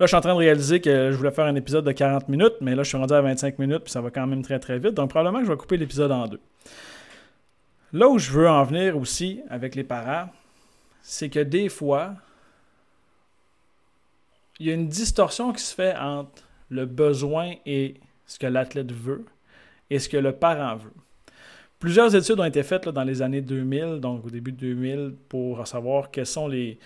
Là, 0.00 0.06
je 0.06 0.08
suis 0.08 0.16
en 0.16 0.20
train 0.20 0.34
de 0.34 0.38
réaliser 0.38 0.80
que 0.80 1.10
je 1.10 1.16
voulais 1.16 1.32
faire 1.32 1.46
un 1.46 1.56
épisode 1.56 1.84
de 1.84 1.92
40 1.92 2.28
minutes, 2.28 2.54
mais 2.60 2.76
là, 2.76 2.82
je 2.84 2.88
suis 2.88 2.96
rendu 2.96 3.12
à 3.14 3.20
25 3.20 3.58
minutes, 3.58 3.84
puis 3.84 3.92
ça 3.92 4.00
va 4.00 4.10
quand 4.10 4.26
même 4.26 4.42
très 4.42 4.60
très 4.60 4.78
vite. 4.78 4.94
Donc, 4.94 5.10
probablement 5.10 5.40
que 5.40 5.46
je 5.46 5.50
vais 5.50 5.58
couper 5.58 5.76
l'épisode 5.76 6.12
en 6.12 6.28
deux. 6.28 6.40
Là 7.92 8.08
où 8.08 8.18
je 8.18 8.30
veux 8.30 8.48
en 8.48 8.62
venir 8.64 8.96
aussi 8.96 9.40
avec 9.50 9.74
les 9.74 9.82
parents, 9.82 10.28
c'est 11.02 11.30
que 11.30 11.40
des 11.40 11.68
fois, 11.68 12.14
il 14.58 14.66
y 14.66 14.70
a 14.70 14.74
une 14.74 14.88
distorsion 14.88 15.52
qui 15.52 15.62
se 15.62 15.74
fait 15.74 15.96
entre 15.96 16.42
le 16.68 16.84
besoin 16.86 17.54
et 17.64 17.94
ce 18.26 18.38
que 18.38 18.46
l'athlète 18.46 18.92
veut 18.92 19.24
et 19.90 19.98
ce 19.98 20.08
que 20.08 20.16
le 20.16 20.32
parent 20.32 20.76
veut. 20.76 20.92
Plusieurs 21.78 22.12
études 22.16 22.40
ont 22.40 22.44
été 22.44 22.64
faites 22.64 22.88
dans 22.88 23.04
les 23.04 23.22
années 23.22 23.40
2000, 23.40 24.00
donc 24.00 24.26
au 24.26 24.30
début 24.30 24.50
de 24.50 24.56
2000, 24.56 25.14
pour 25.28 25.64
savoir 25.64 26.10
quelles 26.10 26.26
sont 26.26 26.48
les, 26.48 26.76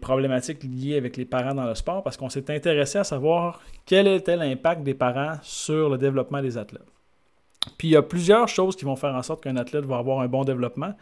problématiques 0.00 0.64
liées 0.64 0.96
avec 0.96 1.18
les 1.18 1.26
parents 1.26 1.54
dans 1.54 1.66
le 1.66 1.74
sport, 1.74 2.02
parce 2.02 2.16
qu'on 2.16 2.30
s'est 2.30 2.50
intéressé 2.50 2.96
à 2.96 3.04
savoir 3.04 3.60
quel 3.84 4.06
était 4.06 4.36
l'impact 4.36 4.82
des 4.84 4.94
parents 4.94 5.34
sur 5.42 5.90
le 5.90 5.98
développement 5.98 6.40
des 6.40 6.56
athlètes. 6.56 6.80
Puis 7.76 7.88
il 7.88 7.90
y 7.90 7.96
a 7.96 8.02
plusieurs 8.02 8.48
choses 8.48 8.74
qui 8.74 8.86
vont 8.86 8.96
faire 8.96 9.14
en 9.14 9.22
sorte 9.22 9.42
qu'un 9.42 9.56
athlète 9.56 9.84
va 9.84 9.98
avoir 9.98 10.20
un 10.20 10.28
bon 10.28 10.44
développement, 10.44 10.94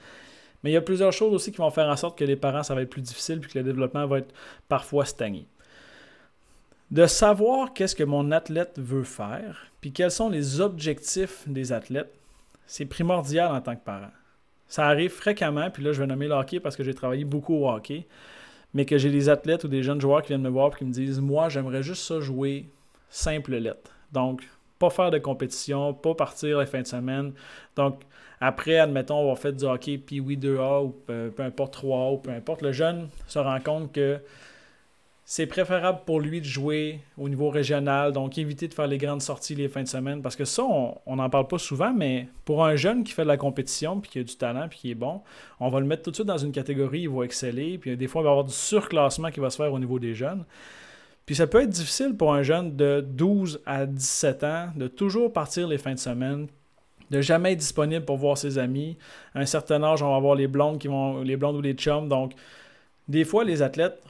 mais 0.64 0.70
il 0.70 0.74
y 0.74 0.78
a 0.78 0.82
plusieurs 0.82 1.12
choses 1.12 1.32
aussi 1.32 1.52
qui 1.52 1.58
vont 1.58 1.70
faire 1.70 1.88
en 1.88 1.96
sorte 1.96 2.18
que 2.18 2.24
les 2.24 2.34
parents, 2.34 2.64
ça 2.64 2.74
va 2.74 2.82
être 2.82 2.90
plus 2.90 3.02
difficile, 3.02 3.38
puis 3.38 3.52
que 3.52 3.58
le 3.58 3.64
développement 3.64 4.08
va 4.08 4.18
être 4.18 4.34
parfois 4.68 5.04
stagné. 5.04 5.46
De 6.90 7.06
savoir 7.06 7.72
qu'est-ce 7.72 7.96
que 7.96 8.04
mon 8.04 8.30
athlète 8.30 8.78
veut 8.78 9.02
faire, 9.02 9.66
puis 9.80 9.92
quels 9.92 10.12
sont 10.12 10.30
les 10.30 10.60
objectifs 10.60 11.42
des 11.48 11.72
athlètes, 11.72 12.14
c'est 12.66 12.84
primordial 12.84 13.50
en 13.52 13.60
tant 13.60 13.74
que 13.74 13.84
parent. 13.84 14.12
Ça 14.68 14.86
arrive 14.86 15.10
fréquemment, 15.10 15.70
puis 15.70 15.82
là, 15.82 15.92
je 15.92 16.00
vais 16.00 16.06
nommer 16.06 16.28
le 16.28 16.34
hockey 16.34 16.60
parce 16.60 16.76
que 16.76 16.84
j'ai 16.84 16.94
travaillé 16.94 17.24
beaucoup 17.24 17.54
au 17.54 17.68
hockey, 17.68 18.06
mais 18.72 18.84
que 18.84 18.98
j'ai 18.98 19.10
des 19.10 19.28
athlètes 19.28 19.64
ou 19.64 19.68
des 19.68 19.82
jeunes 19.82 20.00
joueurs 20.00 20.22
qui 20.22 20.28
viennent 20.28 20.42
me 20.42 20.48
voir 20.48 20.72
et 20.74 20.78
qui 20.78 20.84
me 20.84 20.92
disent 20.92 21.20
Moi, 21.20 21.48
j'aimerais 21.48 21.82
juste 21.82 22.02
ça 22.02 22.20
jouer 22.20 22.68
simple 23.08 23.56
lettre. 23.56 23.90
Donc, 24.12 24.48
pas 24.78 24.90
faire 24.90 25.10
de 25.10 25.18
compétition, 25.18 25.94
pas 25.94 26.14
partir 26.14 26.60
les 26.60 26.66
fins 26.66 26.82
de 26.82 26.86
semaine. 26.86 27.32
Donc, 27.74 28.02
après, 28.40 28.78
admettons, 28.78 29.16
on 29.16 29.28
va 29.28 29.36
faire 29.36 29.52
du 29.52 29.64
hockey, 29.64 29.98
puis 29.98 30.20
oui, 30.20 30.36
2A 30.36 30.84
ou 30.84 30.90
peu, 30.90 31.32
peu 31.34 31.42
importe 31.42 31.82
3A 31.82 32.14
ou 32.14 32.18
peu 32.18 32.30
importe, 32.30 32.62
le 32.62 32.72
jeune 32.72 33.08
se 33.26 33.38
rend 33.38 33.60
compte 33.60 33.92
que 33.92 34.20
c'est 35.28 35.46
préférable 35.46 36.02
pour 36.06 36.20
lui 36.20 36.40
de 36.40 36.46
jouer 36.46 37.00
au 37.18 37.28
niveau 37.28 37.50
régional, 37.50 38.12
donc 38.12 38.38
éviter 38.38 38.68
de 38.68 38.74
faire 38.74 38.86
les 38.86 38.96
grandes 38.96 39.20
sorties 39.20 39.56
les 39.56 39.68
fins 39.68 39.82
de 39.82 39.88
semaine, 39.88 40.22
parce 40.22 40.36
que 40.36 40.44
ça, 40.44 40.62
on 40.62 41.16
n'en 41.16 41.28
parle 41.28 41.48
pas 41.48 41.58
souvent, 41.58 41.92
mais 41.92 42.28
pour 42.44 42.64
un 42.64 42.76
jeune 42.76 43.02
qui 43.02 43.12
fait 43.12 43.24
de 43.24 43.28
la 43.28 43.36
compétition, 43.36 44.00
puis 44.00 44.08
qui 44.08 44.18
a 44.20 44.22
du 44.22 44.36
talent, 44.36 44.68
puis 44.68 44.78
qui 44.78 44.90
est 44.92 44.94
bon, 44.94 45.22
on 45.58 45.68
va 45.68 45.80
le 45.80 45.86
mettre 45.86 46.04
tout 46.04 46.10
de 46.12 46.14
suite 46.14 46.28
dans 46.28 46.38
une 46.38 46.52
catégorie, 46.52 47.00
il 47.00 47.08
va 47.08 47.24
exceller, 47.24 47.76
puis 47.76 47.96
des 47.96 48.06
fois, 48.06 48.22
il 48.22 48.24
va 48.24 48.30
y 48.30 48.34
avoir 48.34 48.44
du 48.44 48.52
surclassement 48.52 49.32
qui 49.32 49.40
va 49.40 49.50
se 49.50 49.56
faire 49.56 49.72
au 49.72 49.80
niveau 49.80 49.98
des 49.98 50.14
jeunes. 50.14 50.44
Puis 51.26 51.34
ça 51.34 51.48
peut 51.48 51.60
être 51.60 51.70
difficile 51.70 52.16
pour 52.16 52.32
un 52.32 52.44
jeune 52.44 52.76
de 52.76 53.00
12 53.00 53.62
à 53.66 53.84
17 53.84 54.44
ans 54.44 54.68
de 54.76 54.86
toujours 54.86 55.32
partir 55.32 55.66
les 55.66 55.76
fins 55.78 55.94
de 55.94 55.98
semaine, 55.98 56.46
de 57.10 57.20
jamais 57.20 57.54
être 57.54 57.58
disponible 57.58 58.04
pour 58.04 58.16
voir 58.16 58.38
ses 58.38 58.58
amis. 58.58 58.96
À 59.34 59.40
un 59.40 59.46
certain 59.46 59.82
âge, 59.82 60.04
on 60.04 60.10
va 60.10 60.16
avoir 60.16 60.36
les 60.36 60.46
blondes 60.46 60.78
qui 60.78 60.86
vont 60.86 61.22
les 61.22 61.36
blondes 61.36 61.56
ou 61.56 61.62
les 61.62 61.72
chums. 61.72 62.08
Donc, 62.08 62.34
des 63.08 63.24
fois, 63.24 63.42
les 63.42 63.60
athlètes 63.62 64.00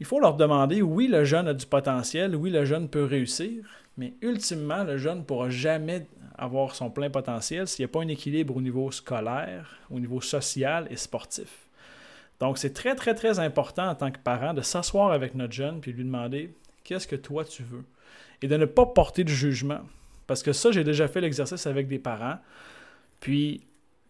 il 0.00 0.06
faut 0.06 0.20
leur 0.20 0.34
demander, 0.34 0.82
oui, 0.82 1.06
le 1.06 1.24
jeune 1.24 1.48
a 1.48 1.54
du 1.54 1.66
potentiel, 1.66 2.34
oui, 2.34 2.50
le 2.50 2.64
jeune 2.64 2.88
peut 2.88 3.04
réussir, 3.04 3.64
mais 3.96 4.14
ultimement, 4.22 4.84
le 4.84 4.98
jeune 4.98 5.18
ne 5.18 5.22
pourra 5.22 5.50
jamais 5.50 6.06
avoir 6.36 6.74
son 6.74 6.90
plein 6.90 7.10
potentiel 7.10 7.68
s'il 7.68 7.84
n'y 7.84 7.90
a 7.90 7.92
pas 7.92 8.02
un 8.02 8.08
équilibre 8.08 8.56
au 8.56 8.60
niveau 8.60 8.90
scolaire, 8.90 9.78
au 9.90 10.00
niveau 10.00 10.20
social 10.20 10.88
et 10.90 10.96
sportif. 10.96 11.68
Donc, 12.40 12.58
c'est 12.58 12.72
très, 12.72 12.96
très, 12.96 13.14
très 13.14 13.38
important 13.38 13.88
en 13.88 13.94
tant 13.94 14.10
que 14.10 14.18
parent 14.18 14.54
de 14.54 14.60
s'asseoir 14.62 15.12
avec 15.12 15.34
notre 15.34 15.52
jeune 15.52 15.80
puis 15.80 15.92
lui 15.92 16.04
demander 16.04 16.52
qu'est-ce 16.82 17.06
que 17.06 17.16
toi 17.16 17.44
tu 17.44 17.62
veux? 17.62 17.84
Et 18.42 18.48
de 18.48 18.56
ne 18.56 18.66
pas 18.66 18.86
porter 18.86 19.22
de 19.22 19.28
jugement. 19.28 19.80
Parce 20.26 20.42
que 20.42 20.52
ça, 20.52 20.72
j'ai 20.72 20.84
déjà 20.84 21.06
fait 21.06 21.20
l'exercice 21.20 21.66
avec 21.66 21.86
des 21.86 21.98
parents. 21.98 22.38
Puis, 23.20 23.62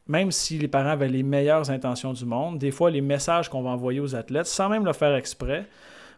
même 0.07 0.31
si 0.31 0.59
les 0.59 0.69
parents 0.69 0.91
avaient 0.91 1.09
les 1.09 1.23
meilleures 1.23 1.71
intentions 1.71 2.13
du 2.13 2.25
monde, 2.25 2.59
des 2.59 2.71
fois, 2.71 2.91
les 2.91 3.01
messages 3.01 3.49
qu'on 3.49 3.63
va 3.63 3.71
envoyer 3.71 4.01
aux 4.01 4.15
athlètes, 4.15 4.47
sans 4.47 4.69
même 4.69 4.85
le 4.85 4.93
faire 4.93 5.15
exprès, 5.15 5.67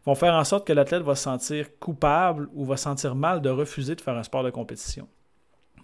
vont 0.04 0.14
faire 0.14 0.34
en 0.34 0.44
sorte 0.44 0.66
que 0.66 0.72
l'athlète 0.72 1.02
va 1.02 1.14
se 1.14 1.24
sentir 1.24 1.66
coupable 1.78 2.48
ou 2.54 2.64
va 2.64 2.76
sentir 2.76 3.14
mal 3.14 3.40
de 3.40 3.50
refuser 3.50 3.94
de 3.94 4.00
faire 4.00 4.16
un 4.16 4.22
sport 4.22 4.44
de 4.44 4.50
compétition. 4.50 5.08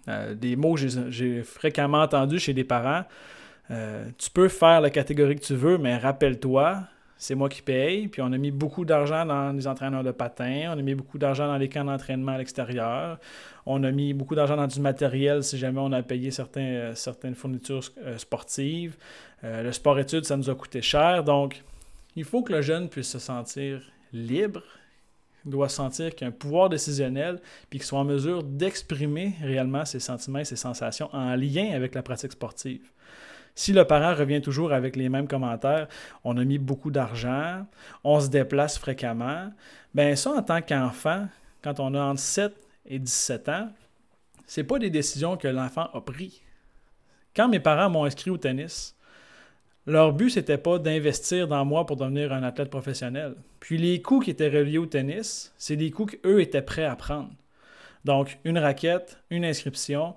Euh, 0.09 0.33
des 0.35 0.55
mots 0.55 0.75
que 0.75 0.87
j'ai 1.09 1.43
fréquemment 1.43 2.01
entendus 2.01 2.39
chez 2.39 2.53
des 2.53 2.63
parents. 2.65 3.03
Euh, 3.71 4.05
tu 4.17 4.29
peux 4.29 4.49
faire 4.49 4.81
la 4.81 4.89
catégorie 4.89 5.35
que 5.35 5.45
tu 5.45 5.55
veux, 5.55 5.77
mais 5.77 5.97
rappelle-toi, 5.97 6.83
c'est 7.23 7.35
moi 7.35 7.47
qui 7.47 7.61
paye. 7.61 8.09
Puis 8.09 8.21
on 8.21 8.33
a 8.33 8.37
mis 8.37 8.51
beaucoup 8.51 8.83
d'argent 8.83 9.25
dans 9.25 9.53
les 9.53 9.65
entraîneurs 9.65 10.03
de 10.03 10.11
patins, 10.11 10.73
on 10.75 10.77
a 10.77 10.81
mis 10.81 10.93
beaucoup 10.93 11.17
d'argent 11.17 11.47
dans 11.47 11.57
les 11.57 11.69
camps 11.69 11.85
d'entraînement 11.85 12.33
à 12.33 12.37
l'extérieur, 12.37 13.17
on 13.65 13.81
a 13.83 13.91
mis 13.91 14.13
beaucoup 14.13 14.35
d'argent 14.35 14.57
dans 14.57 14.67
du 14.67 14.81
matériel 14.81 15.41
si 15.41 15.57
jamais 15.57 15.79
on 15.79 15.93
a 15.93 16.03
payé 16.03 16.31
euh, 16.37 16.95
certaines 16.95 17.35
fournitures 17.35 17.83
euh, 17.99 18.17
sportives. 18.17 18.97
Euh, 19.45 19.63
le 19.63 19.71
sport-études, 19.71 20.25
ça 20.25 20.35
nous 20.35 20.49
a 20.49 20.55
coûté 20.55 20.81
cher. 20.81 21.23
Donc, 21.23 21.63
il 22.17 22.25
faut 22.25 22.43
que 22.43 22.51
le 22.51 22.61
jeune 22.61 22.89
puisse 22.89 23.09
se 23.09 23.19
sentir 23.19 23.81
libre, 24.11 24.61
doit 25.45 25.69
sentir 25.69 26.13
qu'il 26.15 26.25
a 26.25 26.27
un 26.27 26.31
pouvoir 26.31 26.67
décisionnel, 26.67 27.39
puis 27.69 27.79
qu'il 27.79 27.85
soit 27.85 27.99
en 27.99 28.05
mesure 28.05 28.43
d'exprimer 28.43 29.35
réellement 29.41 29.85
ses 29.85 30.01
sentiments 30.01 30.39
et 30.39 30.45
ses 30.45 30.57
sensations 30.57 31.09
en 31.13 31.35
lien 31.35 31.71
avec 31.73 31.95
la 31.95 32.03
pratique 32.03 32.33
sportive. 32.33 32.92
Si 33.55 33.71
le 33.71 33.85
parent 33.85 34.15
revient 34.15 34.41
toujours 34.41 34.73
avec 34.73 34.95
les 34.95 35.09
mêmes 35.09 35.27
commentaires, 35.27 35.87
on 36.23 36.37
a 36.37 36.43
mis 36.43 36.57
beaucoup 36.57 36.91
d'argent, 36.91 37.65
on 38.03 38.19
se 38.19 38.29
déplace 38.29 38.77
fréquemment, 38.77 39.51
bien 39.93 40.15
ça, 40.15 40.31
en 40.31 40.41
tant 40.41 40.61
qu'enfant, 40.61 41.27
quand 41.61 41.79
on 41.79 41.93
a 41.93 42.01
entre 42.01 42.19
7 42.19 42.53
et 42.87 42.99
17 42.99 43.49
ans, 43.49 43.69
c'est 44.47 44.63
pas 44.63 44.79
des 44.79 44.89
décisions 44.89 45.37
que 45.37 45.47
l'enfant 45.47 45.89
a 45.93 46.01
prises. 46.01 46.41
Quand 47.35 47.47
mes 47.47 47.59
parents 47.59 47.89
m'ont 47.89 48.05
inscrit 48.05 48.29
au 48.29 48.37
tennis, 48.37 48.95
leur 49.85 50.13
but, 50.13 50.29
c'était 50.29 50.57
pas 50.57 50.79
d'investir 50.79 51.47
dans 51.47 51.65
moi 51.65 51.85
pour 51.85 51.97
devenir 51.97 52.31
un 52.31 52.43
athlète 52.43 52.69
professionnel. 52.69 53.35
Puis 53.59 53.77
les 53.77 54.01
coûts 54.01 54.19
qui 54.19 54.31
étaient 54.31 54.49
reliés 54.49 54.77
au 54.77 54.85
tennis, 54.85 55.53
c'est 55.57 55.75
des 55.75 55.91
coûts 55.91 56.05
qu'eux 56.05 56.41
étaient 56.41 56.61
prêts 56.61 56.85
à 56.85 56.95
prendre. 56.95 57.31
Donc, 58.05 58.39
une 58.43 58.57
raquette, 58.57 59.17
une 59.29 59.45
inscription, 59.45 60.15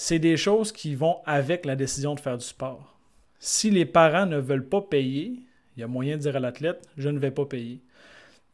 c'est 0.00 0.20
des 0.20 0.36
choses 0.36 0.70
qui 0.70 0.94
vont 0.94 1.16
avec 1.26 1.66
la 1.66 1.74
décision 1.74 2.14
de 2.14 2.20
faire 2.20 2.38
du 2.38 2.44
sport. 2.44 2.94
Si 3.40 3.68
les 3.68 3.84
parents 3.84 4.26
ne 4.26 4.38
veulent 4.38 4.68
pas 4.68 4.80
payer, 4.80 5.42
il 5.76 5.80
y 5.80 5.82
a 5.82 5.88
moyen 5.88 6.16
de 6.16 6.22
dire 6.22 6.36
à 6.36 6.38
l'athlète, 6.38 6.88
je 6.96 7.08
ne 7.08 7.18
vais 7.18 7.32
pas 7.32 7.46
payer. 7.46 7.82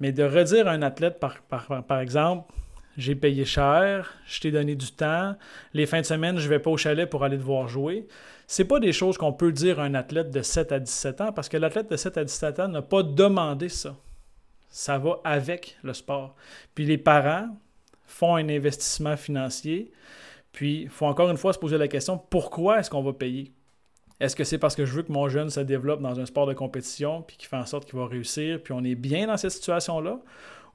Mais 0.00 0.10
de 0.10 0.22
redire 0.22 0.68
à 0.68 0.70
un 0.70 0.80
athlète, 0.80 1.20
par, 1.20 2.00
exemple, 2.00 2.50
j'ai 2.96 3.14
payé 3.14 3.44
cher, 3.44 4.14
je 4.26 4.40
t'ai 4.40 4.52
donné 4.52 4.74
du 4.74 4.90
temps, 4.90 5.36
les 5.74 5.84
fins 5.84 6.00
de 6.00 6.06
semaine, 6.06 6.38
je 6.38 6.44
ne 6.44 6.48
vais 6.48 6.60
pas 6.60 6.70
au 6.70 6.78
chalet 6.78 7.08
pour 7.08 7.24
aller 7.24 7.36
te 7.36 7.42
voir 7.42 7.68
jouer. 7.68 8.06
C'est 8.46 8.64
pas 8.64 8.80
des 8.80 8.94
choses 8.94 9.18
qu'on 9.18 9.34
peut 9.34 9.52
dire 9.52 9.80
à 9.80 9.84
un 9.84 9.92
athlète 9.92 10.30
de 10.30 10.40
7 10.40 10.72
à 10.72 10.80
17 10.80 11.20
ans 11.20 11.32
parce 11.32 11.50
que 11.50 11.58
l'athlète 11.58 11.90
de 11.90 11.96
7 11.98 12.16
à 12.16 12.24
17 12.24 12.60
ans 12.60 12.68
n'a 12.68 12.80
pas 12.80 13.02
demandé 13.02 13.68
ça. 13.68 13.94
Ça 14.70 14.96
va 14.96 15.20
avec 15.24 15.76
le 15.82 15.92
sport. 15.92 16.36
Puis 16.74 16.86
les 16.86 16.96
parents 16.96 17.54
font 18.06 18.34
un 18.34 18.48
investissement 18.48 19.18
financier. 19.18 19.92
Puis, 20.54 20.82
il 20.82 20.88
faut 20.88 21.06
encore 21.06 21.28
une 21.30 21.36
fois 21.36 21.52
se 21.52 21.58
poser 21.58 21.76
la 21.76 21.88
question, 21.88 22.16
pourquoi 22.16 22.78
est-ce 22.78 22.88
qu'on 22.88 23.02
va 23.02 23.12
payer? 23.12 23.52
Est-ce 24.20 24.36
que 24.36 24.44
c'est 24.44 24.58
parce 24.58 24.76
que 24.76 24.86
je 24.86 24.94
veux 24.94 25.02
que 25.02 25.10
mon 25.10 25.28
jeune 25.28 25.50
se 25.50 25.58
développe 25.58 26.00
dans 26.00 26.20
un 26.20 26.26
sport 26.26 26.46
de 26.46 26.54
compétition, 26.54 27.22
puis 27.22 27.36
qu'il 27.36 27.48
fait 27.48 27.56
en 27.56 27.66
sorte 27.66 27.84
qu'il 27.84 27.98
va 27.98 28.06
réussir, 28.06 28.62
puis 28.62 28.72
on 28.72 28.84
est 28.84 28.94
bien 28.94 29.26
dans 29.26 29.36
cette 29.36 29.50
situation-là? 29.50 30.20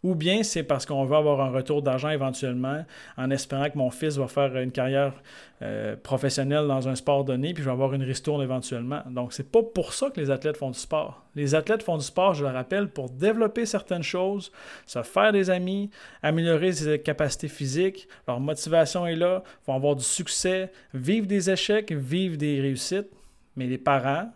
Ou 0.03 0.15
bien 0.15 0.43
c'est 0.43 0.63
parce 0.63 0.85
qu'on 0.85 1.03
veut 1.05 1.15
avoir 1.15 1.41
un 1.41 1.49
retour 1.49 1.81
d'argent 1.81 2.09
éventuellement 2.09 2.85
en 3.17 3.29
espérant 3.31 3.69
que 3.69 3.77
mon 3.77 3.89
fils 3.89 4.17
va 4.17 4.27
faire 4.27 4.55
une 4.57 4.71
carrière 4.71 5.13
euh, 5.62 5.97
professionnelle 5.97 6.67
dans 6.67 6.88
un 6.88 6.95
sport 6.95 7.25
donné, 7.25 7.53
puis 7.53 7.63
je 7.63 7.67
vais 7.67 7.73
avoir 7.73 7.93
une 7.93 8.03
ristourne 8.03 8.41
éventuellement. 8.41 9.01
Donc, 9.09 9.33
c'est 9.33 9.51
pas 9.51 9.62
pour 9.62 9.93
ça 9.93 10.09
que 10.09 10.19
les 10.19 10.31
athlètes 10.31 10.55
font 10.55 10.71
du 10.71 10.79
sport. 10.79 11.25
Les 11.35 11.53
athlètes 11.53 11.83
font 11.83 11.97
du 11.97 12.05
sport, 12.05 12.33
je 12.33 12.45
le 12.45 12.51
rappelle, 12.51 12.88
pour 12.88 13.09
développer 13.09 13.65
certaines 13.65 14.03
choses, 14.03 14.53
se 14.85 15.03
faire 15.03 15.33
des 15.33 15.49
amis, 15.49 15.89
améliorer 16.23 16.71
ses 16.71 16.99
capacités 16.99 17.49
physiques, 17.49 18.07
leur 18.27 18.39
motivation 18.39 19.05
est 19.05 19.15
là, 19.15 19.43
vont 19.67 19.75
avoir 19.75 19.95
du 19.97 20.03
succès, 20.03 20.71
vivre 20.93 21.27
des 21.27 21.49
échecs, 21.49 21.91
vivre 21.91 22.38
des 22.38 22.62
réussites. 22.62 23.09
Mais 23.57 23.67
les 23.67 23.77
parents, 23.77 24.31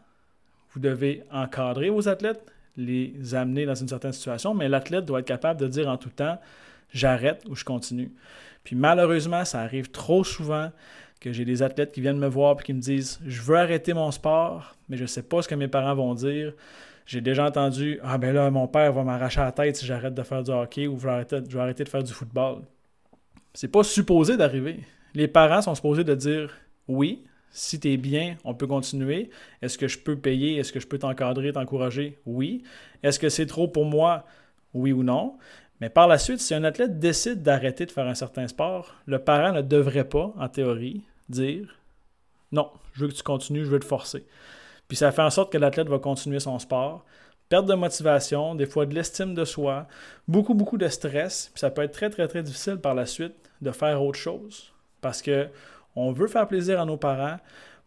vous 0.73 0.81
devez 0.81 1.23
encadrer 1.31 1.89
vos 1.89 2.09
athlètes, 2.09 2.43
les 2.77 3.35
amener 3.35 3.65
dans 3.65 3.75
une 3.75 3.87
certaine 3.87 4.13
situation, 4.13 4.53
mais 4.53 4.67
l'athlète 4.67 5.05
doit 5.05 5.19
être 5.19 5.27
capable 5.27 5.59
de 5.59 5.67
dire 5.67 5.87
en 5.87 5.97
tout 5.97 6.09
temps 6.09 6.39
j'arrête 6.93 7.43
ou 7.47 7.55
je 7.55 7.63
continue. 7.63 8.11
Puis 8.63 8.75
malheureusement, 8.75 9.45
ça 9.45 9.61
arrive 9.61 9.91
trop 9.91 10.23
souvent 10.23 10.71
que 11.19 11.31
j'ai 11.31 11.45
des 11.45 11.63
athlètes 11.63 11.91
qui 11.91 12.01
viennent 12.01 12.17
me 12.19 12.27
voir 12.27 12.57
et 12.59 12.63
qui 12.63 12.73
me 12.73 12.79
disent 12.79 13.19
je 13.25 13.41
veux 13.41 13.57
arrêter 13.57 13.93
mon 13.93 14.11
sport, 14.11 14.75
mais 14.89 14.97
je 14.97 15.03
ne 15.03 15.07
sais 15.07 15.23
pas 15.23 15.41
ce 15.41 15.47
que 15.47 15.55
mes 15.55 15.67
parents 15.67 15.95
vont 15.95 16.13
dire. 16.13 16.53
J'ai 17.05 17.21
déjà 17.21 17.45
entendu 17.45 17.99
Ah 18.01 18.17
ben 18.17 18.33
là, 18.33 18.49
mon 18.49 18.67
père 18.67 18.93
va 18.93 19.03
m'arracher 19.03 19.41
la 19.41 19.51
tête 19.51 19.75
si 19.75 19.85
j'arrête 19.85 20.13
de 20.13 20.23
faire 20.23 20.43
du 20.43 20.51
hockey 20.51 20.87
ou 20.87 20.97
je 20.97 21.05
vais 21.05 21.13
arrêter, 21.13 21.39
je 21.47 21.55
vais 21.55 21.63
arrêter 21.63 21.83
de 21.83 21.89
faire 21.89 22.03
du 22.03 22.13
football. 22.13 22.61
C'est 23.53 23.67
pas 23.67 23.83
supposé 23.83 24.37
d'arriver. 24.37 24.79
Les 25.13 25.27
parents 25.27 25.61
sont 25.61 25.75
supposés 25.75 26.03
de 26.03 26.15
dire 26.15 26.49
oui, 26.87 27.23
si 27.53 27.79
tu 27.79 27.93
es 27.93 27.97
bien, 27.97 28.35
on 28.43 28.53
peut 28.53 28.67
continuer. 28.67 29.29
Est-ce 29.61 29.77
que 29.77 29.87
je 29.87 29.99
peux 29.99 30.17
payer? 30.17 30.57
Est-ce 30.57 30.73
que 30.73 30.79
je 30.79 30.87
peux 30.87 30.99
t'encadrer, 30.99 31.53
t'encourager? 31.53 32.19
Oui. 32.25 32.63
Est-ce 33.03 33.19
que 33.19 33.29
c'est 33.29 33.45
trop 33.45 33.67
pour 33.67 33.85
moi? 33.85 34.25
Oui 34.73 34.91
ou 34.91 35.03
non. 35.03 35.37
Mais 35.79 35.89
par 35.89 36.07
la 36.07 36.17
suite, 36.17 36.39
si 36.39 36.53
un 36.53 36.63
athlète 36.63 36.99
décide 36.99 37.43
d'arrêter 37.43 37.85
de 37.85 37.91
faire 37.91 38.07
un 38.07 38.15
certain 38.15 38.47
sport, 38.47 38.95
le 39.05 39.19
parent 39.19 39.53
ne 39.53 39.61
devrait 39.61 40.09
pas, 40.09 40.33
en 40.37 40.49
théorie, 40.49 41.03
dire 41.29 41.79
non, 42.51 42.69
je 42.93 43.01
veux 43.01 43.07
que 43.11 43.15
tu 43.15 43.23
continues, 43.23 43.65
je 43.65 43.69
veux 43.69 43.79
te 43.79 43.85
forcer. 43.85 44.25
Puis 44.87 44.97
ça 44.97 45.11
fait 45.11 45.21
en 45.21 45.29
sorte 45.29 45.51
que 45.51 45.57
l'athlète 45.57 45.89
va 45.89 45.99
continuer 45.99 46.39
son 46.39 46.57
sport, 46.59 47.05
perte 47.49 47.65
de 47.65 47.73
motivation, 47.73 48.55
des 48.55 48.65
fois 48.65 48.85
de 48.85 48.95
l'estime 48.95 49.33
de 49.33 49.45
soi, 49.45 49.87
beaucoup, 50.27 50.53
beaucoup 50.53 50.77
de 50.77 50.87
stress. 50.87 51.51
Puis 51.53 51.59
ça 51.59 51.69
peut 51.69 51.81
être 51.83 51.91
très, 51.91 52.09
très, 52.09 52.27
très 52.27 52.43
difficile 52.43 52.77
par 52.77 52.95
la 52.95 53.05
suite 53.05 53.35
de 53.61 53.71
faire 53.71 54.01
autre 54.01 54.19
chose. 54.19 54.71
Parce 55.01 55.21
que 55.21 55.49
on 55.95 56.11
veut 56.11 56.27
faire 56.27 56.47
plaisir 56.47 56.81
à 56.81 56.85
nos 56.85 56.97
parents. 56.97 57.37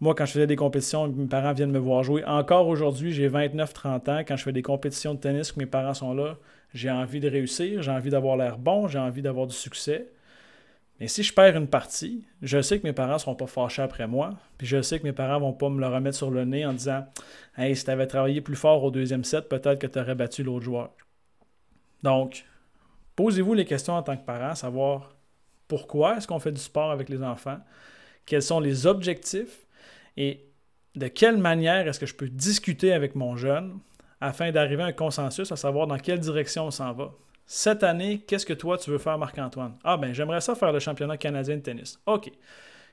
Moi, 0.00 0.14
quand 0.14 0.26
je 0.26 0.32
faisais 0.32 0.46
des 0.46 0.56
compétitions, 0.56 1.08
mes 1.08 1.26
parents 1.26 1.52
viennent 1.52 1.70
me 1.70 1.78
voir 1.78 2.02
jouer. 2.02 2.22
Encore 2.24 2.68
aujourd'hui, 2.68 3.12
j'ai 3.12 3.28
29-30 3.28 4.10
ans. 4.10 4.18
Quand 4.26 4.36
je 4.36 4.42
fais 4.42 4.52
des 4.52 4.62
compétitions 4.62 5.14
de 5.14 5.20
tennis, 5.20 5.52
que 5.52 5.58
mes 5.58 5.66
parents 5.66 5.94
sont 5.94 6.12
là, 6.14 6.36
j'ai 6.74 6.90
envie 6.90 7.20
de 7.20 7.30
réussir, 7.30 7.82
j'ai 7.82 7.90
envie 7.90 8.10
d'avoir 8.10 8.36
l'air 8.36 8.58
bon, 8.58 8.88
j'ai 8.88 8.98
envie 8.98 9.22
d'avoir 9.22 9.46
du 9.46 9.54
succès. 9.54 10.08
Mais 11.00 11.08
si 11.08 11.22
je 11.22 11.32
perds 11.32 11.56
une 11.56 11.66
partie, 11.66 12.26
je 12.42 12.60
sais 12.60 12.78
que 12.78 12.86
mes 12.86 12.92
parents 12.92 13.14
ne 13.14 13.18
seront 13.18 13.34
pas 13.34 13.46
fâchés 13.46 13.82
après 13.82 14.06
moi. 14.06 14.34
Puis 14.56 14.66
je 14.66 14.80
sais 14.80 14.98
que 14.98 15.04
mes 15.04 15.12
parents 15.12 15.40
ne 15.40 15.46
vont 15.46 15.52
pas 15.52 15.68
me 15.68 15.80
le 15.80 15.86
remettre 15.86 16.16
sur 16.16 16.30
le 16.30 16.44
nez 16.44 16.64
en 16.64 16.72
disant 16.72 17.06
Hey, 17.56 17.76
si 17.76 17.84
tu 17.84 17.90
avais 17.90 18.06
travaillé 18.06 18.40
plus 18.40 18.56
fort 18.56 18.82
au 18.82 18.90
deuxième 18.90 19.24
set, 19.24 19.48
peut-être 19.48 19.78
que 19.78 19.86
tu 19.86 19.98
aurais 19.98 20.14
battu 20.14 20.42
l'autre 20.42 20.64
joueur. 20.64 20.90
Donc, 22.02 22.44
posez-vous 23.14 23.54
les 23.54 23.64
questions 23.64 23.94
en 23.94 24.02
tant 24.02 24.16
que 24.16 24.24
parent, 24.24 24.54
savoir 24.54 25.16
pourquoi 25.68 26.16
est-ce 26.16 26.26
qu'on 26.26 26.38
fait 26.38 26.52
du 26.52 26.60
sport 26.60 26.90
avec 26.90 27.08
les 27.08 27.22
enfants 27.22 27.58
quels 28.26 28.42
sont 28.42 28.60
les 28.60 28.86
objectifs 28.86 29.66
et 30.16 30.44
de 30.94 31.08
quelle 31.08 31.38
manière 31.38 31.86
est-ce 31.86 32.00
que 32.00 32.06
je 32.06 32.14
peux 32.14 32.28
discuter 32.28 32.92
avec 32.92 33.14
mon 33.14 33.36
jeune 33.36 33.78
afin 34.20 34.50
d'arriver 34.50 34.82
à 34.82 34.86
un 34.86 34.92
consensus, 34.92 35.52
à 35.52 35.56
savoir 35.56 35.86
dans 35.86 35.98
quelle 35.98 36.20
direction 36.20 36.66
on 36.66 36.70
s'en 36.70 36.92
va. 36.92 37.12
Cette 37.44 37.84
année, 37.84 38.24
qu'est-ce 38.26 38.46
que 38.46 38.54
toi 38.54 38.76
tu 38.78 38.90
veux 38.90 38.98
faire, 38.98 39.18
Marc-Antoine? 39.18 39.76
Ah 39.84 39.96
ben 39.96 40.12
j'aimerais 40.12 40.40
ça 40.40 40.54
faire 40.54 40.72
le 40.72 40.80
championnat 40.80 41.16
canadien 41.16 41.56
de 41.56 41.60
tennis. 41.60 42.00
OK. 42.06 42.30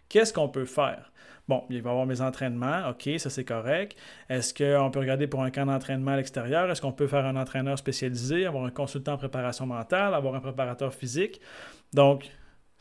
Qu'est-ce 0.10 0.34
qu'on 0.34 0.50
peut 0.50 0.66
faire? 0.66 1.12
Bon, 1.48 1.64
il 1.70 1.82
va 1.82 1.90
y 1.90 1.92
avoir 1.92 2.06
mes 2.06 2.22
entraînements, 2.22 2.90
OK, 2.90 3.10
ça 3.18 3.30
c'est 3.30 3.44
correct. 3.44 3.98
Est-ce 4.30 4.54
qu'on 4.54 4.92
peut 4.92 5.00
regarder 5.00 5.28
pour 5.28 5.44
un 5.44 5.50
camp 5.50 5.66
d'entraînement 5.66 6.12
à 6.12 6.18
l'extérieur? 6.18 6.70
Est-ce 6.70 6.82
qu'on 6.82 6.94
peut 6.94 7.08
faire 7.08 7.26
un 7.26 7.36
entraîneur 7.36 7.78
spécialisé, 7.78 8.46
avoir 8.46 8.64
un 8.64 8.70
consultant 8.70 9.14
en 9.14 9.18
préparation 9.18 9.66
mentale, 9.66 10.14
avoir 10.14 10.36
un 10.36 10.40
préparateur 10.40 10.94
physique? 10.94 11.42
Donc, 11.94 12.30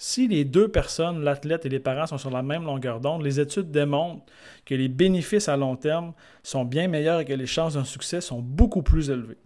si 0.05 0.27
les 0.27 0.45
deux 0.45 0.67
personnes, 0.67 1.23
l'athlète 1.23 1.65
et 1.65 1.69
les 1.69 1.79
parents, 1.79 2.09
sont 2.09 2.19
sur 2.19 2.31
la 2.31 2.43
même 2.43 2.65
longueur 2.65 2.99
d'onde, 2.99 3.23
les 3.23 3.39
études 3.39 3.71
démontrent 3.71 4.25
que 4.67 4.75
les 4.75 4.89
bénéfices 4.89 5.49
à 5.49 5.57
long 5.57 5.77
terme 5.77 6.13
sont 6.43 6.65
bien 6.65 6.89
meilleurs 6.89 7.21
et 7.21 7.25
que 7.25 7.33
les 7.33 7.47
chances 7.47 7.75
d'un 7.75 7.85
succès 7.85 8.21
sont 8.21 8.41
beaucoup 8.41 8.83
plus 8.83 9.11
élevées. 9.11 9.39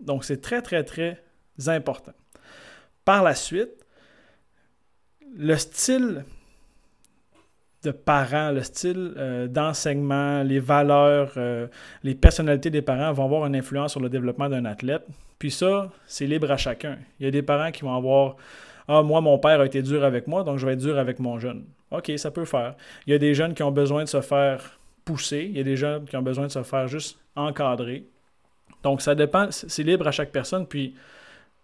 Donc, 0.00 0.24
c'est 0.24 0.42
très, 0.42 0.60
très, 0.60 0.84
très 0.84 1.22
important. 1.66 2.12
Par 3.06 3.22
la 3.22 3.34
suite, 3.34 3.70
le 5.34 5.56
style 5.56 6.26
de 7.82 7.90
parents, 7.90 8.50
le 8.50 8.62
style 8.62 9.14
euh, 9.16 9.46
d'enseignement, 9.46 10.42
les 10.42 10.60
valeurs, 10.60 11.32
euh, 11.38 11.68
les 12.02 12.14
personnalités 12.14 12.68
des 12.68 12.82
parents 12.82 13.14
vont 13.14 13.24
avoir 13.24 13.46
une 13.46 13.56
influence 13.56 13.92
sur 13.92 14.00
le 14.00 14.10
développement 14.10 14.50
d'un 14.50 14.66
athlète. 14.66 15.06
Puis 15.38 15.50
ça, 15.50 15.90
c'est 16.04 16.26
libre 16.26 16.50
à 16.50 16.58
chacun. 16.58 16.98
Il 17.18 17.24
y 17.24 17.26
a 17.26 17.30
des 17.30 17.42
parents 17.42 17.70
qui 17.70 17.80
vont 17.80 17.96
avoir 17.96 18.36
ah, 18.88 19.02
moi, 19.02 19.20
mon 19.20 19.38
père 19.38 19.60
a 19.60 19.66
été 19.66 19.82
dur 19.82 20.04
avec 20.04 20.26
moi, 20.26 20.42
donc 20.44 20.58
je 20.58 20.66
vais 20.66 20.72
être 20.72 20.80
dur 20.80 20.98
avec 20.98 21.18
mon 21.18 21.38
jeune. 21.38 21.64
OK, 21.90 22.10
ça 22.16 22.30
peut 22.30 22.44
faire. 22.44 22.74
Il 23.06 23.12
y 23.12 23.14
a 23.14 23.18
des 23.18 23.34
jeunes 23.34 23.54
qui 23.54 23.62
ont 23.62 23.70
besoin 23.70 24.04
de 24.04 24.08
se 24.08 24.20
faire 24.20 24.78
pousser. 25.04 25.48
Il 25.50 25.56
y 25.56 25.60
a 25.60 25.64
des 25.64 25.76
jeunes 25.76 26.04
qui 26.06 26.16
ont 26.16 26.22
besoin 26.22 26.46
de 26.46 26.52
se 26.52 26.62
faire 26.62 26.88
juste 26.88 27.18
encadrer. 27.36 28.04
Donc, 28.82 29.02
ça 29.02 29.14
dépend. 29.14 29.48
C'est 29.50 29.82
libre 29.82 30.08
à 30.08 30.10
chaque 30.10 30.32
personne. 30.32 30.66
Puis, 30.66 30.94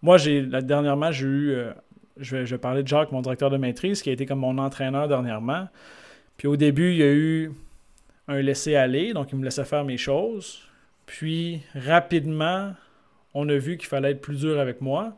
moi, 0.02 0.18
j'ai 0.18 0.42
dernièrement, 0.42 1.10
j'ai 1.10 1.26
eu. 1.26 1.50
Euh, 1.50 1.72
je, 2.18 2.36
vais, 2.36 2.46
je 2.46 2.54
vais 2.54 2.60
parler 2.60 2.82
de 2.82 2.88
Jacques, 2.88 3.12
mon 3.12 3.22
directeur 3.22 3.50
de 3.50 3.56
maîtrise, 3.56 4.02
qui 4.02 4.10
a 4.10 4.12
été 4.12 4.26
comme 4.26 4.40
mon 4.40 4.58
entraîneur 4.58 5.08
dernièrement. 5.08 5.68
Puis, 6.36 6.46
au 6.46 6.56
début, 6.56 6.92
il 6.92 6.98
y 6.98 7.02
a 7.02 7.12
eu 7.12 7.52
un 8.28 8.40
laisser-aller. 8.40 9.12
Donc, 9.12 9.32
il 9.32 9.38
me 9.38 9.44
laissait 9.44 9.64
faire 9.64 9.84
mes 9.84 9.96
choses. 9.96 10.60
Puis, 11.06 11.62
rapidement, 11.74 12.74
on 13.34 13.48
a 13.48 13.56
vu 13.56 13.76
qu'il 13.76 13.88
fallait 13.88 14.12
être 14.12 14.20
plus 14.20 14.40
dur 14.40 14.60
avec 14.60 14.80
moi. 14.80 15.16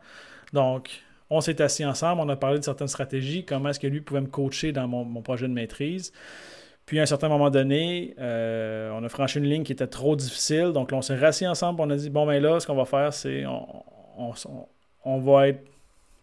Donc, 0.53 1.03
on 1.31 1.39
s'est 1.39 1.61
assis 1.61 1.85
ensemble, 1.85 2.21
on 2.21 2.27
a 2.27 2.35
parlé 2.35 2.59
de 2.59 2.63
certaines 2.63 2.89
stratégies, 2.89 3.45
comment 3.45 3.69
est-ce 3.69 3.79
que 3.79 3.87
lui 3.87 4.01
pouvait 4.01 4.19
me 4.19 4.27
coacher 4.27 4.73
dans 4.73 4.87
mon, 4.87 5.21
projet 5.21 5.47
de 5.47 5.53
maîtrise. 5.53 6.11
Puis 6.85 6.99
à 6.99 7.03
un 7.03 7.05
certain 7.05 7.29
moment 7.29 7.49
donné, 7.49 8.13
euh, 8.19 8.91
on 8.93 9.01
a 9.01 9.07
franchi 9.07 9.39
une 9.39 9.45
ligne 9.45 9.63
qui 9.63 9.71
était 9.71 9.87
trop 9.87 10.17
difficile. 10.17 10.73
Donc 10.73 10.89
on 10.91 11.01
s'est 11.01 11.15
rassis 11.15 11.47
ensemble, 11.47 11.79
on 11.81 11.89
a 11.89 11.95
dit, 11.95 12.09
bon 12.09 12.25
ben 12.25 12.43
là, 12.43 12.59
ce 12.59 12.67
qu'on 12.67 12.75
va 12.75 12.83
faire, 12.83 13.13
c'est 13.13 13.45
on, 13.45 15.19
va 15.21 15.47
être 15.47 15.63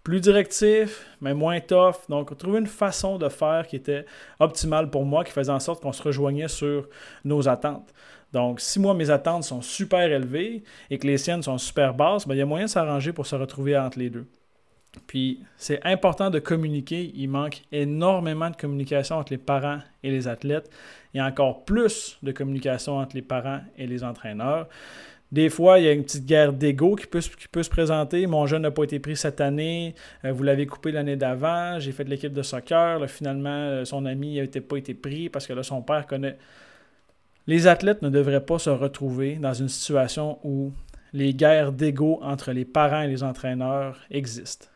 plus 0.04 0.20
directif, 0.20 1.06
mais 1.22 1.32
moins 1.32 1.60
tough. 1.60 2.06
Donc, 2.10 2.36
trouver 2.36 2.58
une 2.58 2.66
façon 2.66 3.16
de 3.18 3.30
faire 3.30 3.66
qui 3.66 3.76
était 3.76 4.04
optimale 4.40 4.90
pour 4.90 5.04
moi, 5.04 5.24
qui 5.24 5.32
faisait 5.32 5.52
en 5.52 5.60
sorte 5.60 5.82
qu'on 5.82 5.92
se 5.92 6.02
rejoignait 6.02 6.48
sur 6.48 6.88
nos 7.24 7.48
attentes. 7.48 7.92
Donc, 8.32 8.60
si 8.60 8.78
moi, 8.78 8.94
mes 8.94 9.10
attentes 9.10 9.44
sont 9.44 9.62
super 9.62 10.00
élevées 10.12 10.62
et 10.90 10.98
que 10.98 11.06
les 11.06 11.18
siennes 11.18 11.42
sont 11.42 11.58
super 11.58 11.94
basses, 11.94 12.28
ben, 12.28 12.34
il 12.34 12.38
y 12.38 12.42
a 12.42 12.46
moyen 12.46 12.66
de 12.66 12.70
s'arranger 12.70 13.12
pour 13.12 13.26
se 13.26 13.36
retrouver 13.36 13.76
entre 13.76 13.98
les 13.98 14.10
deux. 14.10 14.26
Puis 15.06 15.40
c'est 15.56 15.84
important 15.84 16.30
de 16.30 16.38
communiquer. 16.38 17.12
Il 17.14 17.28
manque 17.28 17.62
énormément 17.72 18.50
de 18.50 18.56
communication 18.56 19.16
entre 19.16 19.32
les 19.32 19.38
parents 19.38 19.78
et 20.02 20.10
les 20.10 20.28
athlètes. 20.28 20.70
Il 21.14 21.18
y 21.18 21.20
a 21.20 21.26
encore 21.26 21.64
plus 21.64 22.18
de 22.22 22.32
communication 22.32 22.98
entre 22.98 23.16
les 23.16 23.22
parents 23.22 23.60
et 23.76 23.86
les 23.86 24.04
entraîneurs. 24.04 24.68
Des 25.30 25.50
fois, 25.50 25.78
il 25.78 25.84
y 25.84 25.88
a 25.88 25.92
une 25.92 26.04
petite 26.04 26.24
guerre 26.24 26.54
d'ego 26.54 26.96
qui 26.96 27.06
peut, 27.06 27.20
se 27.20 27.68
présenter. 27.68 28.26
Mon 28.26 28.46
jeune 28.46 28.62
n'a 28.62 28.70
pas 28.70 28.84
été 28.84 28.98
pris 28.98 29.14
cette 29.14 29.42
année. 29.42 29.94
Euh, 30.24 30.32
vous 30.32 30.42
l'avez 30.42 30.66
coupé 30.66 30.90
l'année 30.90 31.16
d'avant. 31.16 31.78
J'ai 31.78 31.92
fait 31.92 32.04
de 32.04 32.10
l'équipe 32.10 32.32
de 32.32 32.42
soccer. 32.42 33.06
finalement, 33.10 33.50
euh, 33.50 33.84
son 33.84 34.06
ami 34.06 34.40
n'a 34.40 34.60
pas 34.62 34.76
été 34.76 34.94
pris 34.94 35.28
parce 35.28 35.46
que 35.46 35.52
là, 35.52 35.62
son 35.62 35.82
père 35.82 36.06
connaît. 36.06 36.38
Les 37.46 37.66
athlètes 37.66 38.00
ne 38.00 38.08
devraient 38.08 38.44
pas 38.44 38.58
se 38.58 38.70
retrouver 38.70 39.36
dans 39.36 39.54
une 39.54 39.68
situation 39.68 40.38
où 40.44 40.72
les 41.12 41.34
guerres 41.34 41.72
d'ego 41.72 42.20
entre 42.22 42.52
les 42.52 42.64
parents 42.64 43.02
et 43.02 43.08
les 43.08 43.22
entraîneurs 43.22 43.98
existent. 44.10 44.66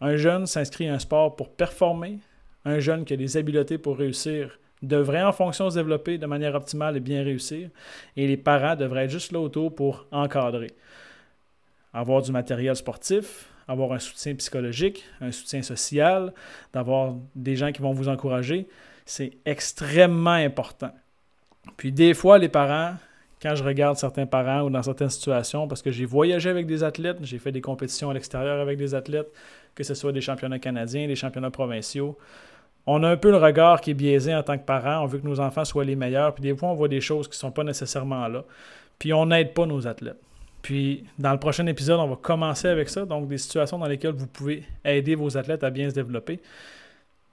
Un 0.00 0.16
jeune 0.16 0.46
s'inscrit 0.46 0.88
à 0.88 0.94
un 0.94 0.98
sport 0.98 1.36
pour 1.36 1.50
performer. 1.50 2.18
Un 2.64 2.78
jeune 2.78 3.04
qui 3.04 3.14
a 3.14 3.16
des 3.16 3.36
habiletés 3.36 3.78
pour 3.78 3.98
réussir 3.98 4.58
devrait 4.82 5.22
en 5.22 5.32
fonction 5.32 5.68
se 5.68 5.76
développer 5.76 6.16
de 6.18 6.26
manière 6.26 6.54
optimale 6.54 6.96
et 6.96 7.00
bien 7.00 7.22
réussir. 7.22 7.68
Et 8.16 8.26
les 8.26 8.36
parents 8.36 8.76
devraient 8.76 9.04
être 9.04 9.10
juste 9.10 9.32
là 9.32 9.40
autour 9.40 9.74
pour 9.74 10.06
encadrer. 10.10 10.70
Avoir 11.92 12.22
du 12.22 12.32
matériel 12.32 12.76
sportif, 12.76 13.48
avoir 13.68 13.92
un 13.92 13.98
soutien 13.98 14.34
psychologique, 14.36 15.04
un 15.20 15.32
soutien 15.32 15.62
social, 15.62 16.32
d'avoir 16.72 17.14
des 17.34 17.56
gens 17.56 17.72
qui 17.72 17.82
vont 17.82 17.92
vous 17.92 18.08
encourager, 18.08 18.68
c'est 19.04 19.32
extrêmement 19.44 20.30
important. 20.30 20.92
Puis 21.76 21.92
des 21.92 22.14
fois, 22.14 22.38
les 22.38 22.48
parents 22.48 22.94
quand 23.42 23.54
je 23.54 23.64
regarde 23.64 23.96
certains 23.96 24.26
parents 24.26 24.62
ou 24.62 24.70
dans 24.70 24.82
certaines 24.82 25.08
situations, 25.08 25.66
parce 25.66 25.80
que 25.80 25.90
j'ai 25.90 26.04
voyagé 26.04 26.50
avec 26.50 26.66
des 26.66 26.84
athlètes, 26.84 27.18
j'ai 27.22 27.38
fait 27.38 27.52
des 27.52 27.62
compétitions 27.62 28.10
à 28.10 28.14
l'extérieur 28.14 28.60
avec 28.60 28.76
des 28.76 28.94
athlètes, 28.94 29.32
que 29.74 29.84
ce 29.84 29.94
soit 29.94 30.12
des 30.12 30.20
championnats 30.20 30.58
canadiens, 30.58 31.06
des 31.06 31.16
championnats 31.16 31.50
provinciaux. 31.50 32.16
On 32.86 33.02
a 33.02 33.08
un 33.08 33.16
peu 33.16 33.30
le 33.30 33.36
regard 33.36 33.80
qui 33.80 33.90
est 33.90 33.94
biaisé 33.94 34.34
en 34.34 34.42
tant 34.42 34.58
que 34.58 34.64
parent. 34.64 35.02
On 35.02 35.06
veut 35.06 35.18
que 35.18 35.26
nos 35.26 35.40
enfants 35.40 35.64
soient 35.64 35.84
les 35.84 35.96
meilleurs. 35.96 36.34
Puis 36.34 36.42
des 36.42 36.56
fois, 36.56 36.70
on 36.70 36.74
voit 36.74 36.88
des 36.88 37.00
choses 37.00 37.28
qui 37.28 37.34
ne 37.34 37.40
sont 37.40 37.50
pas 37.50 37.64
nécessairement 37.64 38.26
là. 38.28 38.44
Puis 38.98 39.12
on 39.12 39.26
n'aide 39.26 39.54
pas 39.54 39.66
nos 39.66 39.86
athlètes. 39.86 40.20
Puis 40.62 41.04
dans 41.18 41.32
le 41.32 41.38
prochain 41.38 41.66
épisode, 41.66 42.00
on 42.00 42.08
va 42.08 42.16
commencer 42.16 42.68
avec 42.68 42.88
ça. 42.88 43.04
Donc 43.04 43.28
des 43.28 43.38
situations 43.38 43.78
dans 43.78 43.86
lesquelles 43.86 44.14
vous 44.14 44.26
pouvez 44.26 44.64
aider 44.84 45.14
vos 45.14 45.36
athlètes 45.36 45.64
à 45.64 45.70
bien 45.70 45.88
se 45.88 45.94
développer. 45.94 46.40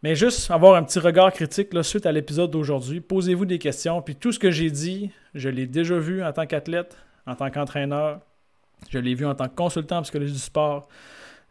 Mais 0.03 0.15
juste 0.15 0.51
avoir 0.51 0.75
un 0.75 0.83
petit 0.83 0.99
regard 0.99 1.33
critique 1.33 1.73
là, 1.73 1.81
suite 1.81 2.05
à 2.05 2.11
l'épisode 2.11 2.51
d'aujourd'hui. 2.51 3.01
Posez-vous 3.01 3.45
des 3.45 3.57
questions. 3.57 4.01
Puis 4.01 4.15
tout 4.15 4.31
ce 4.31 4.39
que 4.39 4.51
j'ai 4.51 4.69
dit, 4.69 5.11
je 5.33 5.49
l'ai 5.49 5.65
déjà 5.65 5.97
vu 5.97 6.23
en 6.23 6.31
tant 6.31 6.45
qu'athlète, 6.45 6.95
en 7.25 7.35
tant 7.35 7.49
qu'entraîneur. 7.49 8.19
Je 8.89 8.99
l'ai 8.99 9.15
vu 9.15 9.25
en 9.25 9.33
tant 9.33 9.47
que 9.47 9.55
consultant 9.55 9.97
en 9.97 10.01
psychologie 10.03 10.33
du 10.33 10.39
sport. 10.39 10.87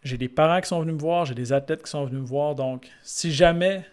J'ai 0.07 0.19
des 0.19 0.29
parents 0.29 0.61
qui 0.61 0.69
sont 0.69 0.81
venus 0.81 0.95
me 0.95 1.01
voir, 1.01 1.25
j'ai 1.25 1.35
des 1.35 1.53
athlètes 1.53 1.83
qui 1.83 1.91
sont 1.91 2.05
venus 2.05 2.21
me 2.21 2.27
voir. 2.27 2.55
Donc, 2.55 2.87
si 3.03 3.33
jamais 3.33 3.85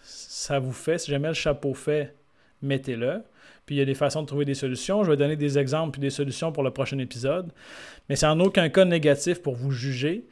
ça 0.00 0.60
vous 0.60 0.72
fait, 0.72 0.98
si 0.98 1.10
jamais 1.10 1.28
le 1.28 1.34
chapeau 1.34 1.74
fait, 1.74 2.14
mettez-le. 2.62 3.24
Puis 3.66 3.74
il 3.74 3.78
y 3.78 3.82
a 3.82 3.84
des 3.84 3.94
façons 3.94 4.22
de 4.22 4.28
trouver 4.28 4.44
des 4.44 4.54
solutions. 4.54 5.02
Je 5.02 5.10
vais 5.10 5.16
donner 5.16 5.34
des 5.34 5.58
exemples 5.58 5.90
puis 5.92 6.00
des 6.00 6.10
solutions 6.10 6.52
pour 6.52 6.62
le 6.62 6.70
prochain 6.70 6.98
épisode. 6.98 7.50
Mais 8.08 8.14
c'est 8.14 8.26
en 8.26 8.38
aucun 8.38 8.68
cas 8.68 8.84
négatif 8.84 9.42
pour 9.42 9.56
vous 9.56 9.72
juger. 9.72 10.28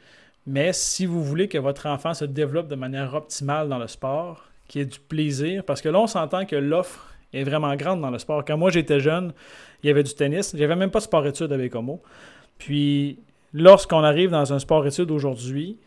Mais 0.47 0.71
si 0.71 1.05
vous 1.05 1.21
voulez 1.21 1.49
que 1.49 1.57
votre 1.57 1.85
enfant 1.87 2.13
se 2.13 2.23
développe 2.23 2.69
de 2.69 2.75
manière 2.75 3.13
optimale 3.13 3.67
dans 3.67 3.77
le 3.77 3.87
sport, 3.87 4.45
qu'il 4.69 4.81
ait 4.81 4.85
du 4.85 4.99
plaisir, 4.99 5.65
parce 5.65 5.81
que 5.81 5.89
là, 5.89 5.99
on 5.99 6.07
s'entend 6.07 6.45
que 6.45 6.55
l'offre 6.55 7.13
est 7.33 7.43
vraiment 7.43 7.75
grande 7.75 7.99
dans 7.99 8.09
le 8.09 8.19
sport. 8.19 8.45
Quand 8.45 8.57
moi 8.57 8.71
j'étais 8.71 9.01
jeune, 9.01 9.33
il 9.83 9.87
y 9.87 9.89
avait 9.89 10.03
du 10.03 10.13
tennis. 10.13 10.55
Avait 10.55 10.75
même 10.77 10.91
pas 10.91 10.99
de 10.99 11.03
sport-études 11.03 11.51
avec 11.51 11.75
Homo. 11.75 12.01
Puis 12.57 13.19
lorsqu'on 13.55 14.03
arrive 14.03 14.31
dans 14.31 14.51
un 14.51 14.59
sport-études 14.59 15.09
aujourd'hui, 15.11 15.79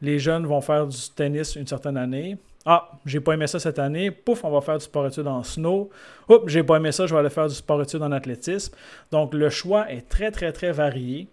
les 0.00 0.18
jeunes 0.18 0.46
vont 0.46 0.60
faire 0.60 0.86
du 0.86 0.96
tennis 1.14 1.56
une 1.56 1.66
certaine 1.66 1.96
année. 1.96 2.38
Ah, 2.64 2.90
j'ai 3.04 3.20
pas 3.20 3.34
aimé 3.34 3.46
ça 3.48 3.58
cette 3.58 3.80
année. 3.80 4.10
Pouf, 4.10 4.44
on 4.44 4.50
va 4.50 4.60
faire 4.60 4.78
du 4.78 4.84
sport-études 4.84 5.26
en 5.26 5.42
snow. 5.42 5.90
Oups, 6.28 6.46
j'ai 6.46 6.62
pas 6.62 6.76
aimé 6.76 6.92
ça, 6.92 7.06
je 7.06 7.14
vais 7.14 7.20
aller 7.20 7.30
faire 7.30 7.48
du 7.48 7.54
sport-études 7.54 8.02
en 8.02 8.12
athlétisme. 8.12 8.74
Donc, 9.10 9.34
le 9.34 9.50
choix 9.50 9.90
est 9.90 10.08
très, 10.08 10.30
très, 10.30 10.52
très 10.52 10.70
varié. 10.70 11.28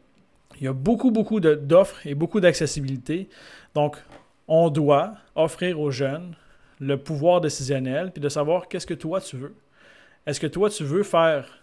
Il 0.59 0.63
y 0.63 0.67
a 0.67 0.73
beaucoup, 0.73 1.11
beaucoup 1.11 1.39
d'offres 1.39 2.05
et 2.05 2.15
beaucoup 2.15 2.39
d'accessibilité. 2.39 3.29
Donc, 3.75 3.97
on 4.47 4.69
doit 4.69 5.13
offrir 5.35 5.79
aux 5.79 5.91
jeunes 5.91 6.35
le 6.79 6.97
pouvoir 6.97 7.39
décisionnel 7.39 8.11
puis 8.11 8.21
de 8.21 8.29
savoir 8.29 8.67
qu'est-ce 8.67 8.87
que 8.87 8.93
toi 8.93 9.21
tu 9.21 9.37
veux. 9.37 9.55
Est-ce 10.25 10.39
que 10.39 10.47
toi 10.47 10.69
tu 10.69 10.83
veux 10.83 11.03
faire 11.03 11.62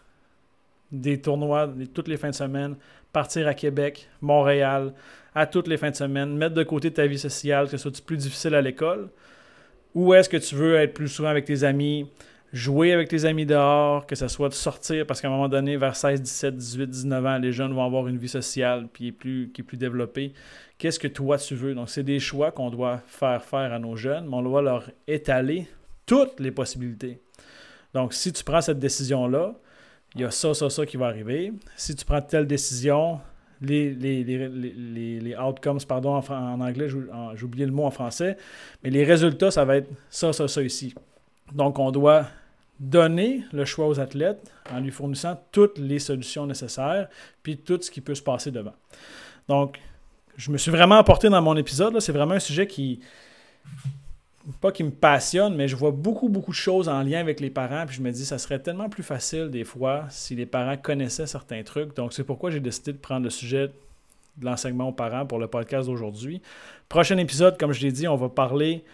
des 0.93 1.21
tournois 1.21 1.73
toutes 1.95 2.09
les 2.09 2.17
fins 2.17 2.31
de 2.31 2.35
semaine, 2.35 2.77
partir 3.13 3.47
à 3.47 3.55
Québec, 3.55 4.09
Montréal, 4.21 4.93
à 5.35 5.47
toutes 5.47 5.69
les 5.69 5.77
fins 5.77 5.91
de 5.91 5.97
semaine, 5.97 6.37
mettre 6.37 6.55
de 6.55 6.63
côté 6.63 6.91
ta 6.93 7.07
vie 7.07 7.19
sociale, 7.19 7.67
que 7.67 7.77
ce 7.77 7.79
soit 7.79 8.05
plus 8.05 8.17
difficile 8.17 8.55
à 8.55 8.61
l'école, 8.61 9.09
ou 9.95 10.15
est-ce 10.15 10.29
que 10.29 10.37
tu 10.37 10.55
veux 10.55 10.77
être 10.77 10.95
plus 10.95 11.09
souvent 11.09 11.29
avec 11.29 11.45
tes 11.45 11.65
amis, 11.65 12.09
jouer 12.53 12.93
avec 12.93 13.09
tes 13.09 13.25
amis 13.25 13.47
dehors, 13.47 14.07
que 14.07 14.15
ce 14.15 14.29
soit 14.29 14.49
de 14.49 14.55
sortir, 14.55 15.07
parce 15.07 15.21
qu'à 15.21 15.29
un 15.29 15.31
moment 15.31 15.49
donné, 15.49 15.77
vers 15.77 15.95
16, 15.95 16.23
17, 16.23 16.57
18, 16.57 16.91
19 16.91 17.27
ans, 17.27 17.39
les 17.39 17.53
jeunes 17.53 17.73
vont 17.73 17.85
avoir 17.85 18.09
une 18.09 18.19
vie 18.19 18.29
sociale 18.29 18.89
qui 18.93 19.09
est 19.09 19.13
plus, 19.13 19.51
qui 19.53 19.61
est 19.61 19.65
plus 19.65 19.77
développée. 19.77 20.33
Qu'est-ce 20.79 20.99
que 20.99 21.09
toi 21.09 21.39
tu 21.39 21.55
veux? 21.55 21.75
Donc, 21.75 21.91
c'est 21.91 22.03
des 22.03 22.19
choix 22.19 22.51
qu'on 22.51 22.71
doit 22.71 23.01
faire 23.07 23.45
faire 23.45 23.73
à 23.73 23.79
nos 23.79 23.97
jeunes, 23.97 24.27
mais 24.29 24.37
on 24.37 24.43
doit 24.43 24.63
leur 24.63 24.91
étaler 25.07 25.69
toutes 26.07 26.41
les 26.41 26.51
possibilités. 26.51 27.21
Donc, 27.95 28.15
si 28.15 28.33
tu 28.33 28.43
prends 28.43 28.61
cette 28.61 28.79
décision-là, 28.79 29.55
il 30.15 30.23
y 30.23 30.25
a 30.25 30.31
ça, 30.31 30.55
ça, 30.55 30.71
ça 30.71 30.87
qui 30.87 30.97
va 30.97 31.07
arriver. 31.07 31.53
Si 31.77 31.95
tu 31.95 32.05
prends 32.05 32.21
telle 32.21 32.47
décision, 32.47 33.21
les, 33.61 33.95
les, 33.95 34.25
les, 34.25 35.21
les 35.21 35.37
outcomes, 35.37 35.81
pardon, 35.87 36.17
en, 36.17 36.31
en 36.31 36.61
anglais, 36.61 36.89
j'ai 36.89 37.45
oublié 37.45 37.67
le 37.67 37.73
mot 37.73 37.85
en 37.85 37.91
français, 37.91 38.37
mais 38.83 38.91
les 38.91 39.05
résultats, 39.05 39.51
ça 39.51 39.65
va 39.65 39.77
être 39.77 39.91
ça, 40.09 40.33
ça, 40.33 40.49
ça 40.49 40.63
ici. 40.63 40.95
Donc, 41.53 41.79
on 41.79 41.91
doit 41.91 42.27
donner 42.79 43.45
le 43.53 43.65
choix 43.67 43.87
aux 43.87 44.01
athlètes 44.01 44.51
en 44.73 44.81
lui 44.81 44.91
fournissant 44.91 45.39
toutes 45.53 45.79
les 45.79 45.99
solutions 45.99 46.47
nécessaires, 46.47 47.09
puis 47.43 47.59
tout 47.59 47.79
ce 47.81 47.91
qui 47.91 48.01
peut 48.01 48.15
se 48.15 48.23
passer 48.23 48.51
devant. 48.51 48.75
Donc, 49.49 49.79
je 50.37 50.51
me 50.51 50.57
suis 50.57 50.71
vraiment 50.71 50.95
apporté 50.97 51.29
dans 51.29 51.43
mon 51.43 51.57
épisode. 51.57 52.01
C'est 52.01 52.13
vraiment 52.13 52.35
un 52.35 52.41
sujet 52.41 52.67
qui, 52.67 53.01
pas 54.61 54.73
qui 54.73 54.85
me 54.85 54.91
passionne, 54.91 55.55
mais 55.55 55.69
je 55.69 55.77
vois 55.77 55.91
beaucoup, 55.91 56.29
beaucoup 56.29 56.51
de 56.51 56.57
choses 56.57 56.89
en 56.89 57.03
lien 57.03 57.21
avec 57.21 57.41
les 57.41 57.51
parents. 57.51 57.85
Puis 57.87 57.97
je 57.97 58.03
me 58.03 58.11
dis, 58.11 58.25
ça 58.25 58.39
serait 58.39 58.59
tellement 58.59 58.89
plus 58.89 59.03
facile 59.03 59.51
des 59.51 59.65
fois 59.65 60.07
si 60.09 60.35
les 60.35 60.47
parents 60.47 60.77
connaissaient 60.77 61.27
certains 61.27 61.63
trucs. 61.63 61.95
Donc, 61.95 62.13
c'est 62.13 62.25
pourquoi 62.25 62.51
j'ai 62.51 62.61
décidé 62.61 62.93
de 62.93 62.99
prendre 62.99 63.25
le 63.25 63.31
sujet 63.31 63.69
de 64.37 64.45
l'enseignement 64.45 64.89
aux 64.89 64.93
parents 64.93 65.27
pour 65.27 65.39
le 65.39 65.47
podcast 65.47 65.89
d'aujourd'hui. 65.89 66.41
Prochain 66.89 67.19
épisode, 67.19 67.59
comme 67.59 67.73
je 67.73 67.81
l'ai 67.81 67.93
dit, 67.93 68.09
on 68.09 68.17
va 68.17 68.29
parler 68.29 68.85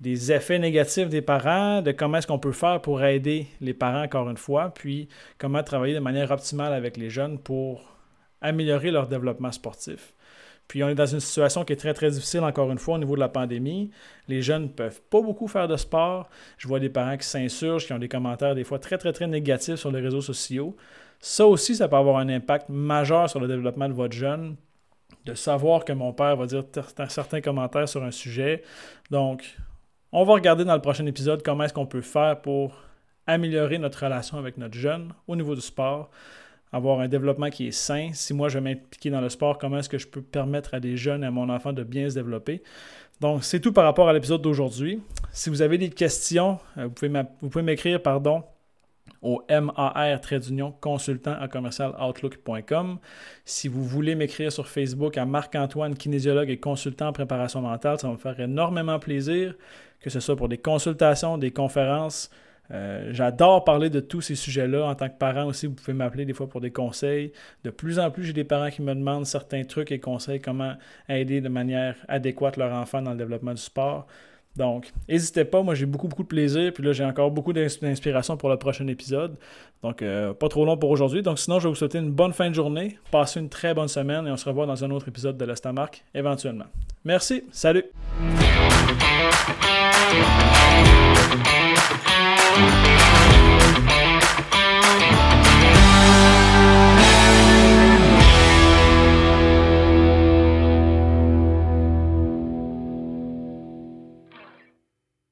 des 0.00 0.32
effets 0.32 0.58
négatifs 0.58 1.08
des 1.08 1.22
parents, 1.22 1.82
de 1.82 1.92
comment 1.92 2.18
est-ce 2.18 2.26
qu'on 2.26 2.38
peut 2.38 2.52
faire 2.52 2.80
pour 2.80 3.04
aider 3.04 3.46
les 3.60 3.74
parents 3.74 4.02
encore 4.02 4.30
une 4.30 4.38
fois, 4.38 4.70
puis 4.70 5.08
comment 5.36 5.62
travailler 5.62 5.94
de 5.94 6.00
manière 6.00 6.30
optimale 6.30 6.72
avec 6.72 6.96
les 6.96 7.10
jeunes 7.10 7.38
pour 7.38 7.84
améliorer 8.40 8.90
leur 8.90 9.06
développement 9.06 9.52
sportif. 9.52 10.14
Puis 10.70 10.84
on 10.84 10.88
est 10.88 10.94
dans 10.94 11.04
une 11.04 11.18
situation 11.18 11.64
qui 11.64 11.72
est 11.72 11.76
très, 11.76 11.92
très 11.94 12.12
difficile, 12.12 12.44
encore 12.44 12.70
une 12.70 12.78
fois, 12.78 12.94
au 12.94 12.98
niveau 12.98 13.16
de 13.16 13.20
la 13.20 13.28
pandémie. 13.28 13.90
Les 14.28 14.40
jeunes 14.40 14.62
ne 14.62 14.68
peuvent 14.68 15.00
pas 15.10 15.20
beaucoup 15.20 15.48
faire 15.48 15.66
de 15.66 15.76
sport. 15.76 16.30
Je 16.58 16.68
vois 16.68 16.78
des 16.78 16.88
parents 16.88 17.16
qui 17.16 17.26
s'insurgent, 17.26 17.86
qui 17.86 17.92
ont 17.92 17.98
des 17.98 18.08
commentaires 18.08 18.54
des 18.54 18.62
fois 18.62 18.78
très, 18.78 18.96
très, 18.96 19.12
très 19.12 19.26
négatifs 19.26 19.74
sur 19.74 19.90
les 19.90 20.00
réseaux 20.00 20.20
sociaux. 20.20 20.76
Ça 21.18 21.44
aussi, 21.44 21.74
ça 21.74 21.88
peut 21.88 21.96
avoir 21.96 22.18
un 22.18 22.28
impact 22.28 22.68
majeur 22.68 23.28
sur 23.28 23.40
le 23.40 23.48
développement 23.48 23.88
de 23.88 23.94
votre 23.94 24.14
jeune. 24.14 24.54
De 25.24 25.34
savoir 25.34 25.84
que 25.84 25.92
mon 25.92 26.12
père 26.12 26.36
va 26.36 26.46
dire 26.46 26.62
certains 27.08 27.40
commentaires 27.40 27.88
sur 27.88 28.04
un 28.04 28.12
sujet. 28.12 28.62
Donc, 29.10 29.56
on 30.12 30.22
va 30.22 30.34
regarder 30.34 30.64
dans 30.64 30.76
le 30.76 30.80
prochain 30.80 31.04
épisode 31.06 31.42
comment 31.42 31.64
est-ce 31.64 31.74
qu'on 31.74 31.86
peut 31.86 32.00
faire 32.00 32.40
pour 32.40 32.76
améliorer 33.26 33.78
notre 33.78 34.04
relation 34.04 34.38
avec 34.38 34.56
notre 34.56 34.78
jeune 34.78 35.14
au 35.26 35.34
niveau 35.34 35.56
du 35.56 35.62
sport 35.62 36.12
avoir 36.72 37.00
un 37.00 37.08
développement 37.08 37.50
qui 37.50 37.68
est 37.68 37.72
sain. 37.72 38.10
Si 38.12 38.34
moi 38.34 38.48
je 38.48 38.58
vais 38.58 38.74
m'impliquer 38.74 39.10
dans 39.10 39.20
le 39.20 39.28
sport, 39.28 39.58
comment 39.58 39.78
est-ce 39.78 39.88
que 39.88 39.98
je 39.98 40.06
peux 40.06 40.22
permettre 40.22 40.74
à 40.74 40.80
des 40.80 40.96
jeunes, 40.96 41.24
à 41.24 41.30
mon 41.30 41.48
enfant 41.48 41.72
de 41.72 41.82
bien 41.82 42.08
se 42.08 42.14
développer? 42.14 42.62
Donc, 43.20 43.44
c'est 43.44 43.60
tout 43.60 43.72
par 43.72 43.84
rapport 43.84 44.08
à 44.08 44.12
l'épisode 44.14 44.40
d'aujourd'hui. 44.40 45.02
Si 45.30 45.50
vous 45.50 45.60
avez 45.60 45.76
des 45.76 45.90
questions, 45.90 46.58
euh, 46.78 46.88
vous 47.42 47.48
pouvez 47.48 47.62
m'écrire, 47.62 48.02
pardon, 48.02 48.44
au 49.22 49.42
MAR 49.50 50.20
consultant 50.80 51.36
à 51.38 51.48
commercialoutlook.com. 51.48 52.98
Si 53.44 53.68
vous 53.68 53.84
voulez 53.84 54.14
m'écrire 54.14 54.50
sur 54.50 54.66
Facebook 54.68 55.18
à 55.18 55.26
Marc-Antoine, 55.26 55.94
kinésiologue 55.94 56.48
et 56.48 56.58
consultant 56.58 57.08
en 57.08 57.12
préparation 57.12 57.60
mentale, 57.60 57.98
ça 57.98 58.06
va 58.06 58.14
me 58.14 58.18
faire 58.18 58.38
énormément 58.40 58.98
plaisir, 58.98 59.54
que 60.00 60.08
ce 60.08 60.20
soit 60.20 60.36
pour 60.36 60.48
des 60.48 60.58
consultations, 60.58 61.36
des 61.36 61.50
conférences, 61.50 62.30
euh, 62.72 63.10
j'adore 63.12 63.64
parler 63.64 63.90
de 63.90 64.00
tous 64.00 64.20
ces 64.20 64.34
sujets-là. 64.34 64.86
En 64.86 64.94
tant 64.94 65.08
que 65.08 65.18
parent 65.18 65.46
aussi, 65.46 65.66
vous 65.66 65.74
pouvez 65.74 65.92
m'appeler 65.92 66.24
des 66.24 66.32
fois 66.32 66.48
pour 66.48 66.60
des 66.60 66.70
conseils. 66.70 67.32
De 67.64 67.70
plus 67.70 67.98
en 67.98 68.10
plus, 68.10 68.24
j'ai 68.24 68.32
des 68.32 68.44
parents 68.44 68.70
qui 68.70 68.82
me 68.82 68.94
demandent 68.94 69.26
certains 69.26 69.64
trucs 69.64 69.92
et 69.92 69.98
conseils, 69.98 70.40
comment 70.40 70.74
aider 71.08 71.40
de 71.40 71.48
manière 71.48 71.96
adéquate 72.08 72.56
leur 72.56 72.72
enfant 72.72 73.02
dans 73.02 73.12
le 73.12 73.18
développement 73.18 73.54
du 73.54 73.62
sport. 73.62 74.06
Donc, 74.56 74.90
n'hésitez 75.08 75.44
pas, 75.44 75.62
moi 75.62 75.74
j'ai 75.74 75.86
beaucoup, 75.86 76.08
beaucoup 76.08 76.24
de 76.24 76.28
plaisir. 76.28 76.72
Puis 76.72 76.82
là, 76.82 76.92
j'ai 76.92 77.04
encore 77.04 77.30
beaucoup 77.30 77.52
d'inspiration 77.52 78.36
pour 78.36 78.48
le 78.48 78.56
prochain 78.56 78.86
épisode. 78.88 79.36
Donc, 79.82 80.02
euh, 80.02 80.32
pas 80.32 80.48
trop 80.48 80.64
long 80.64 80.76
pour 80.76 80.90
aujourd'hui. 80.90 81.22
Donc, 81.22 81.38
sinon, 81.38 81.60
je 81.60 81.64
vais 81.64 81.70
vous 81.70 81.76
souhaiter 81.76 81.98
une 81.98 82.10
bonne 82.10 82.32
fin 82.32 82.50
de 82.50 82.54
journée. 82.54 82.98
Passez 83.10 83.40
une 83.40 83.48
très 83.48 83.74
bonne 83.74 83.88
semaine 83.88 84.26
et 84.26 84.30
on 84.30 84.36
se 84.36 84.48
revoit 84.48 84.66
dans 84.66 84.84
un 84.84 84.90
autre 84.90 85.08
épisode 85.08 85.36
de 85.36 85.44
l'Estamarque 85.44 86.04
éventuellement. 86.14 86.66
Merci, 87.04 87.44
salut! 87.50 87.84